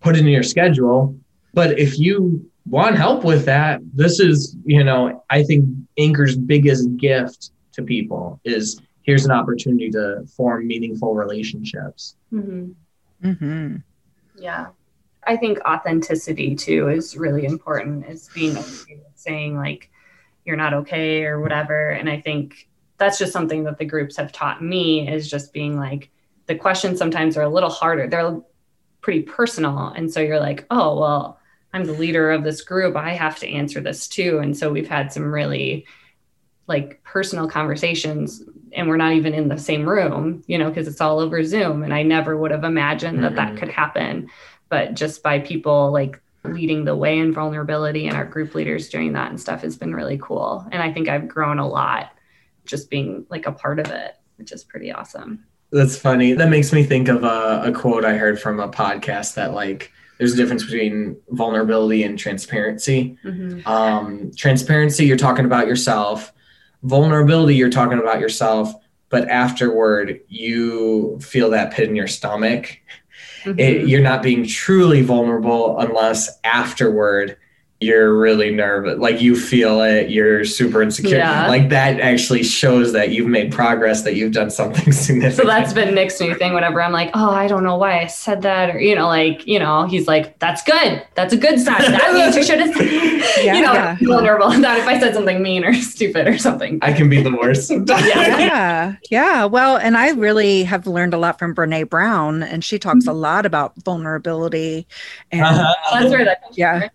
put 0.00 0.16
it 0.16 0.20
in 0.20 0.26
your 0.28 0.42
schedule 0.42 1.18
but 1.54 1.78
if 1.78 1.98
you 1.98 2.48
want 2.68 2.96
help 2.96 3.24
with 3.24 3.44
that, 3.46 3.80
this 3.94 4.20
is, 4.20 4.56
you 4.64 4.84
know, 4.84 5.24
I 5.30 5.42
think 5.42 5.68
Anchor's 5.96 6.36
biggest 6.36 6.96
gift 6.96 7.50
to 7.72 7.82
people 7.82 8.40
is 8.44 8.80
here's 9.08 9.24
an 9.24 9.30
opportunity 9.30 9.88
to 9.88 10.22
form 10.36 10.66
meaningful 10.66 11.14
relationships. 11.14 12.16
Mm-hmm. 12.30 12.72
Mm-hmm. 13.26 13.76
Yeah. 14.38 14.66
I 15.26 15.34
think 15.38 15.60
authenticity 15.60 16.54
too 16.54 16.90
is 16.90 17.16
really 17.16 17.46
important, 17.46 18.06
is 18.06 18.28
being 18.34 18.54
saying 19.14 19.56
like 19.56 19.90
you're 20.44 20.58
not 20.58 20.74
okay 20.74 21.24
or 21.24 21.40
whatever. 21.40 21.88
And 21.88 22.10
I 22.10 22.20
think 22.20 22.68
that's 22.98 23.18
just 23.18 23.32
something 23.32 23.64
that 23.64 23.78
the 23.78 23.86
groups 23.86 24.14
have 24.18 24.30
taught 24.30 24.62
me 24.62 25.08
is 25.08 25.30
just 25.30 25.54
being 25.54 25.78
like 25.78 26.10
the 26.44 26.54
questions 26.54 26.98
sometimes 26.98 27.38
are 27.38 27.44
a 27.44 27.48
little 27.48 27.70
harder. 27.70 28.08
They're 28.08 28.38
pretty 29.00 29.22
personal. 29.22 29.88
And 29.88 30.12
so 30.12 30.20
you're 30.20 30.38
like, 30.38 30.66
oh, 30.70 31.00
well, 31.00 31.40
I'm 31.72 31.86
the 31.86 31.94
leader 31.94 32.30
of 32.30 32.44
this 32.44 32.60
group. 32.60 32.94
I 32.94 33.14
have 33.14 33.38
to 33.38 33.48
answer 33.48 33.80
this 33.80 34.06
too. 34.06 34.40
And 34.40 34.54
so 34.54 34.70
we've 34.70 34.86
had 34.86 35.14
some 35.14 35.32
really 35.32 35.86
like 36.66 37.02
personal 37.04 37.48
conversations 37.48 38.44
and 38.72 38.88
we're 38.88 38.96
not 38.96 39.12
even 39.12 39.34
in 39.34 39.48
the 39.48 39.58
same 39.58 39.88
room, 39.88 40.42
you 40.46 40.58
know, 40.58 40.68
because 40.68 40.88
it's 40.88 41.00
all 41.00 41.18
over 41.18 41.42
Zoom. 41.44 41.82
And 41.82 41.92
I 41.94 42.02
never 42.02 42.36
would 42.36 42.50
have 42.50 42.64
imagined 42.64 43.22
that 43.24 43.34
mm-hmm. 43.34 43.54
that 43.54 43.56
could 43.58 43.70
happen. 43.70 44.30
But 44.68 44.94
just 44.94 45.22
by 45.22 45.38
people 45.38 45.92
like 45.92 46.20
leading 46.44 46.84
the 46.84 46.96
way 46.96 47.18
in 47.18 47.32
vulnerability 47.32 48.06
and 48.06 48.16
our 48.16 48.24
group 48.24 48.54
leaders 48.54 48.88
doing 48.88 49.12
that 49.14 49.30
and 49.30 49.40
stuff 49.40 49.62
has 49.62 49.76
been 49.76 49.94
really 49.94 50.18
cool. 50.18 50.66
And 50.72 50.82
I 50.82 50.92
think 50.92 51.08
I've 51.08 51.28
grown 51.28 51.58
a 51.58 51.68
lot 51.68 52.12
just 52.64 52.90
being 52.90 53.26
like 53.28 53.46
a 53.46 53.52
part 53.52 53.78
of 53.78 53.90
it, 53.90 54.16
which 54.36 54.52
is 54.52 54.64
pretty 54.64 54.92
awesome. 54.92 55.44
That's 55.70 55.96
funny. 55.96 56.32
That 56.32 56.48
makes 56.48 56.72
me 56.72 56.82
think 56.82 57.08
of 57.08 57.24
a, 57.24 57.62
a 57.66 57.72
quote 57.72 58.04
I 58.04 58.16
heard 58.16 58.40
from 58.40 58.60
a 58.60 58.68
podcast 58.68 59.34
that 59.34 59.52
like 59.52 59.92
there's 60.18 60.32
a 60.32 60.36
difference 60.36 60.64
between 60.64 61.16
vulnerability 61.30 62.02
and 62.02 62.18
transparency. 62.18 63.18
Mm-hmm. 63.24 63.66
Um, 63.68 64.32
transparency, 64.36 65.06
you're 65.06 65.16
talking 65.16 65.44
about 65.44 65.66
yourself. 65.66 66.32
Vulnerability, 66.82 67.56
you're 67.56 67.70
talking 67.70 67.98
about 67.98 68.20
yourself. 68.20 68.72
But 69.10 69.28
afterward, 69.28 70.20
you 70.28 71.18
feel 71.20 71.50
that 71.50 71.72
pit 71.72 71.88
in 71.88 71.96
your 71.96 72.06
stomach. 72.06 72.78
Mm-hmm. 73.44 73.58
It, 73.58 73.88
you're 73.88 74.02
not 74.02 74.22
being 74.22 74.46
truly 74.46 75.02
vulnerable 75.02 75.78
unless 75.78 76.38
afterward 76.44 77.38
you're 77.80 78.18
really 78.18 78.52
nervous 78.52 78.98
like 78.98 79.20
you 79.20 79.38
feel 79.38 79.80
it 79.80 80.10
you're 80.10 80.44
super 80.44 80.82
insecure. 80.82 81.18
Yeah. 81.18 81.46
like 81.46 81.68
that 81.68 82.00
actually 82.00 82.42
shows 82.42 82.92
that 82.92 83.10
you've 83.10 83.28
made 83.28 83.52
progress 83.52 84.02
that 84.02 84.16
you've 84.16 84.32
done 84.32 84.50
something 84.50 84.92
significant. 84.92 85.34
So 85.34 85.44
that's 85.44 85.72
been 85.72 85.94
nick's 85.94 86.20
new 86.20 86.34
thing 86.34 86.54
whenever 86.54 86.82
i'm 86.82 86.90
like 86.90 87.10
oh 87.14 87.30
i 87.30 87.46
don't 87.46 87.62
know 87.62 87.76
why 87.76 88.00
i 88.00 88.06
said 88.06 88.42
that 88.42 88.74
or 88.74 88.80
you 88.80 88.96
know 88.96 89.06
like 89.06 89.46
you 89.46 89.60
know 89.60 89.86
he's 89.86 90.08
like 90.08 90.38
that's 90.40 90.62
good. 90.62 91.04
That's 91.14 91.32
a 91.32 91.36
good 91.36 91.58
sign. 91.60 91.80
That 91.80 92.12
means 92.14 92.36
you 92.36 92.44
should 92.44 92.60
have 92.60 92.76
yeah, 93.44 93.54
you 93.54 93.62
know 93.62 93.72
yeah. 93.72 93.96
vulnerable 94.02 94.50
that 94.50 94.78
if 94.78 94.86
i 94.86 94.98
said 94.98 95.14
something 95.14 95.40
mean 95.40 95.64
or 95.64 95.72
stupid 95.74 96.26
or 96.26 96.36
something. 96.36 96.80
I 96.82 96.92
can 96.92 97.08
be 97.08 97.22
the 97.22 97.36
worst. 97.36 97.70
Yeah. 97.70 98.96
Yeah. 99.08 99.44
Well 99.44 99.76
and 99.76 99.96
i 99.96 100.10
really 100.10 100.64
have 100.64 100.86
learned 100.88 101.14
a 101.14 101.18
lot 101.18 101.38
from 101.38 101.54
brene 101.54 101.88
brown 101.88 102.42
and 102.42 102.64
she 102.64 102.78
talks 102.78 103.04
mm-hmm. 103.04 103.10
a 103.10 103.14
lot 103.14 103.46
about 103.46 103.74
vulnerability 103.84 104.86
and 105.30 105.42
uh-huh. 105.42 105.74
that's 105.92 106.10
where 106.10 106.24
that 106.24 106.42
yeah 106.52 106.88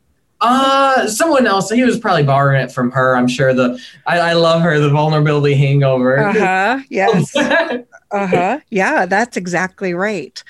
uh, 0.44 1.08
someone 1.08 1.48
else. 1.48 1.70
He 1.70 1.84
was 1.84 1.98
probably 1.98 2.24
borrowing 2.24 2.62
it 2.62 2.72
from 2.72 2.92
her. 2.92 3.16
I'm 3.16 3.28
sure. 3.28 3.54
The 3.54 3.80
I, 4.06 4.20
I 4.20 4.34
love 4.34 4.62
her. 4.62 4.80
The 4.80 4.90
vulnerability 4.90 5.56
hangover. 5.56 6.20
Uh 6.20 6.34
huh. 6.34 6.80
Yes. 6.90 7.36
uh 7.36 7.78
huh. 8.12 8.60
Yeah, 8.70 9.06
that's 9.06 9.38
exactly 9.38 9.94
right. 9.94 10.44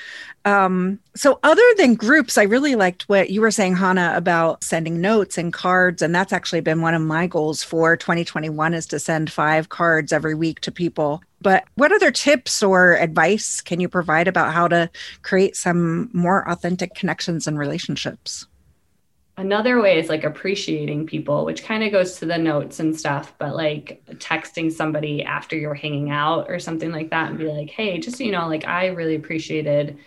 Um, 0.45 0.99
so 1.15 1.39
other 1.43 1.63
than 1.77 1.95
groups, 1.95 2.37
I 2.37 2.43
really 2.43 2.75
liked 2.75 3.03
what 3.03 3.29
you 3.29 3.39
were 3.39 3.51
saying, 3.51 3.77
Hannah, 3.77 4.13
about 4.15 4.63
sending 4.63 4.99
notes 4.99 5.37
and 5.37 5.53
cards. 5.53 6.01
And 6.01 6.13
that's 6.13 6.33
actually 6.33 6.59
been 6.59 6.81
one 6.81 6.93
of 6.93 7.01
my 7.01 7.27
goals 7.27 7.63
for 7.63 7.95
2021 7.95 8.73
is 8.73 8.85
to 8.87 8.99
send 8.99 9.31
five 9.31 9.69
cards 9.69 10.11
every 10.11 10.35
week 10.35 10.59
to 10.61 10.71
people. 10.71 11.21
But 11.41 11.63
what 11.75 11.93
other 11.93 12.11
tips 12.11 12.61
or 12.61 12.97
advice 12.97 13.61
can 13.61 13.79
you 13.79 13.87
provide 13.87 14.27
about 14.27 14.53
how 14.53 14.67
to 14.67 14.89
create 15.21 15.55
some 15.55 16.09
more 16.13 16.47
authentic 16.49 16.93
connections 16.95 17.47
and 17.47 17.57
relationships? 17.57 18.45
Another 19.37 19.81
way 19.81 19.97
is 19.99 20.09
like 20.09 20.23
appreciating 20.23 21.07
people 21.07 21.43
which 21.43 21.63
kind 21.63 21.83
of 21.83 21.91
goes 21.91 22.17
to 22.17 22.25
the 22.25 22.37
notes 22.37 22.79
and 22.79 22.97
stuff 22.97 23.33
but 23.39 23.55
like 23.55 24.03
texting 24.11 24.71
somebody 24.71 25.23
after 25.23 25.57
you're 25.57 25.73
hanging 25.73 26.11
out 26.11 26.49
or 26.49 26.59
something 26.59 26.91
like 26.91 27.09
that 27.09 27.29
and 27.29 27.39
be 27.39 27.47
like 27.47 27.69
hey 27.69 27.97
just 27.97 28.17
so 28.17 28.23
you 28.23 28.31
know 28.31 28.47
like 28.47 28.65
i 28.67 28.87
really 28.87 29.15
appreciated 29.15 29.97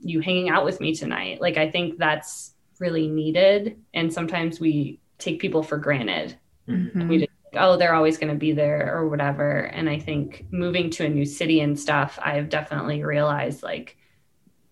you 0.00 0.20
hanging 0.20 0.48
out 0.48 0.64
with 0.64 0.80
me 0.80 0.94
tonight 0.94 1.40
like 1.40 1.56
i 1.56 1.70
think 1.70 1.98
that's 1.98 2.54
really 2.78 3.06
needed 3.06 3.76
and 3.92 4.12
sometimes 4.12 4.58
we 4.58 4.98
take 5.18 5.40
people 5.40 5.62
for 5.62 5.76
granted 5.76 6.36
Mm-hmm. 6.68 7.08
We 7.08 7.18
just 7.18 7.30
oh, 7.56 7.76
they're 7.76 7.94
always 7.94 8.18
going 8.18 8.32
to 8.32 8.38
be 8.38 8.52
there 8.52 8.96
or 8.96 9.08
whatever. 9.08 9.60
And 9.60 9.88
I 9.88 9.98
think 9.98 10.46
moving 10.50 10.90
to 10.90 11.04
a 11.04 11.08
new 11.08 11.24
city 11.24 11.60
and 11.60 11.78
stuff, 11.78 12.18
I've 12.20 12.48
definitely 12.48 13.04
realized 13.04 13.62
like 13.62 13.96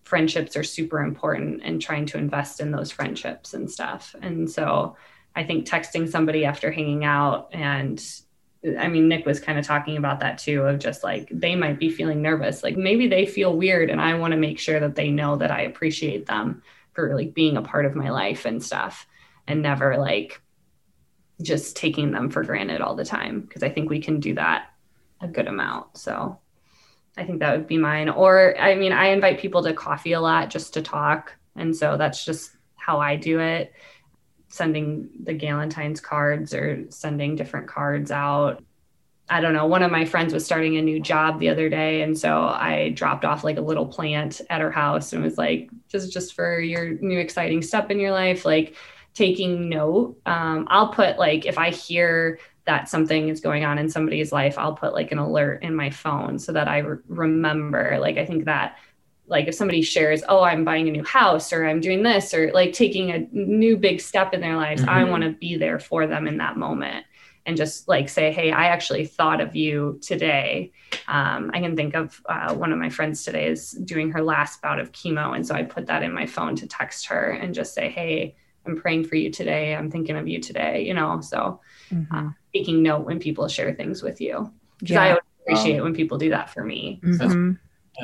friendships 0.03 0.55
are 0.55 0.63
super 0.63 0.99
important 0.99 1.61
and 1.63 1.81
trying 1.81 2.05
to 2.07 2.17
invest 2.17 2.59
in 2.59 2.71
those 2.71 2.91
friendships 2.91 3.53
and 3.53 3.71
stuff. 3.71 4.15
And 4.21 4.49
so 4.49 4.95
I 5.35 5.43
think 5.43 5.67
texting 5.67 6.09
somebody 6.09 6.45
after 6.45 6.71
hanging 6.71 7.05
out 7.05 7.49
and 7.53 8.03
I 8.79 8.87
mean, 8.87 9.09
Nick 9.09 9.25
was 9.25 9.41
kind 9.41 9.59
of 9.59 9.65
talking 9.65 9.97
about 9.97 10.21
that 10.21 10.37
too 10.37 10.63
of 10.63 10.79
just 10.79 11.03
like 11.03 11.27
they 11.31 11.53
might 11.55 11.79
be 11.79 11.89
feeling 11.89 12.21
nervous. 12.21 12.63
Like 12.63 12.77
maybe 12.77 13.07
they 13.07 13.25
feel 13.25 13.57
weird, 13.57 13.89
and 13.89 13.99
I 13.99 14.13
want 14.13 14.31
to 14.31 14.37
make 14.37 14.57
sure 14.57 14.79
that 14.79 14.95
they 14.95 15.11
know 15.11 15.35
that 15.35 15.51
I 15.51 15.63
appreciate 15.63 16.27
them 16.27 16.63
for 16.93 17.13
like 17.13 17.33
being 17.33 17.57
a 17.57 17.61
part 17.61 17.85
of 17.85 17.95
my 17.95 18.09
life 18.09 18.45
and 18.45 18.63
stuff 18.63 19.05
and 19.47 19.61
never 19.61 19.97
like 19.97 20.41
just 21.41 21.75
taking 21.75 22.11
them 22.11 22.29
for 22.29 22.43
granted 22.43 22.79
all 22.79 22.95
the 22.95 23.03
time 23.03 23.41
because 23.41 23.63
I 23.63 23.69
think 23.69 23.89
we 23.89 23.99
can 23.99 24.19
do 24.19 24.35
that 24.35 24.69
a 25.19 25.27
good 25.27 25.47
amount. 25.47 25.97
So 25.97 26.39
I 27.17 27.23
think 27.23 27.39
that 27.39 27.55
would 27.55 27.67
be 27.67 27.77
mine. 27.77 28.09
Or 28.09 28.57
I 28.59 28.75
mean, 28.75 28.91
I 28.91 29.07
invite 29.07 29.39
people 29.39 29.63
to 29.63 29.73
coffee 29.73 30.13
a 30.13 30.21
lot 30.21 30.49
just 30.49 30.73
to 30.73 30.81
talk. 30.81 31.35
And 31.55 31.75
so 31.75 31.97
that's 31.97 32.25
just 32.25 32.51
how 32.75 32.99
I 32.99 33.15
do 33.15 33.39
it. 33.39 33.73
Sending 34.47 35.09
the 35.23 35.33
Galentine's 35.33 35.99
cards 35.99 36.53
or 36.53 36.85
sending 36.89 37.35
different 37.35 37.67
cards 37.67 38.11
out. 38.11 38.63
I 39.29 39.39
don't 39.39 39.53
know. 39.53 39.65
One 39.65 39.83
of 39.83 39.91
my 39.91 40.05
friends 40.05 40.33
was 40.33 40.45
starting 40.45 40.77
a 40.77 40.81
new 40.81 40.99
job 40.99 41.39
the 41.39 41.49
other 41.49 41.69
day. 41.69 42.01
And 42.01 42.17
so 42.17 42.43
I 42.43 42.89
dropped 42.89 43.25
off 43.25 43.43
like 43.43 43.57
a 43.57 43.61
little 43.61 43.85
plant 43.85 44.41
at 44.49 44.61
her 44.61 44.71
house 44.71 45.13
and 45.13 45.23
was 45.23 45.37
like, 45.37 45.69
just 45.87 46.11
just 46.11 46.33
for 46.33 46.59
your 46.59 46.93
new 46.99 47.19
exciting 47.19 47.61
step 47.61 47.89
in 47.89 47.99
your 47.99 48.11
life. 48.11 48.43
Like 48.43 48.75
taking 49.13 49.69
note. 49.69 50.17
Um, 50.25 50.67
I'll 50.69 50.89
put 50.89 51.17
like 51.17 51.45
if 51.45 51.57
I 51.57 51.69
hear 51.69 52.39
that 52.65 52.87
something 52.87 53.29
is 53.29 53.41
going 53.41 53.65
on 53.65 53.77
in 53.77 53.89
somebody's 53.89 54.31
life, 54.31 54.57
I'll 54.57 54.75
put 54.75 54.93
like 54.93 55.11
an 55.11 55.17
alert 55.17 55.63
in 55.63 55.75
my 55.75 55.89
phone 55.89 56.39
so 56.39 56.53
that 56.53 56.67
I 56.67 56.79
re- 56.79 56.97
remember. 57.07 57.97
Like 57.99 58.17
I 58.17 58.25
think 58.25 58.45
that 58.45 58.77
like 59.27 59.47
if 59.47 59.55
somebody 59.55 59.81
shares, 59.81 60.21
oh, 60.27 60.43
I'm 60.43 60.63
buying 60.63 60.87
a 60.87 60.91
new 60.91 61.03
house 61.03 61.53
or 61.53 61.65
I'm 61.65 61.79
doing 61.79 62.03
this 62.03 62.33
or 62.33 62.51
like 62.51 62.73
taking 62.73 63.11
a 63.11 63.27
new 63.31 63.77
big 63.77 64.01
step 64.01 64.33
in 64.33 64.41
their 64.41 64.55
lives, 64.55 64.81
mm-hmm. 64.81 64.89
I 64.89 65.03
want 65.05 65.23
to 65.23 65.31
be 65.31 65.57
there 65.57 65.79
for 65.79 66.07
them 66.07 66.27
in 66.27 66.37
that 66.37 66.57
moment 66.57 67.05
and 67.45 67.57
just 67.57 67.87
like 67.87 68.09
say, 68.09 68.31
hey, 68.31 68.51
I 68.51 68.65
actually 68.65 69.05
thought 69.05 69.41
of 69.41 69.55
you 69.55 69.99
today. 70.01 70.71
Um, 71.07 71.51
I 71.53 71.59
can 71.59 71.75
think 71.75 71.95
of 71.95 72.21
uh, 72.27 72.53
one 72.53 72.71
of 72.71 72.79
my 72.79 72.89
friends 72.89 73.23
today 73.23 73.47
is 73.47 73.71
doing 73.71 74.11
her 74.11 74.21
last 74.21 74.61
bout 74.61 74.79
of 74.79 74.91
chemo. 74.91 75.35
And 75.35 75.45
so 75.45 75.55
I 75.55 75.63
put 75.63 75.87
that 75.87 76.03
in 76.03 76.13
my 76.13 76.25
phone 76.25 76.55
to 76.57 76.67
text 76.67 77.07
her 77.07 77.31
and 77.31 77.53
just 77.53 77.73
say, 77.73 77.89
hey, 77.89 78.35
I'm 78.65 78.77
praying 78.77 79.05
for 79.05 79.15
you 79.15 79.29
today. 79.29 79.75
I'm 79.75 79.91
thinking 79.91 80.15
of 80.15 80.27
you 80.27 80.39
today, 80.39 80.85
you 80.85 80.93
know. 80.93 81.19
So 81.19 81.59
mm-hmm. 81.91 82.15
uh, 82.15 82.31
taking 82.53 82.83
note 82.83 83.05
when 83.05 83.19
people 83.19 83.47
share 83.47 83.73
things 83.73 84.03
with 84.03 84.21
you. 84.21 84.51
Because 84.79 84.93
yeah. 84.93 85.03
I 85.03 85.17
appreciate 85.41 85.77
um, 85.77 85.85
when 85.85 85.95
people 85.95 86.17
do 86.17 86.29
that 86.29 86.49
for 86.49 86.63
me. 86.63 86.99
Mm-hmm. 87.03 87.53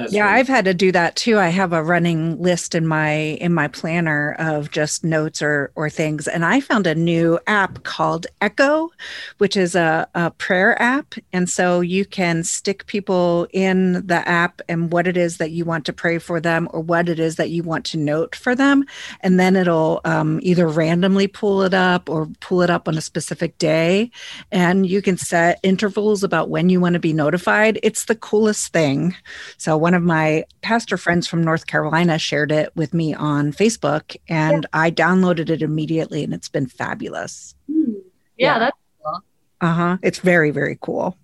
Yeah, 0.09 0.29
I've 0.29 0.47
had 0.47 0.65
to 0.65 0.73
do 0.75 0.91
that 0.91 1.15
too. 1.15 1.39
I 1.39 1.47
have 1.47 1.73
a 1.73 1.83
running 1.83 2.39
list 2.39 2.75
in 2.75 2.85
my 2.85 3.11
in 3.41 3.53
my 3.53 3.67
planner 3.67 4.35
of 4.37 4.69
just 4.69 5.03
notes 5.03 5.41
or 5.41 5.71
or 5.75 5.89
things, 5.89 6.27
and 6.27 6.45
I 6.45 6.61
found 6.61 6.85
a 6.85 6.93
new 6.93 7.39
app 7.47 7.81
called 7.83 8.27
Echo, 8.39 8.91
which 9.39 9.57
is 9.57 9.73
a, 9.73 10.07
a 10.13 10.29
prayer 10.29 10.79
app, 10.79 11.15
and 11.33 11.49
so 11.49 11.81
you 11.81 12.05
can 12.05 12.43
stick 12.43 12.85
people 12.85 13.47
in 13.51 14.05
the 14.05 14.27
app 14.27 14.61
and 14.69 14.91
what 14.91 15.07
it 15.07 15.17
is 15.17 15.37
that 15.37 15.51
you 15.51 15.65
want 15.65 15.85
to 15.87 15.93
pray 15.93 16.19
for 16.19 16.39
them 16.39 16.69
or 16.71 16.81
what 16.81 17.09
it 17.09 17.19
is 17.19 17.37
that 17.37 17.49
you 17.49 17.63
want 17.63 17.83
to 17.85 17.97
note 17.97 18.35
for 18.35 18.53
them, 18.53 18.85
and 19.21 19.39
then 19.39 19.55
it'll 19.55 20.01
um, 20.05 20.39
either 20.43 20.67
randomly 20.67 21.25
pull 21.27 21.63
it 21.63 21.73
up 21.73 22.07
or 22.09 22.27
pull 22.41 22.61
it 22.61 22.69
up 22.69 22.87
on 22.87 22.95
a 22.95 23.01
specific 23.01 23.57
day, 23.57 24.11
and 24.51 24.85
you 24.85 25.01
can 25.01 25.17
set 25.17 25.59
intervals 25.63 26.23
about 26.23 26.51
when 26.51 26.69
you 26.69 26.79
want 26.79 26.93
to 26.93 26.99
be 26.99 27.11
notified. 27.11 27.79
It's 27.81 28.05
the 28.05 28.15
coolest 28.15 28.71
thing. 28.71 29.15
So 29.57 29.78
one 29.79 29.93
of 29.93 30.03
my 30.03 30.43
pastor 30.61 30.97
friends 30.97 31.27
from 31.27 31.43
North 31.43 31.67
Carolina 31.67 32.19
shared 32.19 32.51
it 32.51 32.75
with 32.75 32.93
me 32.93 33.13
on 33.13 33.51
Facebook, 33.51 34.15
and 34.27 34.67
yeah. 34.73 34.81
I 34.81 34.91
downloaded 34.91 35.49
it 35.49 35.61
immediately, 35.61 36.23
and 36.23 36.33
it's 36.33 36.49
been 36.49 36.67
fabulous. 36.67 37.55
Hmm. 37.71 37.93
Yeah, 38.37 38.53
yeah, 38.53 38.59
that's 38.59 38.77
cool. 39.03 39.19
Uh 39.61 39.73
huh. 39.73 39.97
It's 40.01 40.19
very, 40.19 40.51
very 40.51 40.77
cool. 40.81 41.17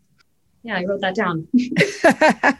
Yeah, 0.63 0.77
I 0.77 0.85
wrote 0.85 1.01
that 1.01 1.15
down. 1.15 1.47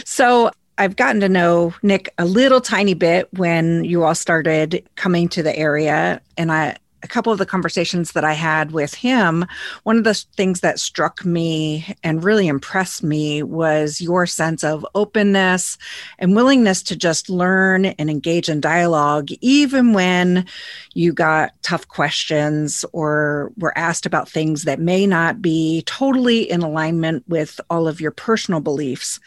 so 0.04 0.50
I've 0.78 0.96
gotten 0.96 1.20
to 1.20 1.28
know 1.28 1.74
Nick 1.82 2.12
a 2.18 2.24
little 2.24 2.60
tiny 2.60 2.94
bit 2.94 3.28
when 3.34 3.84
you 3.84 4.04
all 4.04 4.14
started 4.14 4.88
coming 4.96 5.28
to 5.30 5.42
the 5.42 5.56
area, 5.56 6.20
and 6.36 6.52
I 6.52 6.76
a 7.02 7.08
couple 7.08 7.32
of 7.32 7.38
the 7.38 7.46
conversations 7.46 8.12
that 8.12 8.24
I 8.24 8.32
had 8.32 8.72
with 8.72 8.94
him, 8.94 9.44
one 9.82 9.98
of 9.98 10.04
the 10.04 10.14
things 10.14 10.60
that 10.60 10.78
struck 10.78 11.24
me 11.24 11.94
and 12.02 12.22
really 12.22 12.46
impressed 12.46 13.02
me 13.02 13.42
was 13.42 14.00
your 14.00 14.26
sense 14.26 14.62
of 14.62 14.86
openness 14.94 15.78
and 16.18 16.36
willingness 16.36 16.82
to 16.84 16.96
just 16.96 17.28
learn 17.28 17.86
and 17.86 18.08
engage 18.08 18.48
in 18.48 18.60
dialogue, 18.60 19.30
even 19.40 19.92
when 19.92 20.46
you 20.94 21.12
got 21.12 21.52
tough 21.62 21.88
questions 21.88 22.84
or 22.92 23.52
were 23.56 23.76
asked 23.76 24.06
about 24.06 24.28
things 24.28 24.64
that 24.64 24.80
may 24.80 25.06
not 25.06 25.42
be 25.42 25.82
totally 25.86 26.48
in 26.48 26.62
alignment 26.62 27.28
with 27.28 27.60
all 27.68 27.88
of 27.88 28.00
your 28.00 28.10
personal 28.12 28.60
beliefs. 28.60 29.18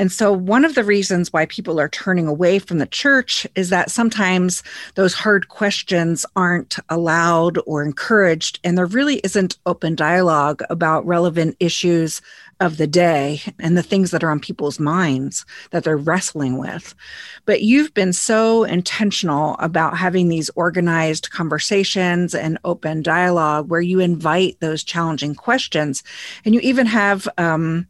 And 0.00 0.10
so, 0.10 0.32
one 0.32 0.64
of 0.64 0.76
the 0.76 0.82
reasons 0.82 1.30
why 1.30 1.44
people 1.44 1.78
are 1.78 1.90
turning 1.90 2.26
away 2.26 2.58
from 2.58 2.78
the 2.78 2.86
church 2.86 3.46
is 3.54 3.68
that 3.68 3.90
sometimes 3.90 4.62
those 4.94 5.12
hard 5.12 5.48
questions 5.48 6.24
aren't 6.36 6.78
allowed 6.88 7.58
or 7.66 7.84
encouraged, 7.84 8.60
and 8.64 8.78
there 8.78 8.86
really 8.86 9.16
isn't 9.16 9.58
open 9.66 9.94
dialogue 9.94 10.62
about 10.70 11.04
relevant 11.04 11.54
issues 11.60 12.22
of 12.60 12.78
the 12.78 12.86
day 12.86 13.42
and 13.58 13.76
the 13.76 13.82
things 13.82 14.10
that 14.10 14.24
are 14.24 14.30
on 14.30 14.40
people's 14.40 14.80
minds 14.80 15.44
that 15.70 15.84
they're 15.84 15.98
wrestling 15.98 16.56
with. 16.56 16.94
But 17.44 17.60
you've 17.60 17.92
been 17.92 18.14
so 18.14 18.64
intentional 18.64 19.56
about 19.58 19.98
having 19.98 20.28
these 20.28 20.48
organized 20.56 21.30
conversations 21.30 22.34
and 22.34 22.58
open 22.64 23.02
dialogue 23.02 23.68
where 23.68 23.82
you 23.82 24.00
invite 24.00 24.60
those 24.60 24.82
challenging 24.82 25.34
questions. 25.34 26.02
And 26.46 26.54
you 26.54 26.60
even 26.62 26.86
have, 26.86 27.28
um, 27.36 27.86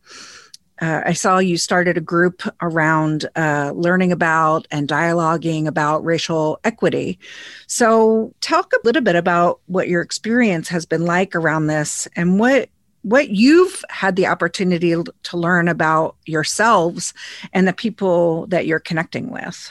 uh, 0.81 1.03
I 1.05 1.13
saw 1.13 1.39
you 1.39 1.57
started 1.59 1.99
a 1.99 2.01
group 2.01 2.43
around 2.63 3.29
uh, 3.37 3.73
learning 3.75 4.13
about 4.13 4.67
and 4.71 4.89
dialoguing 4.89 5.67
about 5.67 6.05
racial 6.05 6.59
equity. 6.65 7.19
So, 7.67 8.35
talk 8.41 8.73
a 8.73 8.87
little 8.87 9.03
bit 9.03 9.17
about 9.17 9.61
what 9.67 9.89
your 9.89 10.01
experience 10.01 10.69
has 10.69 10.87
been 10.87 11.05
like 11.05 11.35
around 11.35 11.67
this 11.67 12.09
and 12.17 12.39
what 12.41 12.71
what 13.03 13.31
you've 13.31 13.83
had 13.89 14.17
the 14.17 14.27
opportunity 14.27 14.95
to 15.23 15.37
learn 15.37 15.69
about 15.69 16.17
yourselves 16.27 17.15
and 17.53 17.67
the 17.67 17.73
people 17.73 18.47
that 18.49 18.67
you're 18.67 18.81
connecting 18.81 19.31
with. 19.31 19.71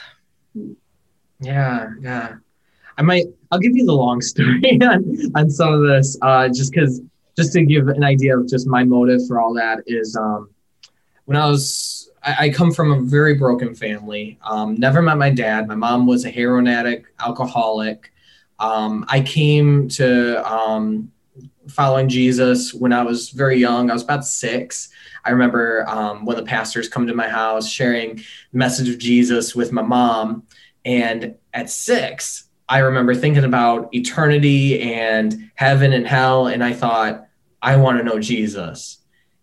Yeah, 1.40 1.90
yeah. 2.00 2.34
I 2.98 3.02
might. 3.02 3.26
I'll 3.50 3.58
give 3.58 3.76
you 3.76 3.86
the 3.86 3.94
long 3.94 4.20
story 4.20 4.78
on, 4.82 5.16
on 5.34 5.50
some 5.50 5.72
of 5.72 5.82
this, 5.82 6.16
uh, 6.22 6.48
just 6.48 6.72
because, 6.72 7.00
just 7.36 7.52
to 7.54 7.64
give 7.64 7.88
an 7.88 8.04
idea 8.04 8.38
of 8.38 8.48
just 8.48 8.66
my 8.66 8.84
motive 8.84 9.26
for 9.26 9.40
all 9.40 9.54
that 9.54 9.82
is. 9.86 10.16
Um, 10.16 10.50
when 11.30 11.40
I 11.40 11.46
was, 11.46 12.10
I, 12.24 12.46
I 12.46 12.50
come 12.50 12.72
from 12.72 12.90
a 12.90 13.00
very 13.02 13.34
broken 13.34 13.72
family. 13.72 14.36
Um, 14.42 14.74
never 14.74 15.00
met 15.00 15.16
my 15.16 15.30
dad. 15.30 15.68
My 15.68 15.76
mom 15.76 16.04
was 16.04 16.24
a 16.24 16.30
heroin 16.30 16.66
addict, 16.66 17.06
alcoholic. 17.20 18.12
Um, 18.58 19.04
I 19.08 19.20
came 19.20 19.86
to 19.90 20.44
um, 20.52 21.12
following 21.68 22.08
Jesus 22.08 22.74
when 22.74 22.92
I 22.92 23.04
was 23.04 23.30
very 23.30 23.58
young. 23.58 23.90
I 23.90 23.92
was 23.92 24.02
about 24.02 24.26
six. 24.26 24.88
I 25.24 25.30
remember 25.30 25.88
um, 25.88 26.24
when 26.24 26.36
the 26.36 26.42
pastors 26.42 26.88
come 26.88 27.06
to 27.06 27.14
my 27.14 27.28
house 27.28 27.68
sharing 27.68 28.16
the 28.16 28.58
message 28.58 28.88
of 28.88 28.98
Jesus 28.98 29.54
with 29.54 29.70
my 29.70 29.82
mom. 29.82 30.42
And 30.84 31.36
at 31.54 31.70
six, 31.70 32.48
I 32.68 32.78
remember 32.78 33.14
thinking 33.14 33.44
about 33.44 33.94
eternity 33.94 34.82
and 34.82 35.48
heaven 35.54 35.92
and 35.92 36.08
hell. 36.08 36.48
And 36.48 36.64
I 36.64 36.72
thought, 36.72 37.28
I 37.62 37.76
want 37.76 37.98
to 37.98 38.04
know 38.04 38.18
Jesus. 38.18 38.99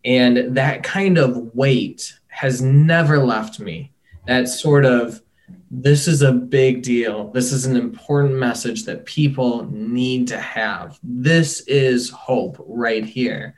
And 0.08 0.56
that 0.56 0.84
kind 0.84 1.18
of 1.18 1.54
weight 1.54 2.18
has 2.30 2.62
never 2.62 3.20
left 3.20 3.60
me. 3.60 3.92
That 4.26 4.48
sort 4.48 4.86
of, 4.86 5.22
this 5.70 6.08
is 6.08 6.22
a 6.22 6.32
big 6.32 6.82
deal. 6.82 7.30
This 7.32 7.52
is 7.52 7.66
an 7.66 7.76
important 7.76 8.36
message 8.36 8.86
that 8.86 9.06
people 9.06 9.70
need 9.70 10.30
to 10.30 10.40
have. 10.40 10.98
This 11.04 11.60
is 11.68 12.10
hope 12.10 12.56
right 12.66 13.04
here. 13.04 13.54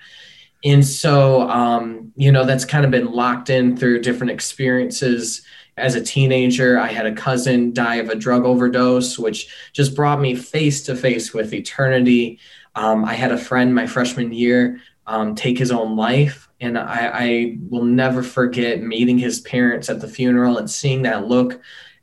And 0.66 0.84
so, 0.84 1.47
um, 1.50 2.12
you 2.16 2.32
know, 2.32 2.45
that's 2.45 2.66
kind 2.66 2.84
of 2.84 2.89
been 2.89 3.12
locked 3.12 3.52
in 3.52 3.78
through 3.78 4.02
different 4.02 4.32
experiences. 4.32 5.43
As 5.78 5.93
a 5.93 6.04
teenager, 6.04 6.80
I 6.80 6.88
had 6.88 7.06
a 7.06 7.14
cousin 7.14 7.74
die 7.74 7.97
of 7.97 8.10
a 8.10 8.16
drug 8.16 8.43
overdose, 8.43 9.20
which 9.20 9.54
just 9.72 9.95
brought 9.95 10.20
me 10.20 10.34
face 10.36 10.82
to 10.86 10.95
face 10.95 11.32
with 11.32 11.54
eternity. 11.54 12.39
Um, 12.74 13.06
I 13.06 13.14
had 13.14 13.32
a 13.32 13.38
friend 13.38 13.74
my 13.74 13.86
freshman 13.86 14.34
year 14.34 14.82
um, 15.10 15.34
take 15.34 15.57
his 15.57 15.72
own 15.72 15.95
life. 15.95 16.49
And 16.62 16.78
I, 16.78 17.12
I 17.14 17.57
will 17.70 17.84
never 17.84 18.22
forget 18.22 18.84
meeting 18.84 19.18
his 19.18 19.41
parents 19.41 19.89
at 19.89 19.99
the 19.99 20.07
funeral 20.07 20.57
and 20.60 20.70
seeing 20.70 21.01
that 21.01 21.28
look 21.28 21.60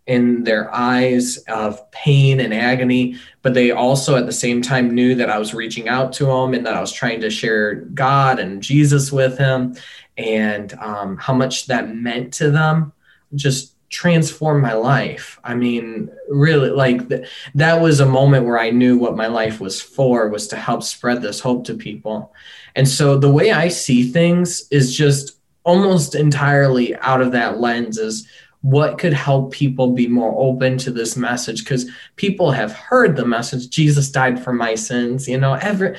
in 0.07 0.45
their 0.45 0.73
eyes 0.75 1.37
of 1.49 1.91
pain 1.93 2.41
and 2.41 2.53
agony, 2.53 3.17
but 3.43 3.55
they 3.55 3.71
also 3.71 4.17
at 4.17 4.27
the 4.27 4.33
same 4.33 4.63
time 4.63 4.95
knew 4.95 5.15
that 5.17 5.31
I 5.31 5.39
was 5.39 5.55
reaching 5.55 5.89
out 5.89 6.13
to 6.15 6.27
them 6.27 6.55
and 6.55 6.67
that 6.67 6.75
I 6.75 6.81
was 6.81 6.93
trying 6.93 7.21
to 7.21 7.31
share 7.31 7.75
God 7.75 8.39
and 8.39 8.63
Jesus 8.63 9.11
with 9.11 9.39
him 9.39 9.77
and 10.17 10.73
um, 10.75 11.17
how 11.17 11.35
much 11.35 11.67
that 11.67 11.95
meant 11.95 12.35
to 12.35 12.51
them 12.51 12.93
just 13.35 13.76
transformed 13.89 14.63
my 14.63 14.75
life. 14.75 15.39
I 15.45 15.55
mean, 15.55 16.11
really, 16.29 16.71
like 16.71 17.09
th- 17.09 17.29
that 17.55 17.81
was 17.81 18.01
a 18.01 18.07
moment 18.07 18.47
where 18.47 18.59
I 18.59 18.71
knew 18.71 18.99
what 18.99 19.17
my 19.17 19.27
life 19.27 19.61
was 19.61 19.81
for 19.81 20.29
was 20.29 20.49
to 20.49 20.57
help 20.57 20.83
spread 20.83 21.23
this 21.23 21.41
hope 21.41 21.65
to 21.67 21.75
people. 21.75 22.33
And 22.75 22.89
so 22.89 23.17
the 23.17 23.31
way 23.31 23.53
I 23.53 23.69
see 23.69 24.11
things 24.11 24.67
is 24.71 24.97
just 24.97 25.39
almost 25.65 26.15
entirely 26.15 26.97
out 26.97 27.21
of 27.21 27.33
that 27.33 27.59
lens 27.59 27.99
is 27.99 28.29
what 28.63 28.99
could 28.99 29.13
help 29.13 29.53
people 29.53 29.93
be 29.93 30.09
more 30.09 30.35
open 30.39 30.79
to 30.79 30.91
this 30.91 31.17
message 31.17 31.63
because 31.63 31.91
people 32.17 32.51
have 32.51 32.73
heard 32.73 33.15
the 33.15 33.25
message 33.25 33.69
jesus 33.69 34.11
died 34.11 34.43
for 34.43 34.53
my 34.53 34.75
sins 34.75 35.29
you 35.29 35.39
know 35.39 35.55
every 35.55 35.97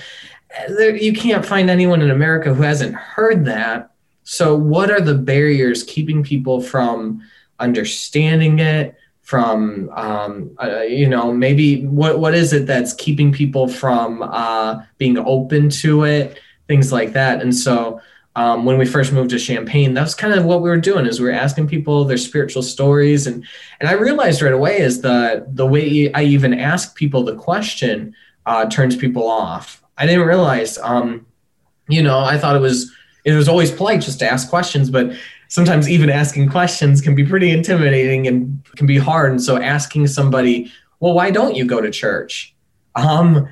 you 1.00 1.14
can't 1.14 1.46
find 1.46 1.70
anyone 1.70 2.02
in 2.02 2.10
america 2.10 2.54
who 2.54 2.64
hasn't 2.64 2.96
heard 2.96 3.46
that 3.46 3.92
so 4.24 4.56
what 4.56 4.90
are 4.90 5.00
the 5.00 5.14
barriers 5.14 5.84
keeping 5.84 6.24
people 6.24 6.62
from 6.62 7.22
understanding 7.60 8.60
it 8.60 8.96
from 9.22 9.90
um, 9.94 10.56
uh, 10.62 10.82
you 10.82 11.08
know 11.08 11.34
maybe 11.34 11.86
what 11.86 12.20
what 12.20 12.34
is 12.34 12.54
it 12.54 12.66
that's 12.66 12.94
keeping 12.94 13.32
people 13.32 13.68
from 13.68 14.24
uh, 14.24 14.82
being 14.98 15.18
open 15.18 15.70
to 15.70 16.04
it 16.04 16.40
things 16.68 16.92
like 16.92 17.14
that 17.14 17.42
and 17.42 17.54
so 17.54 18.00
um, 18.38 18.66
when 18.66 18.78
we 18.78 18.86
first 18.86 19.12
moved 19.12 19.32
to 19.32 19.40
Champaign, 19.40 19.96
that's 19.96 20.14
kind 20.14 20.32
of 20.32 20.46
what 20.46 20.62
we 20.62 20.70
were 20.70 20.78
doing 20.78 21.08
is 21.08 21.20
we 21.20 21.26
were 21.26 21.32
asking 21.32 21.68
people 21.68 22.06
their 22.06 22.20
spiritual 22.20 22.62
stories. 22.62 23.26
And, 23.26 23.44
and 23.80 23.90
I 23.90 23.94
realized 23.94 24.44
right 24.44 24.54
away 24.54 24.80
is 24.80 25.02
the, 25.02 25.44
the 25.48 25.66
way 25.66 26.14
I 26.14 26.22
even 26.22 26.54
ask 26.54 26.96
people 26.96 27.24
the 27.24 27.36
question 27.36 28.14
uh, 28.46 28.68
turns 28.68 28.96
people 28.96 29.28
off. 29.28 29.84
I 29.98 30.06
didn't 30.06 30.28
realize, 30.28 30.78
um, 30.78 31.26
you 31.90 32.04
know, 32.04 32.20
I 32.20 32.38
thought 32.38 32.56
it 32.56 32.60
was, 32.60 32.92
it 33.26 33.34
was 33.34 33.50
always 33.50 33.72
polite 33.72 34.02
just 34.02 34.20
to 34.20 34.32
ask 34.32 34.52
questions, 34.52 34.92
but 34.92 35.14
sometimes 35.48 35.90
even 35.90 36.10
asking 36.10 36.50
questions 36.50 37.02
can 37.02 37.16
be 37.16 37.26
pretty 37.26 37.52
intimidating 37.52 38.28
and 38.28 38.64
can 38.76 38.88
be 38.88 38.98
hard. 38.98 39.32
And 39.32 39.42
so 39.42 39.62
asking 39.62 40.08
somebody, 40.08 40.72
well, 41.00 41.14
why 41.14 41.32
don't 41.32 41.56
you 41.56 41.66
go 41.66 41.82
to 41.82 41.92
church? 41.92 42.54
Um, 42.96 43.48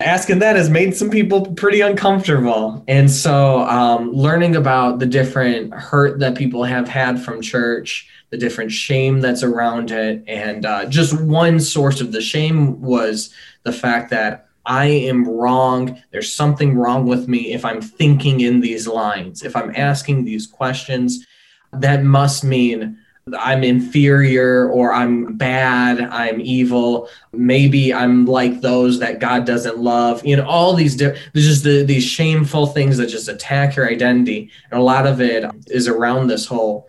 asking 0.00 0.40
that 0.40 0.56
has 0.56 0.70
made 0.70 0.96
some 0.96 1.10
people 1.10 1.54
pretty 1.54 1.80
uncomfortable. 1.80 2.84
And 2.88 3.10
so, 3.10 3.60
um, 3.60 4.12
learning 4.12 4.56
about 4.56 4.98
the 4.98 5.06
different 5.06 5.72
hurt 5.72 6.18
that 6.20 6.36
people 6.36 6.64
have 6.64 6.88
had 6.88 7.20
from 7.20 7.40
church, 7.40 8.08
the 8.30 8.36
different 8.36 8.72
shame 8.72 9.20
that's 9.20 9.42
around 9.42 9.90
it, 9.90 10.24
and 10.26 10.66
uh, 10.66 10.86
just 10.86 11.20
one 11.20 11.60
source 11.60 12.00
of 12.00 12.12
the 12.12 12.20
shame 12.20 12.80
was 12.80 13.32
the 13.62 13.72
fact 13.72 14.10
that 14.10 14.48
I 14.66 14.86
am 14.86 15.28
wrong. 15.28 16.00
There's 16.10 16.32
something 16.32 16.76
wrong 16.76 17.06
with 17.06 17.28
me 17.28 17.52
if 17.52 17.64
I'm 17.64 17.82
thinking 17.82 18.40
in 18.40 18.60
these 18.60 18.86
lines, 18.86 19.42
if 19.42 19.56
I'm 19.56 19.74
asking 19.76 20.24
these 20.24 20.46
questions. 20.46 21.26
That 21.72 22.04
must 22.04 22.44
mean 22.44 22.98
I'm 23.38 23.64
inferior 23.64 24.68
or 24.68 24.92
I'm 24.92 25.36
bad, 25.36 26.00
I'm 26.00 26.40
evil. 26.40 27.08
Maybe 27.32 27.92
I'm 27.94 28.26
like 28.26 28.60
those 28.60 28.98
that 28.98 29.18
God 29.18 29.46
doesn't 29.46 29.78
love. 29.78 30.24
You 30.26 30.36
know, 30.36 30.46
all 30.46 30.74
these 30.74 30.96
di- 30.96 31.16
there's 31.32 31.46
just 31.46 31.64
the, 31.64 31.84
these 31.84 32.04
shameful 32.04 32.66
things 32.66 32.98
that 32.98 33.06
just 33.06 33.28
attack 33.28 33.76
your 33.76 33.88
identity, 33.88 34.50
and 34.70 34.78
a 34.78 34.82
lot 34.82 35.06
of 35.06 35.20
it 35.20 35.44
is 35.68 35.88
around 35.88 36.26
this 36.26 36.46
whole. 36.46 36.88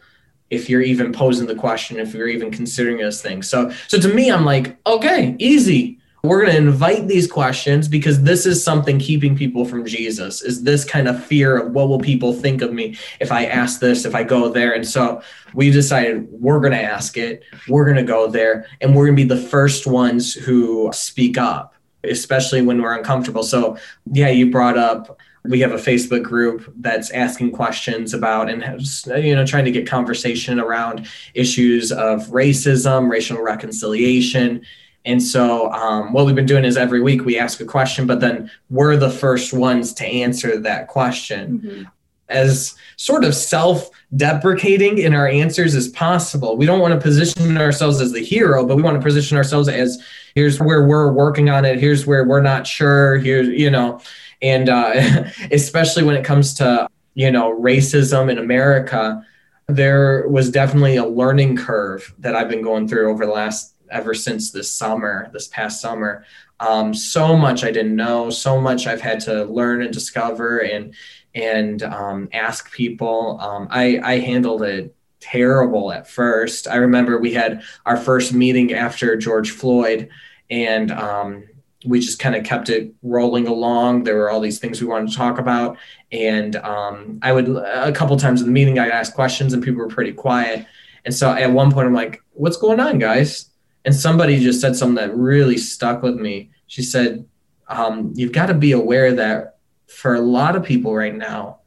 If 0.49 0.69
you're 0.69 0.81
even 0.81 1.11
posing 1.11 1.47
the 1.47 1.55
question, 1.55 1.97
if 1.99 2.13
you're 2.13 2.27
even 2.27 2.51
considering 2.51 2.97
this 2.97 3.21
thing, 3.21 3.41
so 3.41 3.71
so 3.87 3.99
to 3.99 4.07
me, 4.09 4.29
I'm 4.29 4.45
like, 4.45 4.77
okay, 4.85 5.35
easy. 5.39 5.99
We're 6.25 6.41
going 6.41 6.53
to 6.53 6.57
invite 6.57 7.07
these 7.07 7.31
questions 7.31 7.87
because 7.87 8.23
this 8.23 8.45
is 8.45 8.63
something 8.63 8.99
keeping 8.99 9.35
people 9.35 9.65
from 9.65 9.85
Jesus. 9.85 10.41
Is 10.41 10.63
this 10.63 10.83
kind 10.83 11.07
of 11.07 11.23
fear 11.23 11.57
of 11.57 11.71
what 11.71 11.87
will 11.87 11.99
people 11.99 12.33
think 12.33 12.61
of 12.61 12.73
me 12.73 12.97
if 13.19 13.31
I 13.31 13.45
ask 13.45 13.79
this, 13.79 14.05
if 14.05 14.15
I 14.15 14.23
go 14.23 14.49
there? 14.49 14.73
And 14.73 14.87
so 14.87 15.21
we 15.53 15.71
decided 15.71 16.27
we're 16.29 16.59
going 16.59 16.73
to 16.73 16.81
ask 16.81 17.17
it, 17.17 17.43
we're 17.67 17.85
going 17.85 17.97
to 17.97 18.03
go 18.03 18.27
there, 18.27 18.67
and 18.81 18.95
we're 18.95 19.05
going 19.05 19.17
to 19.17 19.23
be 19.23 19.29
the 19.29 19.47
first 19.49 19.85
ones 19.85 20.33
who 20.33 20.89
speak 20.93 21.37
up, 21.37 21.75
especially 22.03 22.61
when 22.61 22.81
we're 22.81 22.97
uncomfortable. 22.97 23.43
So, 23.43 23.77
yeah, 24.11 24.29
you 24.29 24.51
brought 24.51 24.77
up 24.77 25.19
we 25.47 25.59
have 25.59 25.71
a 25.71 25.75
Facebook 25.75 26.23
group 26.23 26.73
that's 26.77 27.11
asking 27.11 27.51
questions 27.51 28.13
about 28.13 28.49
and 28.49 28.63
has, 28.63 29.07
you 29.17 29.35
know 29.35 29.45
trying 29.45 29.65
to 29.65 29.71
get 29.71 29.87
conversation 29.87 30.59
around 30.59 31.07
issues 31.33 31.91
of 31.91 32.27
racism, 32.27 33.09
racial 33.09 33.41
reconciliation, 33.41 34.65
and 35.05 35.21
so, 35.21 35.71
um, 35.71 36.13
what 36.13 36.25
we've 36.25 36.35
been 36.35 36.45
doing 36.45 36.65
is 36.65 36.77
every 36.77 37.01
week 37.01 37.25
we 37.25 37.37
ask 37.37 37.59
a 37.59 37.65
question, 37.65 38.07
but 38.07 38.19
then 38.19 38.49
we're 38.69 38.97
the 38.97 39.09
first 39.09 39.53
ones 39.53 39.93
to 39.95 40.05
answer 40.05 40.57
that 40.59 40.87
question. 40.87 41.59
Mm-hmm. 41.59 41.83
As 42.27 42.73
sort 42.95 43.23
of 43.23 43.35
self 43.35 43.91
deprecating 44.15 44.97
in 44.97 45.13
our 45.13 45.27
answers 45.27 45.75
as 45.75 45.87
possible. 45.89 46.57
We 46.57 46.65
don't 46.65 46.79
want 46.79 46.93
to 46.93 46.99
position 46.99 47.57
ourselves 47.57 48.01
as 48.01 48.11
the 48.11 48.23
hero, 48.23 48.65
but 48.65 48.77
we 48.77 48.81
want 48.81 48.99
to 48.99 49.03
position 49.03 49.37
ourselves 49.37 49.67
as 49.67 50.01
here's 50.33 50.59
where 50.59 50.85
we're 50.85 51.11
working 51.11 51.49
on 51.49 51.65
it, 51.65 51.79
here's 51.79 52.05
where 52.05 52.23
we're 52.23 52.41
not 52.41 52.65
sure, 52.65 53.17
here's, 53.17 53.47
you 53.47 53.69
know, 53.69 53.99
and 54.41 54.69
uh, 54.69 55.25
especially 55.51 56.03
when 56.03 56.15
it 56.15 56.23
comes 56.23 56.53
to, 56.55 56.87
you 57.13 57.31
know, 57.31 57.59
racism 57.59 58.31
in 58.31 58.37
America, 58.37 59.25
there 59.67 60.27
was 60.29 60.49
definitely 60.49 60.95
a 60.95 61.05
learning 61.05 61.57
curve 61.57 62.13
that 62.19 62.35
I've 62.35 62.49
been 62.49 62.61
going 62.61 62.87
through 62.87 63.09
over 63.11 63.25
the 63.25 63.31
last 63.31 63.74
ever 63.89 64.13
since 64.13 64.51
this 64.51 64.71
summer, 64.71 65.29
this 65.33 65.47
past 65.47 65.81
summer. 65.81 66.25
Um, 66.59 66.93
so 66.93 67.35
much 67.35 67.63
I 67.63 67.71
didn't 67.71 67.95
know, 67.95 68.29
so 68.29 68.61
much 68.61 68.87
I've 68.87 69.01
had 69.01 69.19
to 69.21 69.45
learn 69.45 69.81
and 69.81 69.93
discover 69.93 70.59
and 70.59 70.93
and 71.33 71.83
um, 71.83 72.29
ask 72.31 72.71
people. 72.71 73.37
Um, 73.41 73.67
I, 73.69 73.99
I 74.01 74.19
handled 74.19 74.63
it 74.63 74.95
terrible 75.19 75.91
at 75.91 76.07
first. 76.07 76.67
I 76.67 76.77
remember 76.77 77.19
we 77.19 77.33
had 77.33 77.63
our 77.85 77.97
first 77.97 78.33
meeting 78.33 78.73
after 78.73 79.17
George 79.17 79.51
Floyd, 79.51 80.09
and 80.49 80.91
um, 80.91 81.43
we 81.85 81.99
just 81.99 82.19
kind 82.19 82.35
of 82.35 82.43
kept 82.45 82.69
it 82.69 82.93
rolling 83.03 83.47
along. 83.47 84.03
There 84.03 84.15
were 84.15 84.29
all 84.29 84.39
these 84.39 84.59
things 84.59 84.81
we 84.81 84.87
wanted 84.87 85.11
to 85.11 85.17
talk 85.17 85.37
about, 85.37 85.77
and 86.11 86.55
um, 86.57 87.19
I 87.21 87.33
would 87.33 87.49
a 87.49 87.91
couple 87.91 88.15
times 88.17 88.41
in 88.41 88.47
the 88.47 88.53
meeting 88.53 88.79
I'd 88.79 88.91
ask 88.91 89.13
questions, 89.13 89.53
and 89.53 89.63
people 89.63 89.79
were 89.79 89.87
pretty 89.87 90.13
quiet. 90.13 90.65
And 91.03 91.13
so 91.13 91.31
at 91.31 91.51
one 91.51 91.71
point 91.71 91.87
I'm 91.87 91.93
like, 91.93 92.23
"What's 92.33 92.57
going 92.57 92.79
on, 92.79 92.99
guys?" 92.99 93.49
And 93.85 93.95
somebody 93.95 94.39
just 94.39 94.59
said 94.59 94.75
something 94.75 94.95
that 94.95 95.15
really 95.15 95.57
stuck 95.57 96.01
with 96.01 96.15
me. 96.15 96.49
She 96.67 96.81
said, 96.81 97.25
um, 97.67 98.11
You've 98.15 98.31
got 98.31 98.47
to 98.47 98.53
be 98.53 98.71
aware 98.71 99.13
that 99.13 99.57
for 99.87 100.15
a 100.15 100.21
lot 100.21 100.55
of 100.55 100.63
people 100.63 100.93
right 100.93 101.15
now, 101.15 101.59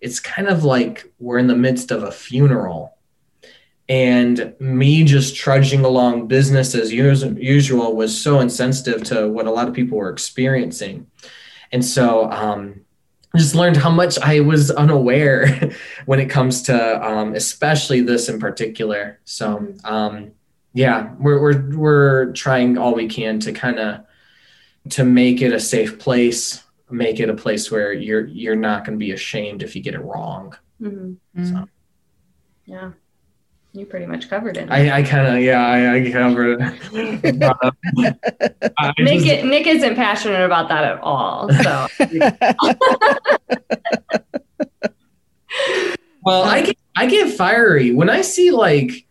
it's 0.00 0.20
kind 0.20 0.48
of 0.48 0.64
like 0.64 1.10
we're 1.18 1.38
in 1.38 1.46
the 1.46 1.56
midst 1.56 1.90
of 1.90 2.02
a 2.02 2.12
funeral. 2.12 2.96
And 3.88 4.54
me 4.60 5.04
just 5.04 5.34
trudging 5.34 5.84
along 5.84 6.28
business 6.28 6.74
as 6.74 6.92
usual 6.92 7.96
was 7.96 8.22
so 8.22 8.40
insensitive 8.40 9.02
to 9.04 9.28
what 9.28 9.46
a 9.46 9.50
lot 9.50 9.68
of 9.68 9.74
people 9.74 9.98
were 9.98 10.10
experiencing. 10.10 11.06
And 11.72 11.84
so, 11.84 12.30
um, 12.30 12.82
I 13.34 13.38
just 13.38 13.54
learned 13.54 13.78
how 13.78 13.90
much 13.90 14.18
I 14.18 14.40
was 14.40 14.70
unaware 14.70 15.72
when 16.06 16.20
it 16.20 16.28
comes 16.28 16.62
to, 16.64 17.06
um, 17.06 17.34
especially 17.34 18.02
this 18.02 18.28
in 18.28 18.38
particular. 18.38 19.20
So, 19.24 19.74
um, 19.84 20.32
yeah, 20.72 21.12
we're 21.18 21.40
we're 21.40 21.76
we're 21.76 22.32
trying 22.32 22.78
all 22.78 22.94
we 22.94 23.08
can 23.08 23.40
to 23.40 23.52
kind 23.52 23.78
of 23.78 24.00
to 24.90 25.04
make 25.04 25.42
it 25.42 25.52
a 25.52 25.60
safe 25.60 25.98
place, 25.98 26.62
make 26.90 27.20
it 27.20 27.28
a 27.28 27.34
place 27.34 27.70
where 27.70 27.92
you're 27.92 28.26
you're 28.26 28.56
not 28.56 28.84
going 28.84 28.98
to 28.98 29.04
be 29.04 29.12
ashamed 29.12 29.62
if 29.62 29.76
you 29.76 29.82
get 29.82 29.94
it 29.94 30.00
wrong. 30.00 30.56
Mm-hmm. 30.80 31.44
So. 31.44 31.68
Yeah. 32.64 32.92
You 33.74 33.86
pretty 33.86 34.04
much 34.04 34.28
covered 34.28 34.58
it. 34.58 34.70
I, 34.70 34.98
I 34.98 35.02
kind 35.02 35.34
of, 35.34 35.42
yeah, 35.42 35.66
I, 35.66 35.94
I 35.94 36.12
covered 36.12 36.60
it. 36.60 36.92
Nick, 38.98 39.24
just, 39.24 39.44
Nick 39.46 39.66
isn't 39.66 39.94
passionate 39.94 40.44
about 40.44 40.68
that 40.68 40.84
at 40.84 41.00
all. 41.00 41.50
So, 41.50 41.86
well, 46.22 46.42
I 46.42 46.64
get, 46.66 46.76
I 46.96 47.06
get 47.06 47.32
fiery 47.32 47.94
when 47.94 48.10
I 48.10 48.20
see 48.20 48.50
like 48.50 49.06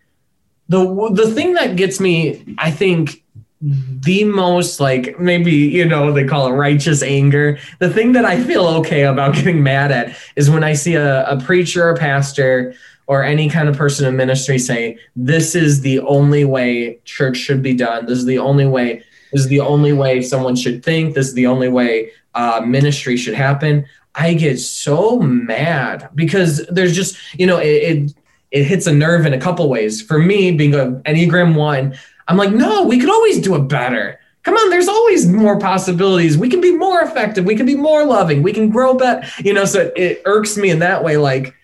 the 0.72 1.09
the 1.13 1.30
thing 1.32 1.53
that 1.55 1.76
gets 1.76 1.99
me, 1.99 2.55
I 2.57 2.72
think, 2.72 3.24
the 3.61 4.24
most 4.24 4.80
like 4.80 5.19
maybe 5.19 5.51
you 5.51 5.86
know 5.86 6.13
they 6.13 6.24
call 6.24 6.47
it 6.47 6.51
righteous 6.51 7.03
anger. 7.03 7.59
The 7.80 7.89
thing 7.89 8.13
that 8.13 8.24
I 8.24 8.41
feel 8.41 8.65
okay 8.80 9.03
about 9.03 9.36
getting 9.39 9.61
mad 9.61 9.91
at 9.91 10.15
is 10.38 10.49
when 10.49 10.63
I 10.63 10.74
see 10.74 10.95
a, 10.95 11.26
a 11.28 11.39
preacher 11.39 11.88
or 11.88 11.97
pastor 11.97 12.74
or 13.07 13.22
any 13.24 13.49
kind 13.49 13.67
of 13.67 13.76
person 13.76 14.07
in 14.07 14.15
ministry 14.15 14.57
say, 14.57 14.97
"This 15.15 15.55
is 15.55 15.82
the 15.82 15.99
only 15.99 16.45
way 16.45 16.99
church 17.03 17.36
should 17.36 17.61
be 17.61 17.74
done. 17.74 18.05
This 18.05 18.19
is 18.19 18.26
the 18.26 18.39
only 18.39 18.65
way. 18.65 19.03
This 19.34 19.41
is 19.41 19.47
the 19.47 19.59
only 19.59 19.91
way 19.91 20.22
someone 20.22 20.55
should 20.55 20.84
think. 20.86 21.15
This 21.15 21.28
is 21.28 21.34
the 21.34 21.47
only 21.47 21.67
way 21.67 22.11
uh, 22.34 22.61
ministry 22.65 23.17
should 23.17 23.36
happen." 23.36 23.86
I 24.13 24.34
get 24.34 24.59
so 24.59 25.19
mad 25.22 26.09
because 26.15 26.65
there's 26.67 26.93
just 26.93 27.17
you 27.39 27.45
know 27.45 27.59
it, 27.59 27.67
it 27.67 28.13
it 28.52 28.66
hits 28.66 28.86
a 28.86 28.93
nerve 28.93 29.26
in 29.26 29.34
a 29.34 29.39
couple 29.39 29.68
ways. 29.70 30.02
For 30.02 30.20
me, 30.20 30.52
being 30.52 30.76
an 30.76 31.02
Enneagram 31.04 31.56
one, 31.56 31.97
I'm 32.28 32.38
like, 32.38 32.52
no, 32.52 32.84
we 32.84 32.99
could 32.99 33.10
always 33.10 33.39
do 33.39 33.56
it 33.56 33.68
better. 33.68 34.20
Come 34.43 34.56
on, 34.56 34.70
there's 34.70 34.88
always 34.88 35.28
more 35.28 35.60
possibilities. 35.60 36.38
We 36.38 36.49
can 36.49 36.62
be 36.62 36.76
more 36.76 37.02
effective. 37.02 37.45
We 37.45 37.56
can 37.56 37.66
be 37.66 37.76
more 37.76 38.06
loving. 38.06 38.41
We 38.41 38.54
can 38.54 38.70
grow 38.70 38.95
better. 38.95 39.28
You 39.43 39.54
know, 39.54 39.66
so 39.66 39.91
it, 39.95 40.22
irks 40.26 40.58
me 40.58 40.70
in 40.70 40.80
that 40.80 41.04
way. 41.04 41.18
Like, 41.18 41.56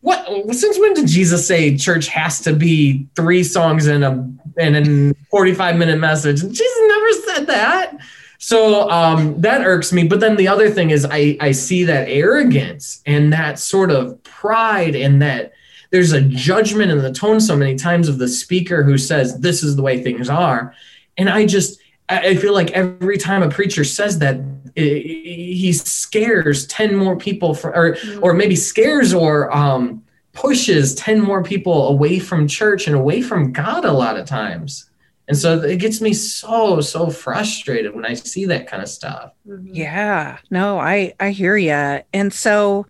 what? 0.00 0.26
Since 0.54 0.78
when 0.78 0.94
did 0.94 1.06
Jesus 1.06 1.46
say 1.46 1.76
church 1.76 2.08
has 2.08 2.40
to 2.40 2.52
be 2.52 3.08
three 3.14 3.44
songs 3.44 3.86
in 3.86 4.02
a 4.02 4.12
in 4.58 5.12
a 5.12 5.14
45 5.30 5.76
minute 5.76 5.98
message? 5.98 6.40
Jesus 6.40 6.78
never 6.86 7.12
said 7.12 7.46
that. 7.46 7.96
So 8.38 8.90
um, 8.90 9.40
that 9.40 9.64
irks 9.64 9.92
me. 9.92 10.04
But 10.04 10.20
then 10.20 10.36
the 10.36 10.48
other 10.48 10.70
thing 10.70 10.90
is, 10.90 11.06
I 11.08 11.36
I 11.40 11.52
see 11.52 11.84
that 11.84 12.08
arrogance 12.08 13.02
and 13.06 13.32
that 13.32 13.58
sort 13.60 13.90
of 13.90 14.20
pride 14.24 14.96
and 14.96 15.22
that 15.22 15.52
there's 15.94 16.12
a 16.12 16.20
judgment 16.20 16.90
in 16.90 16.98
the 16.98 17.12
tone 17.12 17.40
so 17.40 17.56
many 17.56 17.76
times 17.76 18.08
of 18.08 18.18
the 18.18 18.26
speaker 18.26 18.82
who 18.82 18.98
says 18.98 19.38
this 19.38 19.62
is 19.62 19.76
the 19.76 19.82
way 19.82 20.02
things 20.02 20.28
are. 20.28 20.74
And 21.16 21.30
i 21.30 21.46
just 21.46 21.80
i 22.08 22.34
feel 22.34 22.52
like 22.52 22.72
every 22.72 23.16
time 23.16 23.44
a 23.44 23.48
preacher 23.48 23.84
says 23.84 24.18
that 24.18 24.40
he 24.74 25.72
scares 25.72 26.66
10 26.66 26.96
more 26.96 27.16
people 27.16 27.54
for, 27.54 27.74
or 27.76 27.96
or 28.20 28.34
maybe 28.34 28.56
scares 28.56 29.14
or 29.14 29.56
um, 29.56 30.02
pushes 30.32 30.96
10 30.96 31.20
more 31.20 31.44
people 31.44 31.86
away 31.86 32.18
from 32.18 32.48
church 32.48 32.88
and 32.88 32.96
away 32.96 33.22
from 33.22 33.52
god 33.52 33.84
a 33.84 33.92
lot 33.92 34.18
of 34.18 34.26
times. 34.26 34.90
And 35.28 35.38
so 35.38 35.60
it 35.60 35.78
gets 35.78 36.00
me 36.00 36.12
so 36.12 36.80
so 36.80 37.08
frustrated 37.08 37.94
when 37.94 38.04
i 38.04 38.14
see 38.14 38.46
that 38.46 38.66
kind 38.66 38.82
of 38.82 38.88
stuff. 38.88 39.30
Yeah. 39.62 40.38
No 40.50 40.80
i 40.80 41.14
i 41.20 41.30
hear 41.30 41.56
you 41.56 42.00
and 42.12 42.32
so 42.32 42.84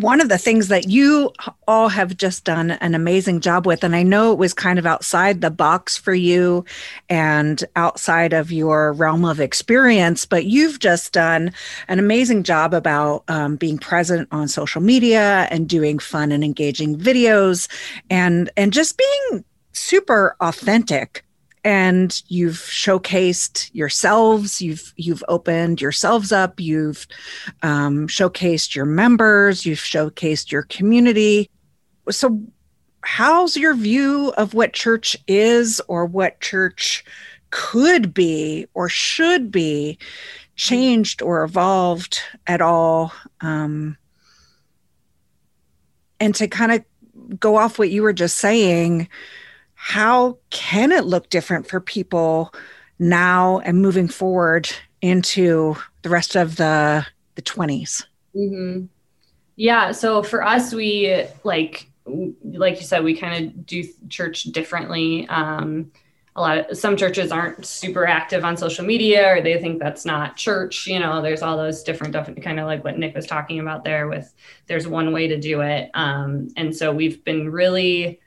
one 0.00 0.22
of 0.22 0.30
the 0.30 0.38
things 0.38 0.68
that 0.68 0.88
you 0.88 1.30
all 1.68 1.90
have 1.90 2.16
just 2.16 2.44
done 2.44 2.70
an 2.70 2.94
amazing 2.94 3.40
job 3.40 3.66
with, 3.66 3.84
and 3.84 3.94
I 3.94 4.02
know 4.02 4.32
it 4.32 4.38
was 4.38 4.54
kind 4.54 4.78
of 4.78 4.86
outside 4.86 5.42
the 5.42 5.50
box 5.50 5.98
for 5.98 6.14
you 6.14 6.64
and 7.10 7.62
outside 7.76 8.32
of 8.32 8.50
your 8.50 8.94
realm 8.94 9.24
of 9.26 9.38
experience, 9.38 10.24
but 10.24 10.46
you've 10.46 10.78
just 10.78 11.12
done 11.12 11.52
an 11.88 11.98
amazing 11.98 12.42
job 12.42 12.72
about 12.72 13.24
um, 13.28 13.56
being 13.56 13.76
present 13.76 14.28
on 14.32 14.48
social 14.48 14.80
media 14.80 15.46
and 15.50 15.68
doing 15.68 15.98
fun 15.98 16.32
and 16.32 16.42
engaging 16.42 16.96
videos 16.98 17.68
and 18.08 18.50
and 18.56 18.72
just 18.72 18.96
being 18.96 19.44
super 19.72 20.36
authentic 20.40 21.22
and 21.64 22.22
you've 22.26 22.56
showcased 22.56 23.70
yourselves. 23.72 24.60
You've 24.60 24.92
you've 24.96 25.24
opened 25.28 25.80
yourselves 25.80 26.32
up. 26.32 26.58
You've 26.58 27.06
um, 27.62 28.08
showcased 28.08 28.74
your 28.74 28.84
members. 28.84 29.64
You've 29.64 29.78
showcased 29.78 30.50
your 30.50 30.62
community. 30.64 31.48
So 32.10 32.42
how's 33.02 33.56
your 33.56 33.74
view 33.74 34.32
of 34.36 34.54
what 34.54 34.72
church 34.72 35.16
is 35.26 35.80
or 35.88 36.06
what 36.06 36.40
church 36.40 37.04
could 37.50 38.14
be 38.14 38.66
or 38.74 38.88
should 38.88 39.50
be 39.50 39.98
changed 40.56 41.22
or 41.22 41.42
evolved 41.42 42.20
at 42.46 42.60
all 42.60 43.12
um, 43.40 43.96
and 46.20 46.34
to 46.34 46.46
kind 46.48 46.72
of 46.72 47.38
go 47.38 47.56
off 47.56 47.78
what 47.78 47.90
you 47.90 48.02
were 48.02 48.12
just 48.12 48.38
saying 48.38 49.08
how 49.84 50.38
can 50.50 50.92
it 50.92 51.04
look 51.04 51.28
different 51.28 51.66
for 51.66 51.80
people 51.80 52.54
now 52.98 53.58
and 53.60 53.82
moving 53.82 54.08
forward 54.08 54.70
into 55.00 55.74
the 56.02 56.08
rest 56.08 56.36
of 56.36 56.56
the 56.56 57.04
the 57.34 57.42
20s 57.42 58.04
mm-hmm. 58.36 58.84
yeah 59.56 59.90
so 59.90 60.22
for 60.22 60.44
us 60.44 60.72
we 60.72 61.24
like 61.44 61.88
like 62.42 62.78
you 62.78 62.86
said 62.86 63.04
we 63.04 63.16
kind 63.16 63.44
of 63.44 63.66
do 63.66 63.84
church 64.08 64.44
differently. 64.44 65.26
Um, 65.28 65.92
a 66.34 66.40
lot 66.40 66.70
of 66.70 66.78
some 66.78 66.96
churches 66.96 67.30
aren't 67.30 67.66
super 67.66 68.06
active 68.06 68.42
on 68.42 68.56
social 68.56 68.86
media 68.86 69.34
or 69.34 69.42
they 69.42 69.60
think 69.60 69.78
that's 69.78 70.06
not 70.06 70.34
church 70.34 70.86
you 70.86 70.98
know 70.98 71.20
there's 71.20 71.42
all 71.42 71.58
those 71.58 71.82
different 71.82 72.14
kind 72.42 72.58
of 72.58 72.64
like 72.64 72.82
what 72.84 72.96
nick 72.96 73.14
was 73.14 73.26
talking 73.26 73.60
about 73.60 73.84
there 73.84 74.08
with 74.08 74.32
there's 74.66 74.88
one 74.88 75.12
way 75.12 75.28
to 75.28 75.38
do 75.38 75.60
it. 75.60 75.90
Um, 75.92 76.48
and 76.56 76.74
so 76.74 76.90
we've 76.90 77.22
been 77.22 77.50
really 77.50 78.21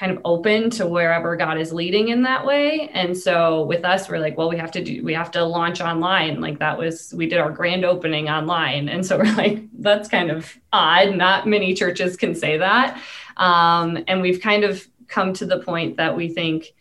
kind 0.00 0.12
of 0.12 0.22
open 0.24 0.70
to 0.70 0.86
wherever 0.86 1.36
God 1.36 1.58
is 1.58 1.74
leading 1.74 2.08
in 2.08 2.22
that 2.22 2.46
way. 2.46 2.88
And 2.94 3.14
so 3.14 3.64
with 3.64 3.84
us, 3.84 4.08
we're 4.08 4.18
like, 4.18 4.38
well, 4.38 4.48
we 4.48 4.56
have 4.56 4.70
to 4.72 4.82
do, 4.82 5.04
we 5.04 5.12
have 5.12 5.30
to 5.32 5.44
launch 5.44 5.82
online. 5.82 6.40
Like 6.40 6.58
that 6.60 6.78
was, 6.78 7.12
we 7.14 7.28
did 7.28 7.38
our 7.38 7.50
grand 7.50 7.84
opening 7.84 8.30
online. 8.30 8.88
And 8.88 9.04
so 9.04 9.18
we're 9.22 9.36
like, 9.36 9.62
that's 9.78 10.08
kind 10.08 10.30
of 10.30 10.56
odd. 10.72 11.14
Not 11.16 11.46
many 11.46 11.74
churches 11.74 12.16
can 12.16 12.34
say 12.34 12.56
that. 12.56 12.98
Um, 13.36 14.02
and 14.08 14.22
we've 14.22 14.40
kind 14.40 14.64
of 14.64 14.88
come 15.06 15.34
to 15.34 15.44
the 15.44 15.58
point 15.58 15.98
that 15.98 16.16
we 16.16 16.30
think 16.30 16.72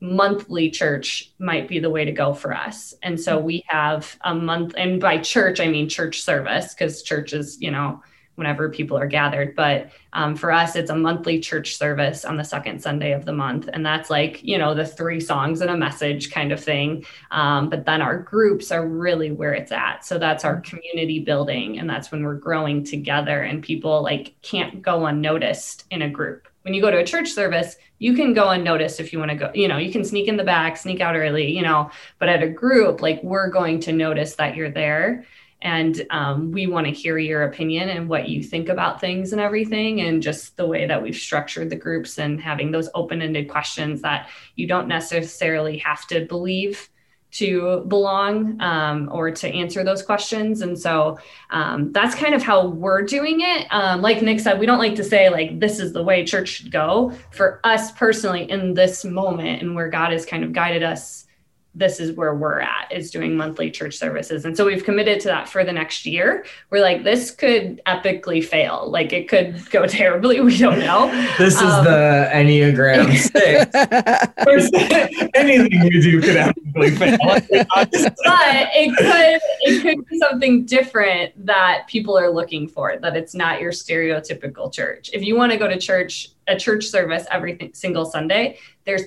monthly 0.00 0.70
church 0.70 1.34
might 1.38 1.68
be 1.68 1.80
the 1.80 1.90
way 1.90 2.06
to 2.06 2.12
go 2.12 2.32
for 2.32 2.54
us. 2.54 2.94
And 3.02 3.20
so 3.20 3.38
we 3.38 3.62
have 3.66 4.16
a 4.22 4.34
month, 4.34 4.74
and 4.78 5.00
by 5.00 5.18
church, 5.18 5.60
I 5.60 5.68
mean 5.68 5.88
church 5.88 6.22
service, 6.22 6.72
because 6.72 7.02
church 7.02 7.34
is, 7.34 7.60
you 7.60 7.70
know, 7.70 8.02
whenever 8.36 8.68
people 8.68 8.96
are 8.96 9.06
gathered. 9.06 9.54
But 9.54 9.90
um, 10.14 10.36
for 10.36 10.50
us, 10.50 10.74
it's 10.76 10.90
a 10.90 10.96
monthly 10.96 11.38
church 11.40 11.76
service 11.76 12.24
on 12.24 12.36
the 12.36 12.44
second 12.44 12.82
Sunday 12.82 13.12
of 13.12 13.24
the 13.24 13.32
month. 13.32 13.68
And 13.72 13.84
that's 13.84 14.10
like, 14.10 14.42
you 14.42 14.58
know, 14.58 14.74
the 14.74 14.86
three 14.86 15.20
songs 15.20 15.60
and 15.60 15.70
a 15.70 15.76
message 15.76 16.30
kind 16.30 16.52
of 16.52 16.62
thing. 16.62 17.04
Um, 17.30 17.68
but 17.68 17.84
then 17.84 18.00
our 18.00 18.18
groups 18.18 18.72
are 18.72 18.86
really 18.86 19.30
where 19.30 19.52
it's 19.52 19.72
at. 19.72 20.04
So 20.04 20.18
that's 20.18 20.44
our 20.44 20.60
community 20.60 21.20
building. 21.20 21.78
And 21.78 21.88
that's 21.88 22.10
when 22.10 22.24
we're 22.24 22.34
growing 22.34 22.84
together 22.84 23.42
and 23.42 23.62
people 23.62 24.02
like 24.02 24.34
can't 24.42 24.82
go 24.82 25.06
unnoticed 25.06 25.84
in 25.90 26.02
a 26.02 26.10
group. 26.10 26.48
When 26.62 26.74
you 26.74 26.80
go 26.80 26.92
to 26.92 26.98
a 26.98 27.04
church 27.04 27.30
service, 27.30 27.76
you 27.98 28.14
can 28.14 28.34
go 28.34 28.50
unnoticed 28.50 29.00
if 29.00 29.12
you 29.12 29.18
want 29.18 29.32
to 29.32 29.36
go, 29.36 29.50
you 29.52 29.66
know, 29.66 29.78
you 29.78 29.90
can 29.90 30.04
sneak 30.04 30.28
in 30.28 30.36
the 30.36 30.44
back, 30.44 30.76
sneak 30.76 31.00
out 31.00 31.16
early, 31.16 31.50
you 31.50 31.62
know, 31.62 31.90
but 32.18 32.28
at 32.28 32.42
a 32.42 32.48
group, 32.48 33.02
like 33.02 33.20
we're 33.22 33.50
going 33.50 33.80
to 33.80 33.92
notice 33.92 34.36
that 34.36 34.54
you're 34.54 34.70
there 34.70 35.24
and 35.62 36.06
um, 36.10 36.52
we 36.52 36.66
want 36.66 36.86
to 36.86 36.92
hear 36.92 37.18
your 37.18 37.44
opinion 37.44 37.88
and 37.88 38.08
what 38.08 38.28
you 38.28 38.42
think 38.42 38.68
about 38.68 39.00
things 39.00 39.32
and 39.32 39.40
everything 39.40 40.00
and 40.00 40.22
just 40.22 40.56
the 40.56 40.66
way 40.66 40.86
that 40.86 41.02
we've 41.02 41.16
structured 41.16 41.70
the 41.70 41.76
groups 41.76 42.18
and 42.18 42.40
having 42.40 42.70
those 42.70 42.88
open-ended 42.94 43.48
questions 43.48 44.02
that 44.02 44.28
you 44.56 44.66
don't 44.66 44.88
necessarily 44.88 45.78
have 45.78 46.06
to 46.08 46.26
believe 46.26 46.88
to 47.30 47.82
belong 47.88 48.60
um, 48.60 49.08
or 49.10 49.30
to 49.30 49.48
answer 49.48 49.82
those 49.82 50.02
questions. 50.02 50.60
And 50.60 50.78
so 50.78 51.18
um, 51.48 51.90
that's 51.90 52.14
kind 52.14 52.34
of 52.34 52.42
how 52.42 52.66
we're 52.66 53.02
doing 53.02 53.40
it. 53.40 53.66
Um, 53.70 54.02
like 54.02 54.20
nick 54.20 54.38
said 54.38 54.60
we 54.60 54.66
don't 54.66 54.78
like 54.78 54.96
to 54.96 55.04
say 55.04 55.30
like 55.30 55.58
this 55.58 55.80
is 55.80 55.92
the 55.92 56.02
way 56.02 56.26
church 56.26 56.48
should 56.48 56.70
go. 56.70 57.12
For 57.30 57.60
us 57.64 57.92
personally 57.92 58.50
in 58.50 58.74
this 58.74 59.04
moment 59.04 59.62
and 59.62 59.74
where 59.74 59.88
god 59.88 60.12
has 60.12 60.26
kind 60.26 60.44
of 60.44 60.52
guided 60.52 60.82
us 60.82 61.26
this 61.74 62.00
is 62.00 62.12
where 62.16 62.34
we're 62.34 62.60
at 62.60 62.90
is 62.90 63.10
doing 63.10 63.36
monthly 63.36 63.70
church 63.70 63.96
services. 63.96 64.44
And 64.44 64.56
so 64.56 64.66
we've 64.66 64.84
committed 64.84 65.20
to 65.20 65.28
that 65.28 65.48
for 65.48 65.64
the 65.64 65.72
next 65.72 66.04
year. 66.04 66.44
We're 66.70 66.82
like 66.82 67.02
this 67.02 67.30
could 67.30 67.80
epically 67.86 68.44
fail. 68.44 68.90
Like 68.90 69.12
it 69.12 69.28
could 69.28 69.68
go 69.70 69.86
terribly. 69.88 70.40
We 70.40 70.58
don't 70.58 70.80
know. 70.80 71.10
This 71.38 71.54
is 71.54 71.62
um, 71.62 71.84
the 71.84 72.30
enneagram 72.32 73.16
six. 73.16 73.74
Anything 75.34 75.92
you 75.92 76.02
do 76.02 76.20
could 76.20 76.36
epically 76.36 76.98
fail. 76.98 77.16
But 77.20 78.68
it 78.74 78.96
could 78.96 79.40
it 79.62 79.82
could 79.82 80.06
be 80.06 80.18
something 80.18 80.66
different 80.66 81.46
that 81.46 81.86
people 81.86 82.18
are 82.18 82.30
looking 82.30 82.68
for 82.68 82.98
that 82.98 83.16
it's 83.16 83.34
not 83.34 83.60
your 83.60 83.72
stereotypical 83.72 84.72
church. 84.72 85.10
If 85.14 85.22
you 85.22 85.36
want 85.36 85.52
to 85.52 85.58
go 85.58 85.68
to 85.68 85.78
church 85.78 86.28
a 86.48 86.56
church 86.56 86.86
service 86.86 87.24
every 87.30 87.70
single 87.72 88.04
sunday 88.04 88.58
there's 88.84 89.02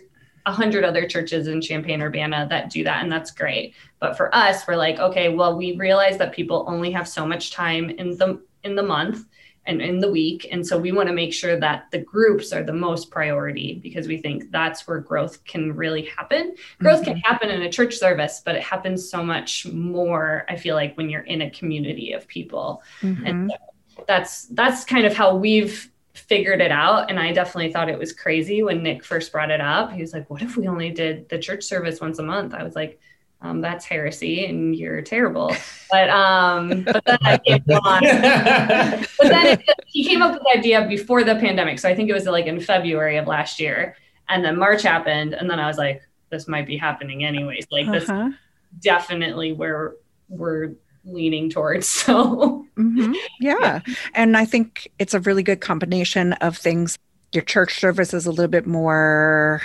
a 0.45 0.51
hundred 0.51 0.83
other 0.83 1.07
churches 1.07 1.47
in 1.47 1.61
Champaign 1.61 2.01
Urbana 2.01 2.47
that 2.49 2.69
do 2.69 2.83
that, 2.83 3.03
and 3.03 3.11
that's 3.11 3.31
great. 3.31 3.73
But 3.99 4.15
for 4.15 4.33
us, 4.33 4.67
we're 4.67 4.75
like, 4.75 4.99
okay, 4.99 5.29
well, 5.29 5.57
we 5.57 5.75
realize 5.75 6.17
that 6.17 6.33
people 6.33 6.65
only 6.67 6.91
have 6.91 7.07
so 7.07 7.25
much 7.25 7.51
time 7.51 7.89
in 7.89 8.17
the 8.17 8.41
in 8.63 8.75
the 8.75 8.83
month 8.83 9.25
and 9.67 9.81
in 9.81 9.99
the 9.99 10.11
week, 10.11 10.47
and 10.51 10.65
so 10.65 10.77
we 10.77 10.91
want 10.91 11.09
to 11.09 11.15
make 11.15 11.33
sure 11.33 11.59
that 11.59 11.85
the 11.91 11.97
groups 11.97 12.53
are 12.53 12.63
the 12.63 12.73
most 12.73 13.09
priority 13.09 13.79
because 13.81 14.07
we 14.07 14.17
think 14.17 14.51
that's 14.51 14.87
where 14.87 14.99
growth 14.99 15.43
can 15.45 15.75
really 15.75 16.03
happen. 16.03 16.53
Growth 16.79 17.01
mm-hmm. 17.01 17.13
can 17.13 17.17
happen 17.17 17.49
in 17.49 17.63
a 17.63 17.71
church 17.71 17.95
service, 17.95 18.41
but 18.45 18.55
it 18.55 18.61
happens 18.61 19.09
so 19.09 19.23
much 19.23 19.65
more. 19.65 20.45
I 20.47 20.55
feel 20.57 20.75
like 20.75 20.95
when 20.95 21.09
you're 21.09 21.21
in 21.21 21.41
a 21.41 21.49
community 21.49 22.13
of 22.13 22.27
people, 22.27 22.83
mm-hmm. 23.01 23.25
and 23.25 23.53
so 23.95 24.05
that's 24.07 24.45
that's 24.47 24.85
kind 24.85 25.07
of 25.07 25.15
how 25.15 25.35
we've 25.35 25.89
figured 26.15 26.61
it 26.61 26.71
out. 26.71 27.09
And 27.09 27.19
I 27.19 27.31
definitely 27.33 27.71
thought 27.71 27.89
it 27.89 27.99
was 27.99 28.13
crazy 28.13 28.63
when 28.63 28.83
Nick 28.83 29.03
first 29.03 29.31
brought 29.31 29.51
it 29.51 29.61
up. 29.61 29.91
He 29.91 30.01
was 30.01 30.13
like, 30.13 30.29
What 30.29 30.41
if 30.41 30.57
we 30.57 30.67
only 30.67 30.91
did 30.91 31.29
the 31.29 31.37
church 31.37 31.63
service 31.63 32.01
once 32.01 32.19
a 32.19 32.23
month? 32.23 32.53
I 32.53 32.63
was 32.63 32.75
like, 32.75 32.99
um, 33.41 33.61
that's 33.61 33.85
heresy 33.85 34.45
and 34.45 34.75
you're 34.75 35.01
terrible. 35.01 35.55
But 35.91 36.09
um, 36.09 36.83
but 36.83 37.05
then 37.05 37.17
I 37.21 37.37
came 37.37 37.63
on. 37.69 38.01
but 38.01 39.29
then 39.29 39.59
it, 39.59 39.69
he 39.85 40.03
came 40.03 40.21
up 40.23 40.33
with 40.33 40.41
the 40.41 40.57
idea 40.57 40.85
before 40.87 41.23
the 41.23 41.35
pandemic. 41.35 41.79
So 41.79 41.87
I 41.87 41.95
think 41.95 42.09
it 42.09 42.13
was 42.13 42.25
like 42.25 42.47
in 42.47 42.59
February 42.59 43.17
of 43.17 43.27
last 43.27 43.59
year. 43.59 43.95
And 44.27 44.43
then 44.43 44.57
March 44.57 44.81
happened. 44.81 45.35
And 45.35 45.47
then 45.49 45.59
I 45.59 45.67
was 45.67 45.77
like, 45.77 46.01
this 46.31 46.47
might 46.47 46.65
be 46.65 46.75
happening 46.75 47.23
anyways. 47.23 47.67
Like 47.71 47.87
uh-huh. 47.87 47.99
this 47.99 48.35
definitely 48.79 49.53
where 49.53 49.93
we're 50.27 50.73
leaning 51.05 51.49
towards. 51.49 51.87
So, 52.05 52.65
mm-hmm. 52.77 53.13
yeah. 53.39 53.55
yeah. 53.61 53.79
And 54.13 54.37
I 54.37 54.45
think 54.45 54.91
it's 54.99 55.13
a 55.13 55.19
really 55.21 55.43
good 55.43 55.61
combination 55.61 56.33
of 56.33 56.57
things. 56.57 56.97
Your 57.33 57.43
church 57.43 57.79
service 57.79 58.13
is 58.13 58.25
a 58.25 58.31
little 58.31 58.49
bit 58.49 58.67
more 58.67 59.61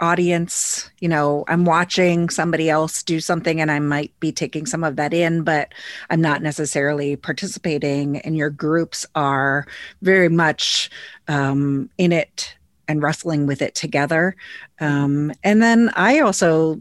audience 0.00 0.90
you 1.00 1.08
know 1.08 1.44
i'm 1.48 1.64
watching 1.64 2.28
somebody 2.28 2.70
else 2.70 3.02
do 3.02 3.18
something 3.18 3.60
and 3.60 3.70
i 3.70 3.80
might 3.80 4.12
be 4.20 4.30
taking 4.30 4.64
some 4.64 4.84
of 4.84 4.94
that 4.94 5.12
in 5.12 5.42
but 5.42 5.72
i'm 6.10 6.20
not 6.20 6.40
necessarily 6.40 7.16
participating 7.16 8.18
and 8.18 8.36
your 8.36 8.50
groups 8.50 9.04
are 9.16 9.66
very 10.02 10.28
much 10.28 10.88
um, 11.26 11.90
in 11.98 12.12
it 12.12 12.56
and 12.86 13.02
wrestling 13.02 13.46
with 13.46 13.60
it 13.60 13.74
together 13.74 14.36
um, 14.80 15.32
and 15.42 15.60
then 15.60 15.90
i 15.96 16.20
also 16.20 16.80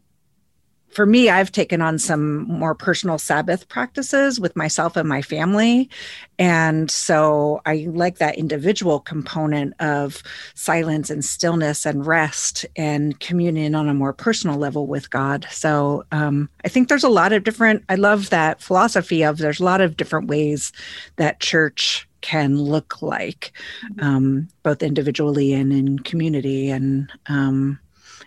for 0.97 1.05
me, 1.05 1.29
I've 1.29 1.51
taken 1.51 1.79
on 1.79 1.99
some 1.99 2.47
more 2.47 2.73
personal 2.73 3.19
Sabbath 3.19 3.69
practices 3.69 4.39
with 4.39 4.55
myself 4.55 4.97
and 4.97 5.07
my 5.07 5.21
family. 5.21 5.91
And 6.39 6.89
so 6.89 7.61
I 7.67 7.85
like 7.87 8.17
that 8.17 8.35
individual 8.35 8.99
component 8.99 9.79
of 9.79 10.23
silence 10.55 11.11
and 11.11 11.23
stillness 11.23 11.85
and 11.85 12.03
rest 12.03 12.65
and 12.75 13.19
communion 13.19 13.75
on 13.75 13.87
a 13.87 13.93
more 13.93 14.11
personal 14.11 14.57
level 14.57 14.87
with 14.87 15.11
God. 15.11 15.45
So 15.51 16.03
um, 16.11 16.49
I 16.65 16.67
think 16.67 16.89
there's 16.89 17.03
a 17.03 17.09
lot 17.09 17.31
of 17.31 17.43
different, 17.43 17.83
I 17.89 17.93
love 17.93 18.31
that 18.31 18.59
philosophy 18.59 19.21
of 19.21 19.37
there's 19.37 19.59
a 19.59 19.65
lot 19.65 19.81
of 19.81 19.97
different 19.97 20.29
ways 20.29 20.71
that 21.17 21.39
church 21.39 22.09
can 22.21 22.57
look 22.59 23.03
like, 23.03 23.51
um, 23.99 24.47
both 24.63 24.81
individually 24.81 25.53
and 25.53 25.71
in 25.71 25.99
community. 25.99 26.71
And, 26.71 27.11
um, 27.27 27.79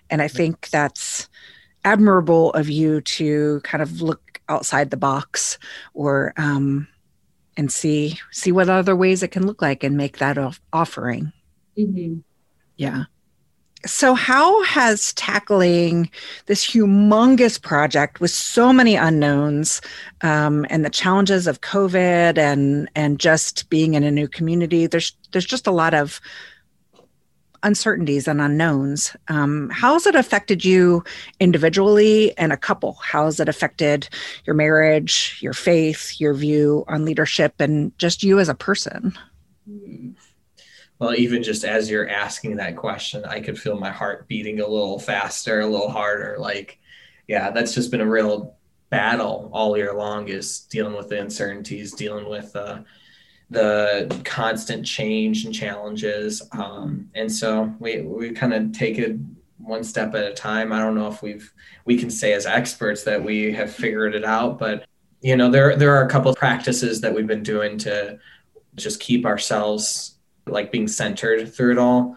and 0.08 0.22
I 0.22 0.28
think 0.28 0.70
that's, 0.70 1.28
admirable 1.84 2.52
of 2.52 2.68
you 2.68 3.00
to 3.02 3.60
kind 3.64 3.82
of 3.82 4.02
look 4.02 4.40
outside 4.48 4.90
the 4.90 4.96
box 4.96 5.58
or 5.94 6.32
um, 6.36 6.86
and 7.56 7.72
see 7.72 8.18
see 8.30 8.52
what 8.52 8.68
other 8.68 8.96
ways 8.96 9.22
it 9.22 9.28
can 9.28 9.46
look 9.46 9.62
like 9.62 9.82
and 9.84 9.96
make 9.96 10.18
that 10.18 10.36
off- 10.38 10.60
offering 10.72 11.32
mm-hmm. 11.78 12.18
yeah 12.76 13.04
so 13.86 14.12
how 14.12 14.62
has 14.64 15.14
tackling 15.14 16.10
this 16.46 16.66
humongous 16.66 17.60
project 17.60 18.20
with 18.20 18.30
so 18.30 18.72
many 18.72 18.94
unknowns 18.94 19.80
um, 20.20 20.66
and 20.68 20.84
the 20.84 20.90
challenges 20.90 21.46
of 21.46 21.60
covid 21.60 22.36
and 22.36 22.90
and 22.94 23.18
just 23.18 23.68
being 23.70 23.94
in 23.94 24.04
a 24.04 24.10
new 24.10 24.28
community 24.28 24.86
there's 24.86 25.16
there's 25.32 25.46
just 25.46 25.66
a 25.66 25.72
lot 25.72 25.94
of 25.94 26.20
uncertainties 27.62 28.26
and 28.26 28.40
unknowns. 28.40 29.14
Um, 29.28 29.70
how 29.70 29.94
has 29.94 30.06
it 30.06 30.14
affected 30.14 30.64
you 30.64 31.04
individually 31.38 32.36
and 32.38 32.52
a 32.52 32.56
couple? 32.56 32.94
How 32.94 33.26
has 33.26 33.40
it 33.40 33.48
affected 33.48 34.08
your 34.44 34.54
marriage, 34.54 35.38
your 35.40 35.52
faith, 35.52 36.20
your 36.20 36.34
view 36.34 36.84
on 36.88 37.04
leadership, 37.04 37.54
and 37.60 37.96
just 37.98 38.22
you 38.22 38.38
as 38.38 38.48
a 38.48 38.54
person? 38.54 39.16
Well, 40.98 41.14
even 41.14 41.42
just 41.42 41.64
as 41.64 41.90
you're 41.90 42.08
asking 42.08 42.56
that 42.56 42.76
question, 42.76 43.24
I 43.24 43.40
could 43.40 43.58
feel 43.58 43.78
my 43.78 43.90
heart 43.90 44.28
beating 44.28 44.60
a 44.60 44.66
little 44.66 44.98
faster, 44.98 45.60
a 45.60 45.66
little 45.66 45.90
harder. 45.90 46.36
Like, 46.38 46.78
yeah, 47.26 47.50
that's 47.50 47.74
just 47.74 47.90
been 47.90 48.02
a 48.02 48.06
real 48.06 48.56
battle 48.90 49.48
all 49.52 49.76
year 49.76 49.94
long 49.94 50.28
is 50.28 50.60
dealing 50.60 50.94
with 50.94 51.08
the 51.08 51.20
uncertainties, 51.20 51.92
dealing 51.92 52.28
with 52.28 52.54
uh, 52.54 52.80
the 53.50 54.22
constant 54.24 54.86
change 54.86 55.44
and 55.44 55.52
challenges. 55.52 56.42
Um, 56.52 57.10
and 57.14 57.30
so 57.30 57.74
we, 57.80 58.02
we 58.02 58.30
kind 58.30 58.54
of 58.54 58.72
take 58.72 58.98
it 58.98 59.16
one 59.58 59.82
step 59.82 60.14
at 60.14 60.24
a 60.24 60.32
time. 60.32 60.72
I 60.72 60.78
don't 60.78 60.94
know 60.94 61.08
if 61.08 61.20
we've, 61.20 61.52
we 61.84 61.98
can 61.98 62.10
say 62.10 62.32
as 62.32 62.46
experts 62.46 63.02
that 63.04 63.22
we 63.22 63.52
have 63.52 63.72
figured 63.72 64.14
it 64.14 64.24
out, 64.24 64.58
but 64.58 64.86
you 65.20 65.36
know, 65.36 65.50
there, 65.50 65.76
there 65.76 65.94
are 65.96 66.06
a 66.06 66.08
couple 66.08 66.34
practices 66.34 67.00
that 67.00 67.14
we've 67.14 67.26
been 67.26 67.42
doing 67.42 67.76
to 67.78 68.18
just 68.76 69.00
keep 69.00 69.26
ourselves 69.26 70.16
like 70.46 70.72
being 70.72 70.88
centered 70.88 71.52
through 71.52 71.72
it 71.72 71.78
all. 71.78 72.16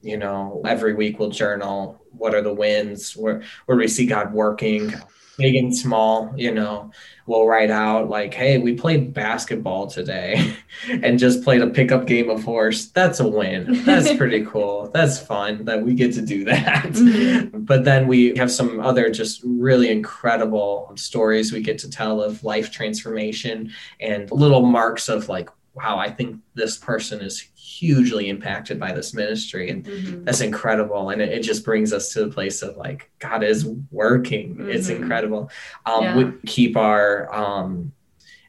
You 0.00 0.16
know, 0.16 0.62
every 0.66 0.94
week 0.94 1.18
we'll 1.18 1.30
journal. 1.30 2.02
What 2.10 2.34
are 2.34 2.42
the 2.42 2.52
wins? 2.52 3.16
Where, 3.16 3.42
where 3.66 3.76
we 3.76 3.86
see 3.86 4.06
God 4.06 4.32
working? 4.32 4.92
Big 5.36 5.56
and 5.56 5.76
small, 5.76 6.32
you 6.36 6.52
know, 6.52 6.90
we'll 7.26 7.46
write 7.46 7.70
out 7.70 8.08
like, 8.08 8.34
hey, 8.34 8.58
we 8.58 8.74
played 8.74 9.14
basketball 9.14 9.86
today 9.86 10.54
and 10.90 11.18
just 11.18 11.42
played 11.42 11.62
a 11.62 11.68
pickup 11.68 12.06
game 12.06 12.30
of 12.30 12.42
horse. 12.44 12.86
That's 12.86 13.20
a 13.20 13.28
win. 13.28 13.84
That's 13.84 14.12
pretty 14.18 14.44
cool. 14.44 14.90
That's 14.92 15.18
fun 15.18 15.64
that 15.64 15.82
we 15.82 15.94
get 15.94 16.12
to 16.14 16.22
do 16.22 16.44
that. 16.44 16.84
Mm-hmm. 16.84 17.64
But 17.64 17.84
then 17.84 18.06
we 18.08 18.36
have 18.36 18.50
some 18.50 18.78
other 18.80 19.10
just 19.10 19.40
really 19.42 19.90
incredible 19.90 20.92
stories 20.96 21.50
we 21.50 21.62
get 21.62 21.78
to 21.78 21.90
tell 21.90 22.20
of 22.20 22.44
life 22.44 22.70
transformation 22.70 23.72
and 24.00 24.30
little 24.30 24.66
marks 24.66 25.08
of 25.08 25.30
like, 25.30 25.48
wow, 25.74 25.98
I 25.98 26.10
think 26.10 26.40
this 26.54 26.76
person 26.76 27.20
is 27.20 27.48
hugely 27.64 28.28
impacted 28.28 28.78
by 28.78 28.92
this 28.92 29.14
ministry 29.14 29.70
and 29.70 29.84
mm-hmm. 29.84 30.24
that's 30.24 30.40
incredible 30.40 31.10
and 31.10 31.20
it, 31.20 31.30
it, 31.30 31.40
just 31.40 31.64
brings 31.64 31.92
us 31.92 32.12
to 32.12 32.24
the 32.24 32.30
place 32.30 32.62
of 32.62 32.76
like 32.76 33.10
god 33.18 33.42
is 33.42 33.66
working 33.90 34.54
mm-hmm. 34.54 34.68
it's 34.68 34.90
incredible 34.90 35.50
um, 35.86 36.04
yeah. 36.04 36.16
we 36.16 36.32
keep 36.46 36.76
our 36.76 37.34
um, 37.34 37.90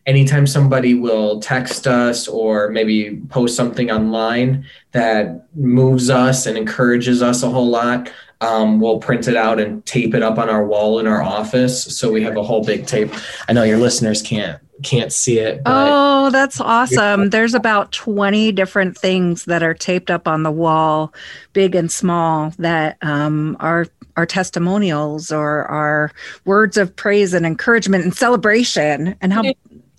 anytime 0.05 0.45
somebody 0.45 0.93
will 0.93 1.39
text 1.39 1.87
us 1.87 2.27
or 2.27 2.69
maybe 2.69 3.21
post 3.29 3.55
something 3.55 3.89
online 3.89 4.65
that 4.91 5.47
moves 5.55 6.09
us 6.09 6.45
and 6.45 6.57
encourages 6.57 7.23
us 7.23 7.41
a 7.41 7.49
whole 7.49 7.69
lot 7.69 8.11
um, 8.41 8.81
we'll 8.81 8.99
print 8.99 9.27
it 9.27 9.37
out 9.37 9.59
and 9.59 9.83
tape 9.85 10.13
it 10.13 10.21
up 10.21 10.37
on 10.37 10.49
our 10.49 10.65
wall 10.65 10.99
in 10.99 11.07
our 11.07 11.23
office 11.23 11.97
so 11.97 12.11
we 12.11 12.21
have 12.21 12.37
a 12.37 12.43
whole 12.43 12.63
big 12.63 12.85
tape 12.85 13.11
i 13.47 13.53
know 13.53 13.63
your 13.63 13.79
listeners 13.79 14.21
can't 14.21 14.61
can't 14.83 15.13
see 15.13 15.39
it. 15.39 15.61
oh, 15.65 16.29
that's 16.31 16.59
awesome. 16.59 17.29
There's 17.29 17.53
about 17.53 17.91
20 17.91 18.51
different 18.51 18.97
things 18.97 19.45
that 19.45 19.63
are 19.63 19.73
taped 19.73 20.11
up 20.11 20.27
on 20.27 20.43
the 20.43 20.51
wall, 20.51 21.13
big 21.53 21.75
and 21.75 21.91
small, 21.91 22.51
that 22.57 22.97
um, 23.01 23.55
are 23.59 23.87
our 24.17 24.25
testimonials 24.25 25.31
or 25.31 25.65
our 25.65 26.11
words 26.45 26.77
of 26.77 26.95
praise 26.95 27.33
and 27.33 27.45
encouragement 27.45 28.03
and 28.03 28.15
celebration 28.15 29.15
and 29.21 29.33
how 29.33 29.43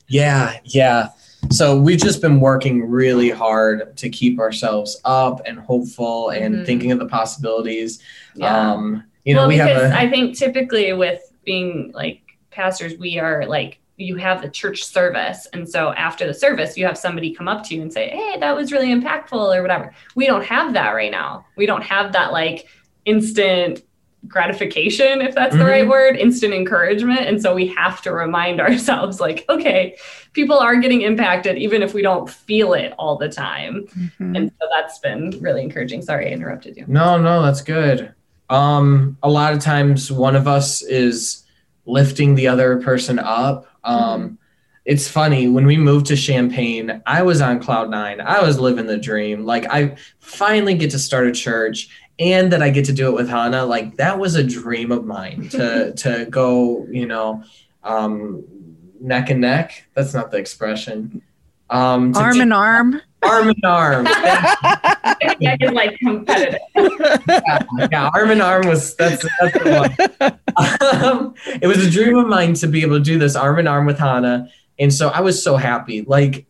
yeah 0.09 0.59
yeah 0.65 1.09
so 1.51 1.79
we've 1.79 2.01
just 2.01 2.21
been 2.21 2.41
working 2.41 2.89
really 2.89 3.31
hard 3.31 3.97
to 3.97 4.09
keep 4.09 4.39
ourselves 4.39 5.01
up 5.05 5.41
and 5.47 5.59
hopeful 5.59 6.31
and 6.31 6.55
mm-hmm. 6.55 6.65
thinking 6.65 6.93
of 6.93 6.99
the 6.99 7.07
possibilities 7.07 8.01
yeah. 8.35 8.73
um 8.73 9.05
you 9.25 9.35
know 9.35 9.41
well, 9.41 9.49
we 9.49 9.57
have 9.57 9.93
a, 9.93 9.97
i 9.97 10.09
think 10.09 10.37
typically 10.37 10.93
with 10.93 11.21
being 11.45 11.93
like 11.93 12.23
pastors 12.51 12.97
we 12.99 13.19
are 13.19 13.45
like 13.47 13.79
you 13.97 14.17
have 14.17 14.43
the 14.43 14.51
church 14.51 14.85
service. 14.85 15.47
And 15.53 15.69
so 15.69 15.93
after 15.93 16.27
the 16.27 16.35
service, 16.35 16.77
you 16.77 16.85
have 16.87 16.99
somebody 16.99 17.35
come 17.35 17.49
up 17.49 17.65
to 17.65 17.75
you 17.75 17.83
and 17.83 17.93
say, 17.93 18.11
Hey, 18.11 18.39
that 18.39 18.55
was 18.55 18.73
really 18.73 18.89
impactful 18.89 19.57
or 19.57 19.63
whatever. 19.63 19.93
We 20.15 20.27
don't 20.27 20.45
have 20.45 20.75
that 20.75 20.91
right 20.91 21.11
now. 21.11 21.47
We 21.57 21.67
don't 21.67 21.83
have 21.83 22.13
that 22.13 22.33
like 22.33 22.67
instant 23.05 23.83
gratification, 24.29 25.21
if 25.21 25.35
that's 25.35 25.55
mm-hmm. 25.55 25.65
the 25.65 25.71
right 25.71 25.89
word, 25.89 26.17
instant 26.17 26.53
encouragement. 26.53 27.21
And 27.21 27.41
so 27.41 27.55
we 27.55 27.69
have 27.69 28.03
to 28.03 28.13
remind 28.13 28.61
ourselves, 28.67 29.21
like, 29.21 29.45
okay, 29.49 29.97
people 30.33 30.59
are 30.59 30.77
getting 30.77 31.03
impacted, 31.03 31.57
even 31.57 31.83
if 31.83 31.95
we 31.95 32.03
don't 32.03 32.29
feel 32.29 32.75
it 32.75 32.93
all 32.99 33.17
the 33.17 33.29
time. 33.29 33.87
Mm-hmm. 33.97 34.37
And 34.37 34.53
so 34.61 34.69
that's 34.75 34.99
been 34.99 35.31
really 35.41 35.63
encouraging. 35.63 36.03
Sorry, 36.03 36.29
I 36.29 36.33
interrupted 36.33 36.77
you. 36.77 36.85
No, 36.87 37.19
no, 37.19 37.43
that's 37.43 37.63
good. 37.63 38.15
Um, 38.49 39.17
a 39.23 39.31
lot 39.31 39.55
of 39.55 39.61
times 39.61 40.13
one 40.13 40.37
of 40.37 40.47
us 40.47 40.83
is 40.83 41.45
lifting 41.85 42.35
the 42.35 42.49
other 42.49 42.81
person 42.81 43.19
up 43.19 43.67
um, 43.87 44.23
mm-hmm. 44.23 44.35
It's 44.87 45.09
funny 45.09 45.49
when 45.49 45.67
we 45.67 45.77
moved 45.77 46.07
to 46.07 46.17
Champaign, 46.17 47.03
I 47.07 47.23
was 47.23 47.41
on 47.41 47.59
cloud 47.59 47.91
nine. 47.91 48.21
I 48.21 48.41
was 48.41 48.61
living 48.61 48.87
the 48.87 48.97
dream. 48.97 49.45
Like 49.45 49.67
I 49.69 49.97
finally 50.21 50.75
get 50.75 50.93
to 50.93 50.99
start 51.01 51.27
a 51.27 51.33
church 51.33 51.89
and 52.21 52.53
that 52.53 52.63
I 52.63 52.71
get 52.71 52.85
to 52.87 52.93
do 52.93 53.09
it 53.09 53.15
with 53.15 53.29
Hannah. 53.29 53.67
Like 53.67 53.97
that 53.97 54.21
was 54.21 54.37
a 54.37 54.45
dream 54.45 54.93
of 54.93 55.05
mine 55.05 55.49
to 55.51 55.93
to 55.97 56.27
go, 56.27 56.87
you 56.89 57.07
know, 57.07 57.43
um, 57.83 58.45
neck 59.01 59.31
and 59.31 59.41
neck. 59.41 59.89
That's 59.95 60.15
not 60.15 60.31
the 60.31 60.37
expression. 60.37 61.21
Um, 61.69 62.15
arm 62.15 62.41
in 62.41 62.53
arm. 62.53 63.03
Arm 63.25 63.49
in 63.49 63.65
arm. 63.65 64.07
yeah, 65.41 65.57
like 65.73 65.99
competitive. 65.99 66.61
yeah, 66.77 67.63
yeah, 67.93 68.11
arm 68.15 68.31
in 68.31 68.41
arm 68.41 68.67
was 68.67 68.95
that's 68.97 69.25
that's 69.41 69.59
the 69.59 69.71
one. 70.19 71.05
Um, 71.05 71.35
it 71.61 71.67
was 71.67 71.85
a 71.85 71.91
dream 71.91 72.17
of 72.17 72.27
mine 72.27 72.55
to 72.55 72.67
be 72.67 72.83
able 72.83 72.99
to 72.99 73.05
do 73.05 73.19
this 73.19 73.37
arm 73.37 73.59
in 73.59 73.67
arm 73.67 73.87
with 73.87 73.99
Hannah, 73.99 74.49
and 74.79 74.93
so 74.93 75.09
I 75.09 75.21
was 75.21 75.43
so 75.43 75.57
happy. 75.57 76.03
Like 76.03 76.47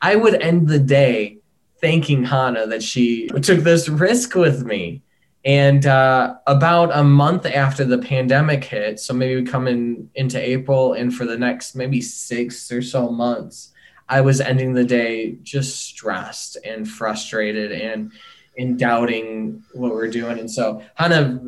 I 0.00 0.16
would 0.16 0.40
end 0.42 0.68
the 0.68 0.78
day 0.78 1.38
thanking 1.82 2.24
Hannah 2.24 2.66
that 2.68 2.82
she 2.82 3.28
took 3.28 3.60
this 3.60 3.88
risk 3.88 4.34
with 4.34 4.64
me. 4.64 5.02
And 5.44 5.84
uh, 5.86 6.36
about 6.46 6.96
a 6.96 7.02
month 7.02 7.46
after 7.46 7.84
the 7.84 7.98
pandemic 7.98 8.62
hit, 8.62 9.00
so 9.00 9.12
maybe 9.12 9.42
we 9.42 9.42
come 9.42 9.66
in 9.66 10.08
into 10.14 10.38
April, 10.38 10.92
and 10.92 11.12
for 11.12 11.24
the 11.24 11.36
next 11.36 11.74
maybe 11.74 12.00
six 12.00 12.70
or 12.70 12.80
so 12.80 13.10
months, 13.10 13.71
I 14.12 14.20
was 14.20 14.42
ending 14.42 14.74
the 14.74 14.84
day 14.84 15.36
just 15.42 15.86
stressed 15.86 16.58
and 16.64 16.86
frustrated 16.86 17.72
and 17.72 18.12
in 18.56 18.76
doubting 18.76 19.62
what 19.72 19.92
we're 19.92 20.10
doing. 20.10 20.38
And 20.38 20.50
so 20.50 20.82
Hannah 20.96 21.40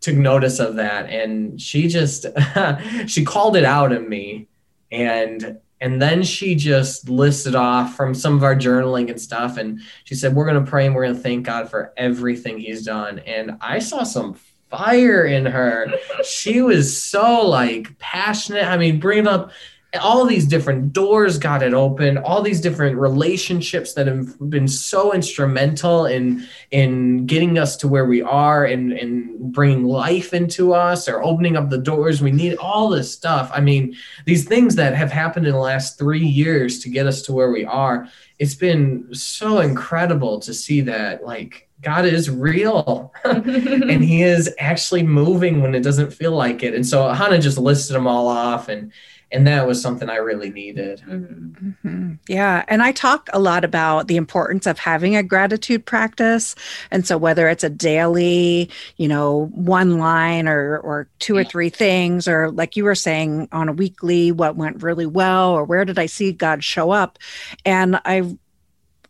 took 0.00 0.16
notice 0.16 0.60
of 0.60 0.76
that 0.76 1.10
and 1.10 1.60
she 1.60 1.88
just 1.88 2.24
she 3.06 3.22
called 3.22 3.54
it 3.54 3.64
out 3.64 3.92
in 3.92 4.08
me 4.08 4.48
And 4.90 5.58
and 5.82 6.00
then 6.00 6.22
she 6.22 6.54
just 6.54 7.08
listed 7.08 7.54
off 7.54 7.96
from 7.96 8.14
some 8.14 8.34
of 8.34 8.44
our 8.44 8.54
journaling 8.54 9.10
and 9.10 9.20
stuff. 9.20 9.56
And 9.56 9.80
she 10.04 10.14
said, 10.14 10.34
We're 10.34 10.46
going 10.46 10.62
to 10.62 10.70
pray 10.70 10.86
and 10.86 10.94
we're 10.94 11.04
going 11.04 11.16
to 11.16 11.22
thank 11.22 11.46
God 11.46 11.70
for 11.70 11.92
everything 11.96 12.58
he's 12.58 12.84
done. 12.84 13.18
And 13.20 13.56
I 13.60 13.78
saw 13.78 14.02
some 14.04 14.34
fire 14.70 15.24
in 15.24 15.46
her. 15.46 15.92
she 16.24 16.60
was 16.62 17.02
so 17.02 17.46
like 17.46 17.98
passionate. 17.98 18.64
I 18.64 18.76
mean, 18.76 19.00
bringing 19.00 19.26
up 19.26 19.52
all 20.00 20.24
these 20.24 20.46
different 20.46 20.92
doors 20.92 21.36
got 21.36 21.62
it 21.62 21.74
open 21.74 22.16
all 22.18 22.42
these 22.42 22.60
different 22.60 22.96
relationships 22.96 23.92
that 23.94 24.06
have 24.06 24.38
been 24.48 24.68
so 24.68 25.12
instrumental 25.12 26.06
in 26.06 26.46
in 26.70 27.26
getting 27.26 27.58
us 27.58 27.76
to 27.76 27.88
where 27.88 28.04
we 28.04 28.22
are 28.22 28.64
and 28.64 28.92
and 28.92 29.52
bringing 29.52 29.84
life 29.84 30.32
into 30.32 30.72
us 30.72 31.08
or 31.08 31.22
opening 31.22 31.56
up 31.56 31.70
the 31.70 31.78
doors. 31.78 32.22
We 32.22 32.30
need 32.30 32.56
all 32.58 32.88
this 32.88 33.12
stuff. 33.12 33.50
I 33.52 33.60
mean 33.60 33.96
these 34.26 34.44
things 34.44 34.76
that 34.76 34.94
have 34.94 35.10
happened 35.10 35.46
in 35.46 35.52
the 35.52 35.58
last 35.58 35.98
3 35.98 36.20
years 36.20 36.78
to 36.80 36.88
get 36.88 37.06
us 37.06 37.22
to 37.22 37.32
where 37.32 37.50
we 37.50 37.64
are 37.64 38.08
it's 38.38 38.54
been 38.54 39.14
so 39.14 39.60
incredible 39.60 40.40
to 40.40 40.54
see 40.54 40.80
that 40.80 41.22
like 41.22 41.68
God 41.82 42.06
is 42.06 42.30
real. 42.30 43.12
And 43.24 44.02
he 44.02 44.22
is 44.22 44.54
actually 44.58 45.02
moving 45.02 45.60
when 45.60 45.74
it 45.74 45.82
doesn't 45.82 46.12
feel 46.12 46.32
like 46.32 46.62
it. 46.62 46.74
And 46.74 46.86
so 46.86 47.08
Hannah 47.08 47.38
just 47.38 47.58
listed 47.58 47.96
them 47.96 48.06
all 48.06 48.28
off 48.28 48.68
and 48.68 48.92
and 49.32 49.46
that 49.46 49.66
was 49.66 49.80
something 49.80 50.10
I 50.10 50.16
really 50.16 50.50
needed. 50.50 51.02
Mm-hmm. 51.06 52.14
Yeah. 52.28 52.64
And 52.68 52.82
I 52.82 52.92
talk 52.92 53.28
a 53.32 53.38
lot 53.38 53.64
about 53.64 54.08
the 54.08 54.16
importance 54.16 54.66
of 54.66 54.78
having 54.78 55.14
a 55.14 55.22
gratitude 55.22 55.86
practice. 55.86 56.54
And 56.90 57.06
so 57.06 57.16
whether 57.16 57.48
it's 57.48 57.64
a 57.64 57.70
daily, 57.70 58.70
you 58.96 59.08
know, 59.08 59.46
one 59.54 59.98
line 59.98 60.48
or, 60.48 60.78
or 60.78 61.08
two 61.20 61.36
or 61.36 61.44
three 61.44 61.70
things, 61.70 62.26
or 62.26 62.50
like 62.50 62.76
you 62.76 62.84
were 62.84 62.94
saying 62.94 63.48
on 63.52 63.68
a 63.68 63.72
weekly, 63.72 64.32
what 64.32 64.56
went 64.56 64.82
really 64.82 65.06
well, 65.06 65.50
or 65.50 65.64
where 65.64 65.84
did 65.84 65.98
I 65.98 66.06
see 66.06 66.32
God 66.32 66.64
show 66.64 66.90
up? 66.90 67.18
And 67.64 68.00
I 68.04 68.36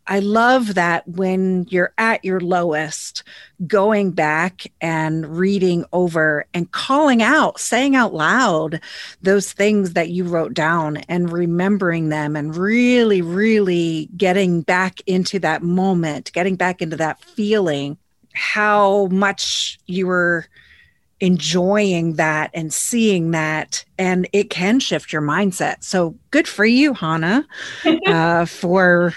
I 0.07 0.19
love 0.19 0.75
that 0.75 1.07
when 1.07 1.67
you're 1.69 1.93
at 1.97 2.25
your 2.25 2.39
lowest, 2.39 3.23
going 3.67 4.11
back 4.11 4.63
and 4.81 5.37
reading 5.37 5.85
over 5.93 6.45
and 6.53 6.71
calling 6.71 7.21
out, 7.21 7.59
saying 7.59 7.95
out 7.95 8.13
loud 8.13 8.81
those 9.21 9.53
things 9.53 9.93
that 9.93 10.09
you 10.09 10.23
wrote 10.23 10.53
down 10.53 10.97
and 11.07 11.31
remembering 11.31 12.09
them 12.09 12.35
and 12.35 12.55
really, 12.55 13.21
really 13.21 14.09
getting 14.17 14.61
back 14.61 15.01
into 15.05 15.39
that 15.39 15.61
moment, 15.61 16.33
getting 16.33 16.55
back 16.55 16.81
into 16.81 16.97
that 16.97 17.23
feeling, 17.23 17.97
how 18.33 19.05
much 19.07 19.79
you 19.85 20.07
were 20.07 20.47
enjoying 21.19 22.15
that 22.15 22.49
and 22.53 22.73
seeing 22.73 23.31
that. 23.31 23.85
And 23.99 24.27
it 24.33 24.49
can 24.49 24.79
shift 24.79 25.13
your 25.13 25.21
mindset. 25.21 25.83
So 25.83 26.15
good 26.31 26.47
for 26.47 26.65
you 26.65 26.93
hannah 26.93 27.47
uh, 28.07 28.45
for 28.45 29.13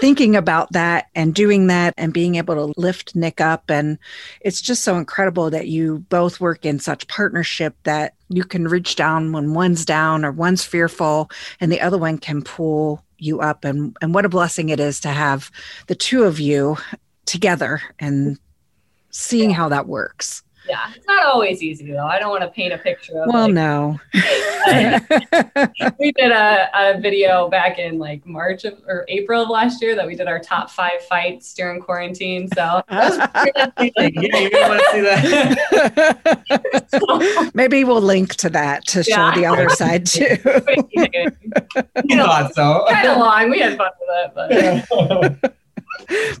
thinking 0.00 0.36
about 0.36 0.72
that 0.72 1.08
and 1.14 1.34
doing 1.34 1.68
that 1.68 1.94
and 1.96 2.12
being 2.12 2.36
able 2.36 2.54
to 2.54 2.80
lift 2.80 3.14
Nick 3.14 3.40
up. 3.40 3.70
And 3.70 3.98
it's 4.40 4.60
just 4.60 4.84
so 4.84 4.96
incredible 4.96 5.50
that 5.50 5.68
you 5.68 6.00
both 6.08 6.40
work 6.40 6.64
in 6.64 6.78
such 6.78 7.08
partnership 7.08 7.74
that 7.84 8.14
you 8.28 8.44
can 8.44 8.66
reach 8.66 8.96
down 8.96 9.32
when 9.32 9.54
one's 9.54 9.84
down 9.84 10.24
or 10.24 10.32
one's 10.32 10.64
fearful 10.64 11.30
and 11.60 11.70
the 11.70 11.80
other 11.80 11.98
one 11.98 12.18
can 12.18 12.42
pull 12.42 13.04
you 13.18 13.40
up. 13.40 13.64
And, 13.64 13.96
and 14.02 14.14
what 14.14 14.24
a 14.24 14.30
blessing 14.30 14.70
it 14.70 14.80
is 14.80 15.00
to 15.00 15.08
have 15.08 15.50
the 15.86 15.94
two 15.94 16.24
of 16.24 16.40
you 16.40 16.76
together 17.26 17.80
and 17.98 18.38
seeing 19.10 19.50
how 19.50 19.68
that 19.68 19.86
works. 19.86 20.42
Yeah, 20.72 20.90
it's 20.96 21.06
not 21.06 21.26
always 21.26 21.62
easy 21.62 21.92
though. 21.92 22.06
I 22.06 22.18
don't 22.18 22.30
want 22.30 22.40
to 22.44 22.48
paint 22.48 22.72
a 22.72 22.78
picture 22.78 23.22
of. 23.22 23.30
Well, 23.30 23.42
like, 23.42 23.52
no. 23.52 24.00
we 26.00 26.12
did 26.12 26.32
a, 26.32 26.70
a 26.74 26.98
video 26.98 27.50
back 27.50 27.78
in 27.78 27.98
like 27.98 28.24
March 28.24 28.64
of, 28.64 28.80
or 28.86 29.04
April 29.08 29.42
of 29.42 29.50
last 29.50 29.82
year 29.82 29.94
that 29.94 30.06
we 30.06 30.14
did 30.14 30.28
our 30.28 30.38
top 30.38 30.70
five 30.70 31.02
fights 31.10 31.52
during 31.52 31.78
quarantine. 31.78 32.48
So 32.54 32.80
yeah, 32.90 33.30
you 33.82 33.92
want 33.98 34.80
to 34.80 34.88
see 34.92 35.02
that. 36.48 37.50
Maybe 37.52 37.84
we'll 37.84 38.00
link 38.00 38.36
to 38.36 38.48
that 38.48 38.86
to 38.86 39.02
show 39.04 39.30
the 39.34 39.44
other 39.44 39.68
side 39.68 40.06
too. 40.06 40.38
you 42.04 42.16
thought 42.16 42.54
so. 42.54 42.86
Kind 42.88 43.08
of 43.08 43.18
long. 43.18 43.50
We 43.50 43.58
had 43.60 43.76
fun 43.76 43.90
with 44.00 44.08
it, 44.40 44.86
but 45.42 45.54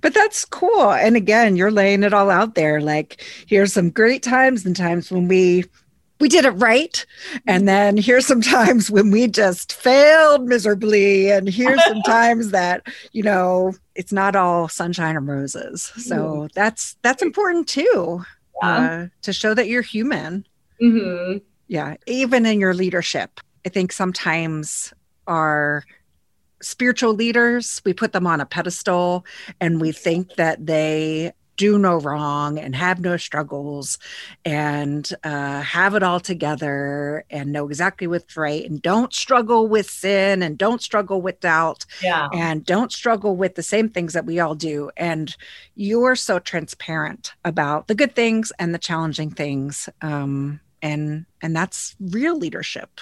but 0.00 0.14
that's 0.14 0.44
cool. 0.44 0.92
And 0.92 1.16
again, 1.16 1.56
you're 1.56 1.70
laying 1.70 2.02
it 2.02 2.12
all 2.12 2.30
out 2.30 2.54
there. 2.54 2.80
Like, 2.80 3.24
here's 3.46 3.72
some 3.72 3.90
great 3.90 4.22
times 4.22 4.64
and 4.66 4.76
times 4.76 5.10
when 5.10 5.28
we 5.28 5.64
we 6.22 6.28
did 6.28 6.44
it 6.44 6.52
right. 6.52 7.04
And 7.48 7.66
then 7.66 7.96
here's 7.96 8.26
some 8.26 8.40
times 8.40 8.90
when 8.90 9.10
we 9.10 9.26
just 9.26 9.72
failed 9.72 10.46
miserably. 10.46 11.32
And 11.32 11.48
here's 11.48 11.82
some 11.84 12.00
times 12.06 12.52
that, 12.52 12.86
you 13.10 13.24
know, 13.24 13.74
it's 13.96 14.12
not 14.12 14.36
all 14.36 14.68
sunshine 14.68 15.16
and 15.16 15.26
roses. 15.26 15.90
So 15.96 16.16
mm-hmm. 16.16 16.46
that's 16.54 16.96
that's 17.02 17.22
important 17.22 17.68
too. 17.68 18.24
Uh, 18.62 19.06
to 19.22 19.32
show 19.32 19.54
that 19.54 19.66
you're 19.66 19.82
human. 19.82 20.46
Mm-hmm. 20.80 21.38
Yeah. 21.66 21.96
Even 22.06 22.46
in 22.46 22.60
your 22.60 22.74
leadership. 22.74 23.40
I 23.66 23.70
think 23.70 23.90
sometimes 23.90 24.94
our 25.26 25.84
spiritual 26.62 27.14
leaders, 27.14 27.82
we 27.84 27.92
put 27.92 28.12
them 28.12 28.26
on 28.26 28.40
a 28.40 28.46
pedestal 28.46 29.24
and 29.60 29.80
we 29.80 29.92
think 29.92 30.36
that 30.36 30.66
they 30.66 31.32
do 31.56 31.78
no 31.78 31.96
wrong 31.96 32.58
and 32.58 32.74
have 32.74 33.00
no 33.00 33.16
struggles 33.16 33.98
and 34.44 35.12
uh, 35.22 35.60
have 35.60 35.94
it 35.94 36.02
all 36.02 36.18
together 36.18 37.24
and 37.30 37.52
know 37.52 37.68
exactly 37.68 38.06
what's 38.06 38.36
right 38.36 38.64
and 38.64 38.80
don't 38.80 39.12
struggle 39.12 39.68
with 39.68 39.88
sin 39.88 40.42
and 40.42 40.56
don't 40.56 40.82
struggle 40.82 41.20
with 41.20 41.38
doubt 41.40 41.84
yeah. 42.02 42.28
and 42.32 42.64
don't 42.64 42.90
struggle 42.90 43.36
with 43.36 43.54
the 43.54 43.62
same 43.62 43.88
things 43.88 44.14
that 44.14 44.24
we 44.24 44.40
all 44.40 44.54
do. 44.54 44.90
And 44.96 45.36
you're 45.74 46.16
so 46.16 46.38
transparent 46.38 47.34
about 47.44 47.86
the 47.86 47.94
good 47.94 48.14
things 48.14 48.50
and 48.58 48.74
the 48.74 48.78
challenging 48.78 49.30
things. 49.30 49.88
Um, 50.00 50.60
and 50.80 51.26
and 51.42 51.54
that's 51.54 51.94
real 52.00 52.36
leadership. 52.36 53.00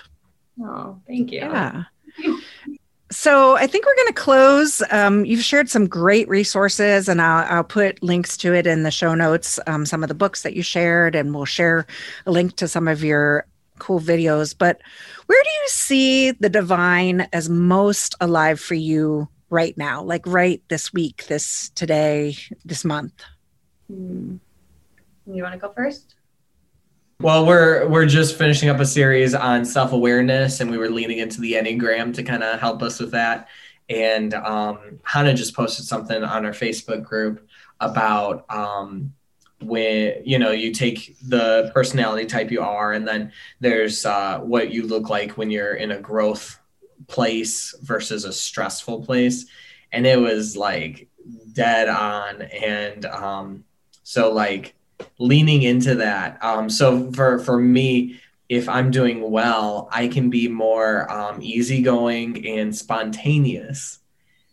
Oh, 0.63 1.01
thank 1.07 1.33
you. 1.33 1.41
Yeah. 1.41 1.85
So 3.13 3.57
I 3.57 3.67
think 3.67 3.87
we're 3.87 3.97
going 3.97 4.09
to 4.09 4.15
close. 4.15 4.83
Um, 4.91 5.25
you've 5.25 5.43
shared 5.43 5.69
some 5.69 5.89
great 5.89 6.29
resources, 6.29 7.09
and 7.09 7.21
I'll, 7.21 7.57
I'll, 7.57 7.65
put 7.65 8.03
links 8.05 8.37
to 8.39 8.55
it 8.55 8.69
in 8.69 8.85
the 8.85 8.91
show 8.93 9.15
notes. 9.15 9.59
Um, 9.67 9.85
some 9.85 10.05
of 10.05 10.09
the 10.09 10.15
books 10.15 10.43
that 10.43 10.55
you 10.55 10.63
shared, 10.63 11.17
and 11.17 11.35
we'll 11.35 11.45
share 11.45 11.87
a 12.27 12.31
link 12.31 12.55
to 12.57 12.69
some 12.69 12.87
of 12.87 13.03
your 13.03 13.47
cool 13.81 14.01
videos. 14.01 14.55
But 14.57 14.81
where 15.27 15.43
do 15.43 15.49
you 15.49 15.69
see 15.69 16.31
the 16.31 16.49
divine 16.49 17.27
as 17.33 17.49
most 17.49 18.15
alive 18.21 18.61
for 18.61 18.75
you 18.75 19.29
right 19.49 19.77
now? 19.77 20.03
Like 20.05 20.25
right 20.27 20.63
this 20.69 20.93
week, 20.93 21.27
this 21.27 21.71
today, 21.71 22.37
this 22.65 22.85
month. 22.85 23.25
Hmm. 23.89 24.37
You 25.27 25.43
want 25.43 25.55
to 25.55 25.61
go 25.61 25.73
first? 25.73 26.15
Well, 27.21 27.45
we're 27.45 27.87
we're 27.87 28.07
just 28.07 28.39
finishing 28.39 28.71
up 28.71 28.81
a 28.81 28.87
series 28.87 29.35
on 29.35 29.67
self 29.67 29.93
awareness, 29.93 30.61
and 30.61 30.71
we 30.71 30.79
were 30.79 30.89
leaning 30.89 31.19
into 31.19 31.39
the 31.39 31.53
Enneagram 31.53 32.15
to 32.15 32.23
kind 32.23 32.43
of 32.43 32.59
help 32.59 32.83
us 32.83 32.99
with 32.99 33.11
that. 33.11 33.49
And 33.91 34.33
um, 34.33 35.01
Hannah 35.03 35.35
just 35.35 35.55
posted 35.55 35.85
something 35.85 36.25
on 36.25 36.47
our 36.47 36.53
Facebook 36.53 37.05
group 37.05 37.47
about 37.79 38.47
um, 38.49 39.13
when 39.61 40.15
you 40.25 40.39
know 40.39 40.51
you 40.53 40.73
take 40.73 41.15
the 41.21 41.71
personality 41.75 42.25
type 42.25 42.51
you 42.51 42.63
are, 42.63 42.95
and 42.95 43.07
then 43.07 43.33
there's 43.61 44.07
uh, 44.07 44.39
what 44.39 44.71
you 44.73 44.87
look 44.87 45.11
like 45.11 45.33
when 45.33 45.51
you're 45.51 45.75
in 45.75 45.91
a 45.91 46.01
growth 46.01 46.59
place 47.07 47.75
versus 47.83 48.25
a 48.25 48.33
stressful 48.33 49.05
place, 49.05 49.45
and 49.93 50.07
it 50.07 50.19
was 50.19 50.57
like 50.57 51.07
dead 51.53 51.87
on. 51.91 52.41
And 52.41 53.05
um, 53.05 53.65
so 54.05 54.33
like 54.33 54.75
leaning 55.19 55.63
into 55.63 55.95
that. 55.97 56.43
Um, 56.43 56.71
so 56.71 57.13
for 57.13 57.39
for 57.39 57.59
me, 57.59 58.21
if 58.49 58.69
I'm 58.69 58.91
doing 58.91 59.31
well, 59.31 59.89
I 59.93 60.09
can 60.09 60.31
be 60.31 60.49
more 60.49 61.11
um, 61.11 61.41
easygoing 61.41 62.47
and 62.47 62.75
spontaneous. 62.75 64.01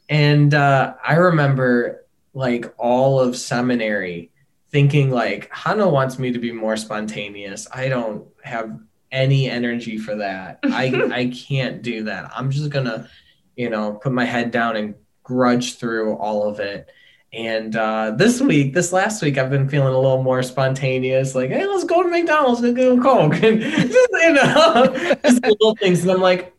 And 0.10 0.54
uh, 0.54 0.94
I 1.06 1.16
remember 1.16 2.06
like 2.34 2.74
all 2.78 3.20
of 3.20 3.36
seminary 3.36 4.32
thinking 4.70 5.10
like 5.10 5.50
Hannah 5.52 5.90
wants 5.90 6.20
me 6.20 6.32
to 6.32 6.40
be 6.40 6.52
more 6.52 6.78
spontaneous. 6.78 7.68
I 7.74 7.90
don't 7.90 8.28
have 8.44 8.80
any 9.12 9.50
energy 9.50 9.98
for 9.98 10.16
that. 10.16 10.60
I 10.64 10.88
I 11.12 11.28
can't 11.28 11.82
do 11.82 12.04
that. 12.04 12.30
I'm 12.36 12.52
just 12.52 12.70
gonna, 12.70 13.10
you 13.56 13.70
know, 13.70 13.94
put 13.94 14.12
my 14.12 14.26
head 14.26 14.52
down 14.52 14.76
and 14.76 14.96
grudge 15.24 15.78
through 15.78 16.16
all 16.18 16.48
of 16.48 16.60
it. 16.60 16.90
And 17.34 17.76
uh, 17.76 18.12
this 18.12 18.40
week, 18.40 18.74
this 18.74 18.94
last 18.94 19.22
week, 19.22 19.38
I've 19.38 19.50
been 19.50 19.68
feeling 19.68 19.94
a 19.94 20.00
little 20.00 20.24
more 20.24 20.42
spontaneous. 20.42 21.36
Like, 21.36 21.50
hey, 21.50 21.66
let's 21.66 21.84
go 21.84 22.02
to 22.02 22.10
McDonald's 22.10 22.62
and 22.62 22.76
get 22.76 22.92
a 22.92 23.02
Coke, 23.02 23.44
and 23.44 23.62
just, 23.62 24.10
you 24.14 24.34
know, 24.34 25.16
just 25.24 25.44
little 25.44 25.76
things. 25.76 26.04
And 26.04 26.12
I'm 26.12 26.22
like, 26.22 26.56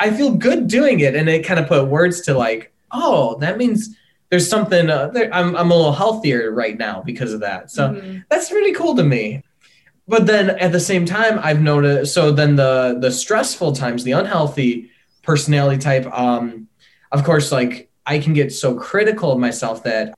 I 0.00 0.10
feel 0.10 0.34
good 0.34 0.68
doing 0.68 1.00
it, 1.00 1.14
and 1.14 1.28
it 1.28 1.44
kind 1.44 1.58
of 1.58 1.68
put 1.68 1.88
words 1.88 2.20
to 2.22 2.34
like, 2.34 2.72
oh, 2.92 3.38
that 3.38 3.56
means 3.56 3.96
there's 4.28 4.48
something. 4.48 4.90
Uh, 4.90 5.08
there, 5.08 5.32
I'm 5.32 5.56
I'm 5.56 5.70
a 5.70 5.74
little 5.74 5.92
healthier 5.92 6.50
right 6.52 6.76
now 6.76 7.02
because 7.02 7.32
of 7.32 7.40
that. 7.40 7.70
So 7.70 7.88
mm-hmm. 7.88 8.18
that's 8.28 8.52
really 8.52 8.74
cool 8.74 8.94
to 8.96 9.04
me. 9.04 9.42
but 10.06 10.26
then 10.26 10.50
at 10.50 10.72
the 10.72 10.80
same 10.80 11.06
time, 11.06 11.38
I've 11.42 11.62
noticed. 11.62 12.12
So 12.12 12.30
then 12.30 12.56
the 12.56 12.98
the 13.00 13.10
stressful 13.10 13.72
times, 13.72 14.04
the 14.04 14.12
unhealthy 14.12 14.90
personality 15.22 15.78
type. 15.78 16.06
Um, 16.12 16.68
of 17.10 17.24
course, 17.24 17.50
like 17.52 17.88
I 18.06 18.18
can 18.18 18.32
get 18.32 18.52
so 18.52 18.74
critical 18.74 19.32
of 19.32 19.38
myself 19.38 19.82
that 19.84 20.14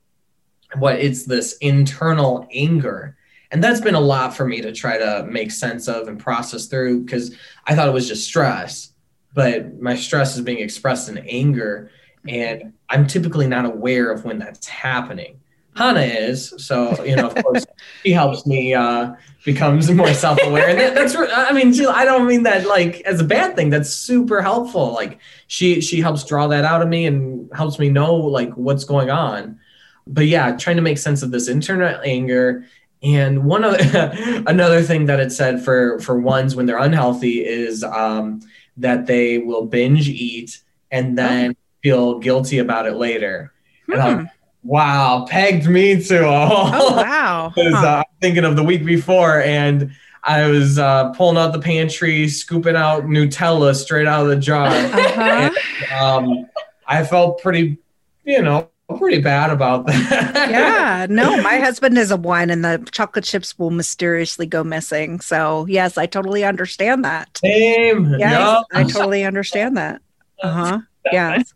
what 0.77 0.99
it's 0.99 1.23
this 1.23 1.57
internal 1.57 2.47
anger 2.51 3.17
and 3.51 3.63
that's 3.63 3.81
been 3.81 3.95
a 3.95 3.99
lot 3.99 4.35
for 4.35 4.45
me 4.45 4.61
to 4.61 4.71
try 4.71 4.97
to 4.97 5.25
make 5.29 5.51
sense 5.51 5.87
of 5.87 6.07
and 6.07 6.19
process 6.19 6.67
through 6.67 7.03
because 7.03 7.35
I 7.65 7.75
thought 7.75 7.87
it 7.87 7.93
was 7.93 8.07
just 8.07 8.27
stress, 8.27 8.91
but 9.33 9.79
my 9.79 9.95
stress 9.95 10.35
is 10.35 10.41
being 10.41 10.59
expressed 10.59 11.07
in 11.09 11.17
anger, 11.19 11.91
and 12.27 12.73
I'm 12.89 13.07
typically 13.07 13.47
not 13.47 13.65
aware 13.65 14.11
of 14.11 14.25
when 14.25 14.39
that's 14.39 14.67
happening. 14.67 15.39
Hannah 15.77 16.01
is, 16.01 16.53
so 16.57 17.03
you 17.03 17.15
know, 17.15 17.27
of 17.29 17.35
course, 17.43 17.65
she 18.03 18.11
helps 18.11 18.47
me 18.47 18.73
uh, 18.73 19.13
becomes 19.45 19.91
more 19.91 20.13
self-aware. 20.13 20.69
And 20.69 20.79
that, 20.79 20.95
that's, 20.95 21.15
I 21.15 21.51
mean, 21.51 21.71
she, 21.71 21.85
I 21.85 22.03
don't 22.03 22.27
mean 22.27 22.43
that 22.43 22.65
like 22.65 23.01
as 23.01 23.21
a 23.21 23.23
bad 23.23 23.55
thing. 23.55 23.69
That's 23.69 23.91
super 23.91 24.41
helpful. 24.41 24.93
Like 24.93 25.19
she 25.45 25.79
she 25.81 26.01
helps 26.01 26.23
draw 26.23 26.47
that 26.47 26.65
out 26.65 26.81
of 26.81 26.87
me 26.87 27.05
and 27.05 27.49
helps 27.53 27.77
me 27.77 27.89
know 27.89 28.15
like 28.15 28.51
what's 28.53 28.85
going 28.85 29.11
on. 29.11 29.59
But 30.07 30.25
yeah, 30.25 30.57
trying 30.57 30.77
to 30.77 30.81
make 30.81 30.97
sense 30.97 31.21
of 31.21 31.29
this 31.29 31.47
internal 31.47 31.99
anger 32.03 32.65
and 33.03 33.45
one 33.45 33.63
other 33.63 33.77
another 34.47 34.81
thing 34.81 35.05
that 35.05 35.19
it 35.19 35.31
said 35.31 35.63
for 35.63 35.99
for 35.99 36.19
ones 36.19 36.55
when 36.55 36.65
they're 36.65 36.79
unhealthy 36.79 37.45
is 37.45 37.83
um, 37.83 38.41
that 38.77 39.05
they 39.05 39.37
will 39.37 39.65
binge 39.65 40.09
eat 40.09 40.59
and 40.89 41.17
then 41.17 41.51
oh. 41.51 41.63
feel 41.83 42.19
guilty 42.19 42.57
about 42.57 42.87
it 42.87 42.95
later. 42.95 43.53
Hmm. 43.89 44.25
Wow, 44.67 45.25
pegged 45.29 45.69
me 45.69 46.03
to 46.03 46.27
a 46.27 46.49
Oh 46.73 46.95
wow! 46.97 47.53
Because 47.55 47.73
huh. 47.73 47.87
uh, 47.87 47.97
I'm 47.99 48.19
thinking 48.19 48.43
of 48.43 48.57
the 48.57 48.63
week 48.63 48.83
before, 48.83 49.41
and 49.41 49.91
I 50.23 50.45
was 50.47 50.77
uh, 50.77 51.11
pulling 51.13 51.37
out 51.37 51.53
the 51.53 51.59
pantry, 51.59 52.27
scooping 52.27 52.75
out 52.75 53.03
Nutella 53.05 53.73
straight 53.73 54.07
out 54.07 54.23
of 54.23 54.27
the 54.27 54.35
jar. 54.35 54.67
Uh-huh. 55.07 55.49
And, 55.49 56.27
um, 56.27 56.49
I 56.85 57.05
felt 57.05 57.41
pretty, 57.41 57.77
you 58.25 58.41
know, 58.41 58.69
pretty 58.97 59.21
bad 59.21 59.51
about 59.51 59.87
that. 59.87 60.49
yeah, 60.49 61.07
no, 61.09 61.41
my 61.41 61.59
husband 61.59 61.97
is 61.97 62.11
a 62.11 62.17
one, 62.17 62.49
and 62.49 62.65
the 62.65 62.85
chocolate 62.91 63.23
chips 63.23 63.57
will 63.57 63.71
mysteriously 63.71 64.45
go 64.45 64.65
missing. 64.65 65.21
So 65.21 65.65
yes, 65.67 65.97
I 65.97 66.07
totally 66.07 66.43
understand 66.43 67.05
that. 67.05 67.37
Same. 67.37 68.15
Yes, 68.19 68.19
yep. 68.19 68.63
I 68.73 68.83
totally 68.83 69.23
understand 69.23 69.77
that. 69.77 70.01
Uh 70.43 70.51
huh. 70.51 70.79
Yes. 71.11 71.53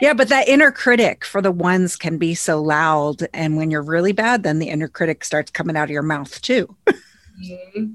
Yeah, 0.00 0.12
but 0.12 0.28
that 0.28 0.48
inner 0.48 0.70
critic 0.70 1.24
for 1.24 1.40
the 1.40 1.52
ones 1.52 1.96
can 1.96 2.18
be 2.18 2.34
so 2.34 2.60
loud, 2.62 3.26
and 3.32 3.56
when 3.56 3.70
you're 3.70 3.82
really 3.82 4.12
bad, 4.12 4.42
then 4.42 4.58
the 4.58 4.68
inner 4.68 4.88
critic 4.88 5.24
starts 5.24 5.50
coming 5.50 5.76
out 5.76 5.84
of 5.84 5.90
your 5.90 6.02
mouth 6.02 6.40
too. 6.42 6.74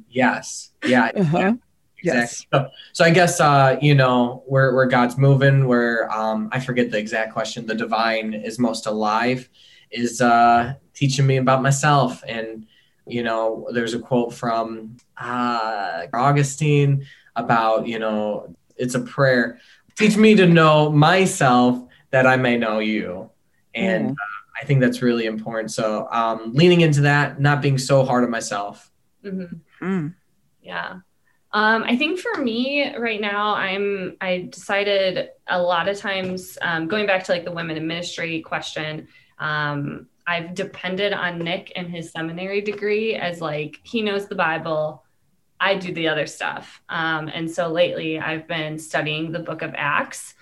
yes. 0.10 0.72
Yeah. 0.86 1.12
Uh-huh. 1.22 1.54
Exactly. 2.04 2.20
Yes. 2.22 2.46
So, 2.52 2.70
so, 2.94 3.06
I 3.06 3.12
guess 3.12 3.40
uh, 3.40 3.78
you 3.80 3.94
know 3.94 4.44
where 4.48 4.74
where 4.74 4.88
God's 4.88 5.20
moving, 5.20 5.68
where 5.68 6.12
um, 6.12 6.50
I 6.52 6.60
forget 6.60 6.90
the 6.90 6.98
exact 6.98 7.32
question. 7.32 7.68
The 7.68 7.76
divine 7.76 8.34
is 8.34 8.58
most 8.58 8.88
alive, 8.88 9.48
is 9.92 10.20
uh, 10.20 10.74
teaching 10.96 11.28
me 11.28 11.38
about 11.38 11.62
myself, 11.62 12.24
and 12.28 12.66
you 13.06 13.22
know, 13.22 13.68
there's 13.72 13.94
a 13.94 14.00
quote 14.00 14.34
from 14.34 14.98
uh, 15.16 16.08
Augustine 16.12 17.06
about 17.36 17.86
you 17.86 18.00
know 18.00 18.56
it's 18.78 18.96
a 18.96 19.02
prayer. 19.02 19.60
Teach 19.96 20.18
me 20.18 20.34
to 20.36 20.48
know 20.48 20.90
myself 20.90 21.84
that 22.12 22.28
I 22.28 22.38
may 22.38 22.58
know 22.58 22.80
you, 22.80 23.30
and 23.74 24.10
mm. 24.10 24.12
uh, 24.12 24.42
I 24.62 24.66
think 24.66 24.80
that's 24.82 25.02
really 25.02 25.26
important. 25.26 25.72
So 25.72 26.08
um, 26.12 26.54
leaning 26.54 26.82
into 26.82 27.02
that, 27.02 27.40
not 27.40 27.62
being 27.62 27.78
so 27.78 28.04
hard 28.04 28.24
on 28.24 28.30
myself. 28.30 28.92
Mm-hmm. 29.26 29.86
Mm. 29.86 30.14
Yeah. 30.62 31.00
Um, 31.54 31.84
I 31.84 31.98
think 31.98 32.20
for 32.20 32.42
me 32.42 32.96
right 32.96 33.20
now, 33.20 33.56
I'm 33.56 34.16
I 34.22 34.48
decided 34.52 35.30
a 35.48 35.62
lot 35.62 35.90
of 35.90 35.98
times 35.98 36.58
um, 36.62 36.88
going 36.88 37.06
back 37.06 37.24
to 37.26 37.32
like 37.32 37.44
the 37.44 37.52
women 37.52 37.76
in 37.76 37.88
ministry 37.88 38.42
question. 38.42 39.08
Um, 39.38 40.08
I've 40.26 40.54
depended 40.54 41.14
on 41.14 41.40
Nick 41.40 41.74
and 41.76 41.90
his 41.90 42.12
seminary 42.12 42.62
degree 42.62 43.16
as 43.16 43.42
like 43.42 43.80
he 43.84 44.02
knows 44.02 44.28
the 44.28 44.36
Bible. 44.36 45.04
I 45.60 45.76
do 45.76 45.94
the 45.94 46.08
other 46.08 46.26
stuff. 46.26 46.82
Um, 46.90 47.28
and 47.28 47.50
so 47.50 47.68
lately 47.68 48.18
I've 48.20 48.48
been 48.48 48.80
studying 48.80 49.32
the 49.32 49.40
book 49.40 49.62
of 49.62 49.74
Acts 49.76 50.36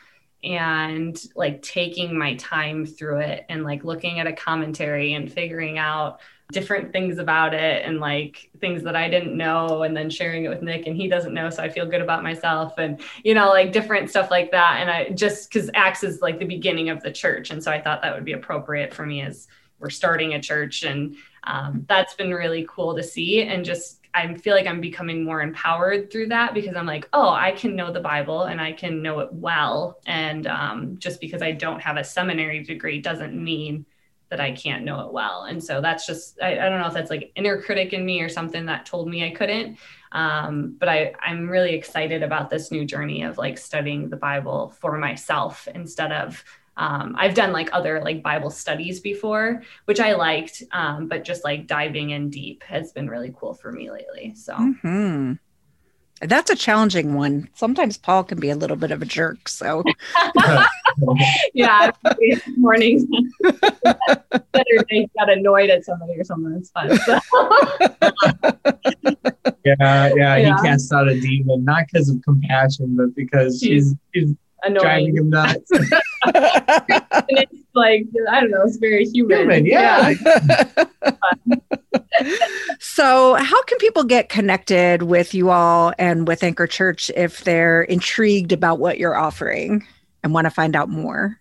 and 0.43 1.21
like 1.35 1.61
taking 1.61 2.17
my 2.17 2.35
time 2.35 2.85
through 2.85 3.19
it 3.19 3.45
and 3.49 3.63
like 3.63 3.83
looking 3.83 4.19
at 4.19 4.27
a 4.27 4.33
commentary 4.33 5.13
and 5.13 5.31
figuring 5.31 5.77
out 5.77 6.21
different 6.51 6.91
things 6.91 7.19
about 7.19 7.53
it 7.53 7.85
and 7.85 7.99
like 7.99 8.49
things 8.59 8.81
that 8.83 8.95
I 8.95 9.09
didn't 9.09 9.37
know 9.37 9.83
and 9.83 9.95
then 9.95 10.09
sharing 10.09 10.45
it 10.45 10.49
with 10.49 10.63
Nick 10.63 10.87
and 10.87 10.95
he 10.95 11.07
doesn't 11.07 11.33
know 11.33 11.49
so 11.49 11.61
I 11.61 11.69
feel 11.69 11.85
good 11.85 12.01
about 12.01 12.23
myself 12.23 12.73
and 12.77 12.99
you 13.23 13.33
know 13.33 13.49
like 13.49 13.71
different 13.71 14.09
stuff 14.09 14.31
like 14.31 14.51
that. 14.51 14.77
And 14.79 14.89
I 14.89 15.09
just 15.09 15.51
cuz 15.51 15.69
Acts 15.73 16.03
is 16.03 16.21
like 16.21 16.39
the 16.39 16.45
beginning 16.45 16.89
of 16.89 17.03
the 17.03 17.11
church 17.11 17.51
and 17.51 17.63
so 17.63 17.71
I 17.71 17.81
thought 17.81 18.01
that 18.01 18.15
would 18.15 18.25
be 18.25 18.33
appropriate 18.33 18.93
for 18.93 19.05
me 19.05 19.21
as 19.21 19.47
we're 19.79 19.89
starting 19.89 20.33
a 20.33 20.41
church. 20.41 20.83
And 20.83 21.15
um, 21.43 21.85
that's 21.87 22.13
been 22.13 22.33
really 22.33 22.65
cool 22.69 22.95
to 22.95 23.03
see 23.03 23.43
and 23.43 23.65
just 23.65 23.98
I 24.13 24.33
feel 24.35 24.55
like 24.55 24.65
I'm 24.65 24.81
becoming 24.81 25.23
more 25.23 25.41
empowered 25.41 26.11
through 26.11 26.27
that 26.27 26.53
because 26.53 26.75
I'm 26.75 26.87
like, 26.87 27.07
oh, 27.13 27.29
I 27.29 27.51
can 27.51 27.75
know 27.75 27.91
the 27.91 27.99
Bible 27.99 28.43
and 28.43 28.59
I 28.59 28.71
can 28.71 29.01
know 29.01 29.19
it 29.19 29.31
well. 29.31 29.99
And 30.05 30.47
um, 30.47 30.97
just 30.97 31.21
because 31.21 31.41
I 31.41 31.51
don't 31.51 31.81
have 31.81 31.97
a 31.97 32.03
seminary 32.03 32.63
degree 32.63 33.01
doesn't 33.01 33.35
mean 33.35 33.85
that 34.29 34.39
I 34.39 34.51
can't 34.51 34.83
know 34.83 35.01
it 35.01 35.11
well. 35.11 35.43
And 35.43 35.63
so 35.63 35.81
that's 35.81 36.05
just, 36.05 36.39
I, 36.41 36.53
I, 36.53 36.69
don't 36.69 36.79
know 36.79 36.87
if 36.87 36.93
that's 36.93 37.09
like 37.09 37.31
inner 37.35 37.59
critic 37.61 37.93
in 37.93 38.05
me 38.05 38.21
or 38.21 38.29
something 38.29 38.67
that 38.67 38.85
told 38.85 39.07
me 39.07 39.25
I 39.25 39.31
couldn't. 39.31 39.77
Um, 40.11 40.75
but 40.79 40.87
I, 40.87 41.13
I'm 41.21 41.49
really 41.49 41.73
excited 41.73 42.21
about 42.21 42.49
this 42.49 42.71
new 42.71 42.85
journey 42.85 43.23
of 43.23 43.37
like 43.37 43.57
studying 43.57 44.09
the 44.09 44.17
Bible 44.17 44.75
for 44.79 44.97
myself 44.97 45.67
instead 45.73 46.11
of, 46.11 46.43
um, 46.79 47.13
I've 47.17 47.33
done 47.33 47.51
like 47.51 47.69
other 47.73 48.01
like 48.01 48.23
Bible 48.23 48.49
studies 48.49 49.01
before, 49.01 49.61
which 49.83 49.99
I 49.99 50.13
liked, 50.13 50.63
um, 50.71 51.09
but 51.09 51.25
just 51.25 51.43
like 51.43 51.67
diving 51.67 52.11
in 52.11 52.29
deep 52.29 52.63
has 52.63 52.93
been 52.93 53.09
really 53.09 53.33
cool 53.37 53.53
for 53.53 53.71
me 53.71 53.91
lately. 53.91 54.33
So. 54.35 54.53
Mm-hmm. 54.53 55.33
That's 56.21 56.49
a 56.51 56.55
challenging 56.55 57.15
one. 57.15 57.49
Sometimes 57.53 57.97
Paul 57.97 58.25
can 58.25 58.41
be 58.41 58.49
a 58.49 58.55
little 58.55 58.75
bit 58.75 58.91
of 58.91 59.01
a 59.01 59.05
jerk. 59.05 59.47
So, 59.47 59.83
yeah, 61.53 61.91
morning. 62.57 63.07
Saturday 64.53 65.09
got 65.17 65.29
annoyed 65.29 65.69
at 65.69 65.85
somebody 65.85 66.19
or 66.19 66.25
something. 66.25 66.53
It's 66.57 66.71
fun. 66.71 66.97
So. 66.99 67.19
yeah, 69.63 70.11
yeah, 70.13 70.35
yeah, 70.35 70.57
He 70.57 70.67
casts 70.67 70.91
out 70.91 71.07
a 71.07 71.19
demon 71.19 71.63
not 71.63 71.85
because 71.89 72.09
of 72.09 72.21
compassion, 72.23 72.97
but 72.97 73.15
because 73.15 73.61
she's 73.61 73.95
she's 74.13 74.33
annoying. 74.63 74.81
driving 74.81 75.17
him 75.17 75.29
nuts. 75.29 75.71
and 75.71 75.83
it's 76.33 77.53
like 77.75 78.05
I 78.29 78.41
don't 78.41 78.51
know. 78.51 78.63
It's 78.63 78.77
very 78.77 79.05
human. 79.05 79.39
Human, 79.39 79.65
yeah. 79.65 80.13
yeah. 80.21 80.85
so, 82.79 83.35
how 83.35 83.63
can 83.63 83.77
people 83.77 84.03
get 84.03 84.29
connected 84.29 85.03
with 85.03 85.33
you 85.33 85.49
all 85.49 85.93
and 85.97 86.27
with 86.27 86.43
Anchor 86.43 86.67
Church 86.67 87.09
if 87.15 87.43
they're 87.43 87.83
intrigued 87.83 88.51
about 88.51 88.79
what 88.79 88.99
you're 88.99 89.15
offering 89.15 89.85
and 90.23 90.33
want 90.33 90.45
to 90.45 90.51
find 90.51 90.75
out 90.75 90.89
more? 90.89 91.39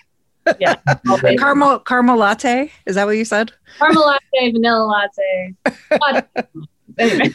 yeah. 0.59 0.75
caramel 1.39 1.79
caramel 1.79 2.17
latte. 2.17 2.71
Is 2.86 2.93
that 2.95 3.07
what 3.07 3.17
you 3.17 3.25
said? 3.25 3.51
Caramel 3.79 4.05
latte, 4.05 4.51
vanilla 4.51 4.86
latte. 4.86 5.55
anyway. 6.99 7.33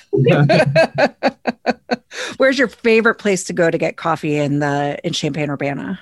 Where's 2.36 2.56
your 2.56 2.68
favorite 2.68 3.16
place 3.16 3.42
to 3.44 3.52
go 3.52 3.68
to 3.68 3.78
get 3.78 3.96
coffee 3.96 4.36
in 4.36 4.60
the 4.60 4.96
in 5.02 5.12
Champaign 5.12 5.50
Urbana? 5.50 5.98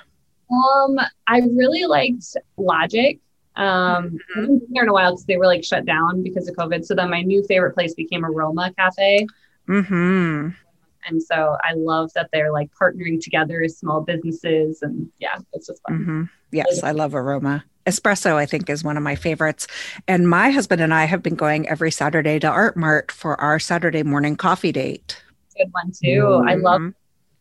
Um, 0.51 0.99
I 1.25 1.39
really 1.39 1.85
liked 1.85 2.37
Logic. 2.57 3.19
Um, 3.55 3.65
mm-hmm. 3.65 4.17
I 4.37 4.41
haven't 4.41 4.59
been 4.59 4.67
there 4.69 4.83
in 4.83 4.89
a 4.89 4.93
while 4.93 5.13
because 5.13 5.25
they 5.25 5.37
were 5.37 5.47
like 5.47 5.63
shut 5.63 5.85
down 5.85 6.21
because 6.21 6.47
of 6.47 6.55
COVID. 6.55 6.85
So 6.85 6.93
then 6.93 7.09
my 7.09 7.23
new 7.23 7.43
favorite 7.43 7.73
place 7.73 7.95
became 7.95 8.23
Aroma 8.23 8.71
Cafe. 8.77 9.25
Mm-hmm. 9.67 10.49
And 11.09 11.21
so 11.21 11.57
I 11.63 11.73
love 11.73 12.11
that 12.13 12.29
they're 12.31 12.51
like 12.51 12.69
partnering 12.79 13.21
together 13.21 13.61
as 13.61 13.77
small 13.77 14.01
businesses. 14.01 14.81
And 14.81 15.09
yeah, 15.19 15.37
it's 15.53 15.67
just 15.67 15.81
fun. 15.87 15.99
Mm-hmm. 15.99 16.23
Yes, 16.51 16.83
I 16.83 16.91
love 16.91 17.15
Aroma. 17.15 17.63
Espresso, 17.85 18.35
I 18.35 18.45
think, 18.45 18.69
is 18.69 18.83
one 18.83 18.97
of 18.97 19.03
my 19.03 19.15
favorites. 19.15 19.67
And 20.07 20.29
my 20.29 20.51
husband 20.51 20.81
and 20.81 20.93
I 20.93 21.05
have 21.05 21.23
been 21.23 21.35
going 21.35 21.67
every 21.67 21.91
Saturday 21.91 22.37
to 22.39 22.47
Art 22.47 22.77
Mart 22.77 23.11
for 23.11 23.39
our 23.41 23.59
Saturday 23.59 24.03
morning 24.03 24.35
coffee 24.35 24.71
date. 24.71 25.21
Good 25.57 25.69
one, 25.71 25.91
too. 25.91 26.21
Mm-hmm. 26.21 26.49
I 26.49 26.55
love 26.55 26.93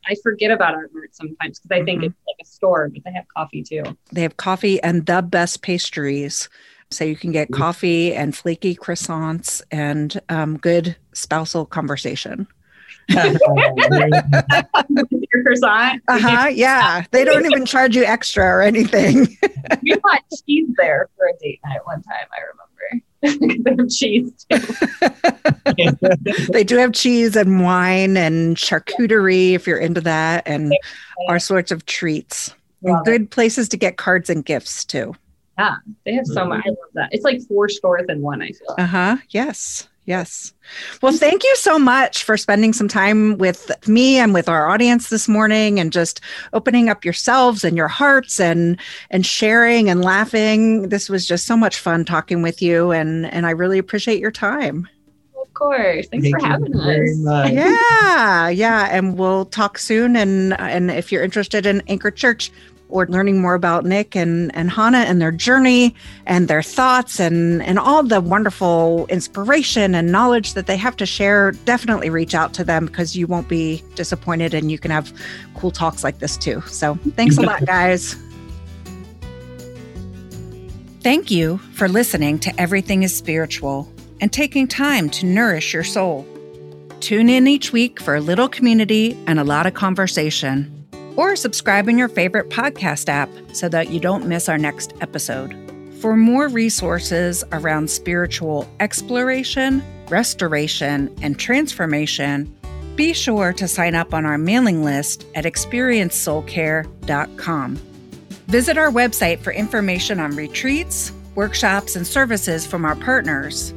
I 0.08 0.14
forget 0.22 0.50
about 0.50 0.74
Art 0.74 0.90
Mart 0.94 1.14
sometimes 1.14 1.58
because 1.58 1.70
I 1.70 1.84
think 1.84 2.00
mm-hmm. 2.00 2.06
it's 2.06 2.16
like 2.26 2.36
a 2.40 2.46
store, 2.46 2.88
but 2.88 3.04
they 3.04 3.12
have 3.12 3.26
coffee 3.36 3.62
too. 3.62 3.82
They 4.10 4.22
have 4.22 4.36
coffee 4.36 4.82
and 4.82 5.04
the 5.04 5.22
best 5.22 5.60
pastries. 5.62 6.48
So 6.90 7.04
you 7.04 7.16
can 7.16 7.32
get 7.32 7.52
coffee 7.52 8.14
and 8.14 8.34
flaky 8.34 8.74
croissants 8.74 9.60
and 9.70 10.18
um, 10.30 10.56
good 10.56 10.96
spousal 11.12 11.66
conversation. 11.66 12.48
Your 13.08 13.38
croissant. 15.44 16.02
Uh 16.08 16.18
huh. 16.18 16.48
Yeah, 16.48 17.04
they 17.10 17.24
don't 17.24 17.46
even 17.46 17.64
charge 17.66 17.96
you 17.96 18.04
extra 18.04 18.44
or 18.44 18.62
anything. 18.62 19.36
we 19.82 19.94
bought 20.02 20.22
cheese 20.46 20.68
there 20.76 21.08
for 21.16 21.26
a 21.26 21.36
date 21.38 21.60
night 21.64 21.80
one 21.84 22.02
time. 22.02 22.26
I 22.32 22.38
remember 22.40 22.64
they 23.64 23.74
have 23.76 23.90
cheese 23.90 24.46
too. 24.48 24.60
they 26.52 26.62
do 26.64 26.76
have 26.76 26.92
cheese 26.92 27.34
and 27.34 27.60
wine 27.62 28.16
and 28.16 28.56
charcuterie 28.56 29.54
if 29.54 29.66
you're 29.66 29.78
into 29.78 30.00
that, 30.02 30.46
and 30.46 30.72
all 31.28 31.40
sorts 31.40 31.72
of 31.72 31.84
treats. 31.86 32.54
good 33.04 33.28
places 33.30 33.68
to 33.70 33.76
get 33.76 33.96
cards 33.96 34.30
and 34.30 34.44
gifts 34.44 34.84
too. 34.84 35.16
Yeah, 35.58 35.74
they 36.04 36.14
have 36.14 36.26
so 36.26 36.44
much. 36.44 36.62
I 36.64 36.68
love 36.68 36.78
that. 36.94 37.08
It's 37.10 37.24
like 37.24 37.40
four 37.48 37.68
stores 37.68 38.06
in 38.08 38.22
one. 38.22 38.40
I 38.40 38.52
feel. 38.52 38.76
Uh 38.78 38.86
huh. 38.86 39.16
Yes. 39.30 39.88
Yes. 40.08 40.54
Well, 41.02 41.12
thank 41.12 41.44
you 41.44 41.54
so 41.56 41.78
much 41.78 42.24
for 42.24 42.38
spending 42.38 42.72
some 42.72 42.88
time 42.88 43.36
with 43.36 43.70
me 43.86 44.16
and 44.16 44.32
with 44.32 44.48
our 44.48 44.66
audience 44.66 45.10
this 45.10 45.28
morning 45.28 45.78
and 45.78 45.92
just 45.92 46.22
opening 46.54 46.88
up 46.88 47.04
yourselves 47.04 47.62
and 47.62 47.76
your 47.76 47.88
hearts 47.88 48.40
and 48.40 48.80
and 49.10 49.26
sharing 49.26 49.90
and 49.90 50.02
laughing. 50.02 50.88
This 50.88 51.10
was 51.10 51.26
just 51.26 51.44
so 51.44 51.58
much 51.58 51.78
fun 51.78 52.06
talking 52.06 52.40
with 52.40 52.62
you 52.62 52.90
and 52.90 53.26
and 53.26 53.44
I 53.44 53.50
really 53.50 53.76
appreciate 53.76 54.18
your 54.18 54.30
time. 54.30 54.88
Of 55.38 55.52
course. 55.52 56.08
Thanks 56.08 56.24
thank 56.24 56.40
for 56.40 56.46
having 56.46 56.74
us. 56.74 57.52
Yeah. 57.52 58.48
Yeah, 58.48 58.88
and 58.90 59.18
we'll 59.18 59.44
talk 59.44 59.76
soon 59.76 60.16
and 60.16 60.58
and 60.58 60.90
if 60.90 61.12
you're 61.12 61.22
interested 61.22 61.66
in 61.66 61.82
Anchor 61.86 62.10
Church, 62.10 62.50
or 62.88 63.06
learning 63.06 63.40
more 63.40 63.54
about 63.54 63.84
Nick 63.84 64.16
and, 64.16 64.54
and 64.54 64.70
Hannah 64.70 64.98
and 64.98 65.20
their 65.20 65.32
journey 65.32 65.94
and 66.26 66.48
their 66.48 66.62
thoughts 66.62 67.20
and, 67.20 67.62
and 67.62 67.78
all 67.78 68.02
the 68.02 68.20
wonderful 68.20 69.06
inspiration 69.08 69.94
and 69.94 70.10
knowledge 70.10 70.54
that 70.54 70.66
they 70.66 70.76
have 70.76 70.96
to 70.96 71.06
share, 71.06 71.52
definitely 71.64 72.10
reach 72.10 72.34
out 72.34 72.54
to 72.54 72.64
them 72.64 72.86
because 72.86 73.16
you 73.16 73.26
won't 73.26 73.48
be 73.48 73.82
disappointed 73.94 74.54
and 74.54 74.70
you 74.70 74.78
can 74.78 74.90
have 74.90 75.12
cool 75.54 75.70
talks 75.70 76.02
like 76.02 76.18
this 76.18 76.36
too. 76.36 76.60
So 76.62 76.94
thanks 77.16 77.36
a 77.38 77.42
lot, 77.42 77.64
guys. 77.64 78.16
Thank 81.00 81.30
you 81.30 81.58
for 81.74 81.88
listening 81.88 82.38
to 82.40 82.60
Everything 82.60 83.02
is 83.02 83.16
Spiritual 83.16 83.90
and 84.20 84.32
taking 84.32 84.66
time 84.66 85.08
to 85.10 85.26
nourish 85.26 85.72
your 85.72 85.84
soul. 85.84 86.26
Tune 87.00 87.28
in 87.28 87.46
each 87.46 87.72
week 87.72 88.00
for 88.00 88.16
a 88.16 88.20
little 88.20 88.48
community 88.48 89.16
and 89.26 89.38
a 89.38 89.44
lot 89.44 89.66
of 89.66 89.74
conversation 89.74 90.77
or 91.18 91.34
subscribe 91.34 91.88
in 91.88 91.98
your 91.98 92.08
favorite 92.08 92.48
podcast 92.48 93.08
app 93.08 93.28
so 93.52 93.68
that 93.68 93.90
you 93.90 93.98
don't 93.98 94.26
miss 94.26 94.48
our 94.48 94.56
next 94.56 94.94
episode. 95.00 95.52
For 96.00 96.16
more 96.16 96.46
resources 96.46 97.42
around 97.50 97.90
spiritual 97.90 98.68
exploration, 98.78 99.82
restoration, 100.08 101.12
and 101.20 101.36
transformation, 101.36 102.56
be 102.94 103.12
sure 103.12 103.52
to 103.54 103.66
sign 103.66 103.96
up 103.96 104.14
on 104.14 104.24
our 104.26 104.38
mailing 104.38 104.84
list 104.84 105.26
at 105.34 105.44
experiencesoulcare.com. 105.44 107.76
Visit 108.46 108.78
our 108.78 108.92
website 108.92 109.40
for 109.40 109.52
information 109.52 110.20
on 110.20 110.36
retreats, 110.36 111.10
workshops, 111.34 111.96
and 111.96 112.06
services 112.06 112.64
from 112.64 112.84
our 112.84 112.94
partners. 112.94 113.74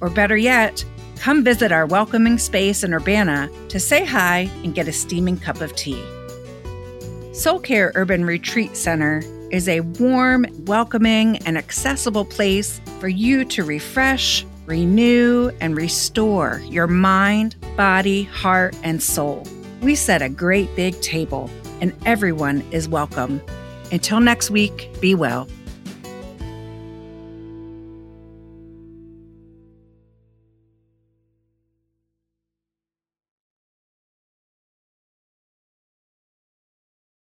Or 0.00 0.10
better 0.10 0.36
yet, 0.36 0.84
come 1.20 1.44
visit 1.44 1.70
our 1.70 1.86
welcoming 1.86 2.38
space 2.38 2.82
in 2.82 2.92
Urbana 2.92 3.48
to 3.68 3.78
say 3.78 4.04
hi 4.04 4.50
and 4.64 4.74
get 4.74 4.88
a 4.88 4.92
steaming 4.92 5.38
cup 5.38 5.60
of 5.60 5.76
tea. 5.76 6.04
Soul 7.40 7.58
Care 7.58 7.90
Urban 7.94 8.26
Retreat 8.26 8.76
Center 8.76 9.22
is 9.50 9.66
a 9.66 9.80
warm, 9.80 10.44
welcoming, 10.66 11.38
and 11.46 11.56
accessible 11.56 12.26
place 12.26 12.82
for 12.98 13.08
you 13.08 13.46
to 13.46 13.64
refresh, 13.64 14.44
renew, 14.66 15.50
and 15.58 15.74
restore 15.74 16.60
your 16.66 16.86
mind, 16.86 17.56
body, 17.78 18.24
heart, 18.24 18.76
and 18.82 19.02
soul. 19.02 19.42
We 19.80 19.94
set 19.94 20.20
a 20.20 20.28
great 20.28 20.76
big 20.76 21.00
table, 21.00 21.48
and 21.80 21.94
everyone 22.04 22.60
is 22.72 22.90
welcome. 22.90 23.40
Until 23.90 24.20
next 24.20 24.50
week, 24.50 24.90
be 25.00 25.14
well. 25.14 25.48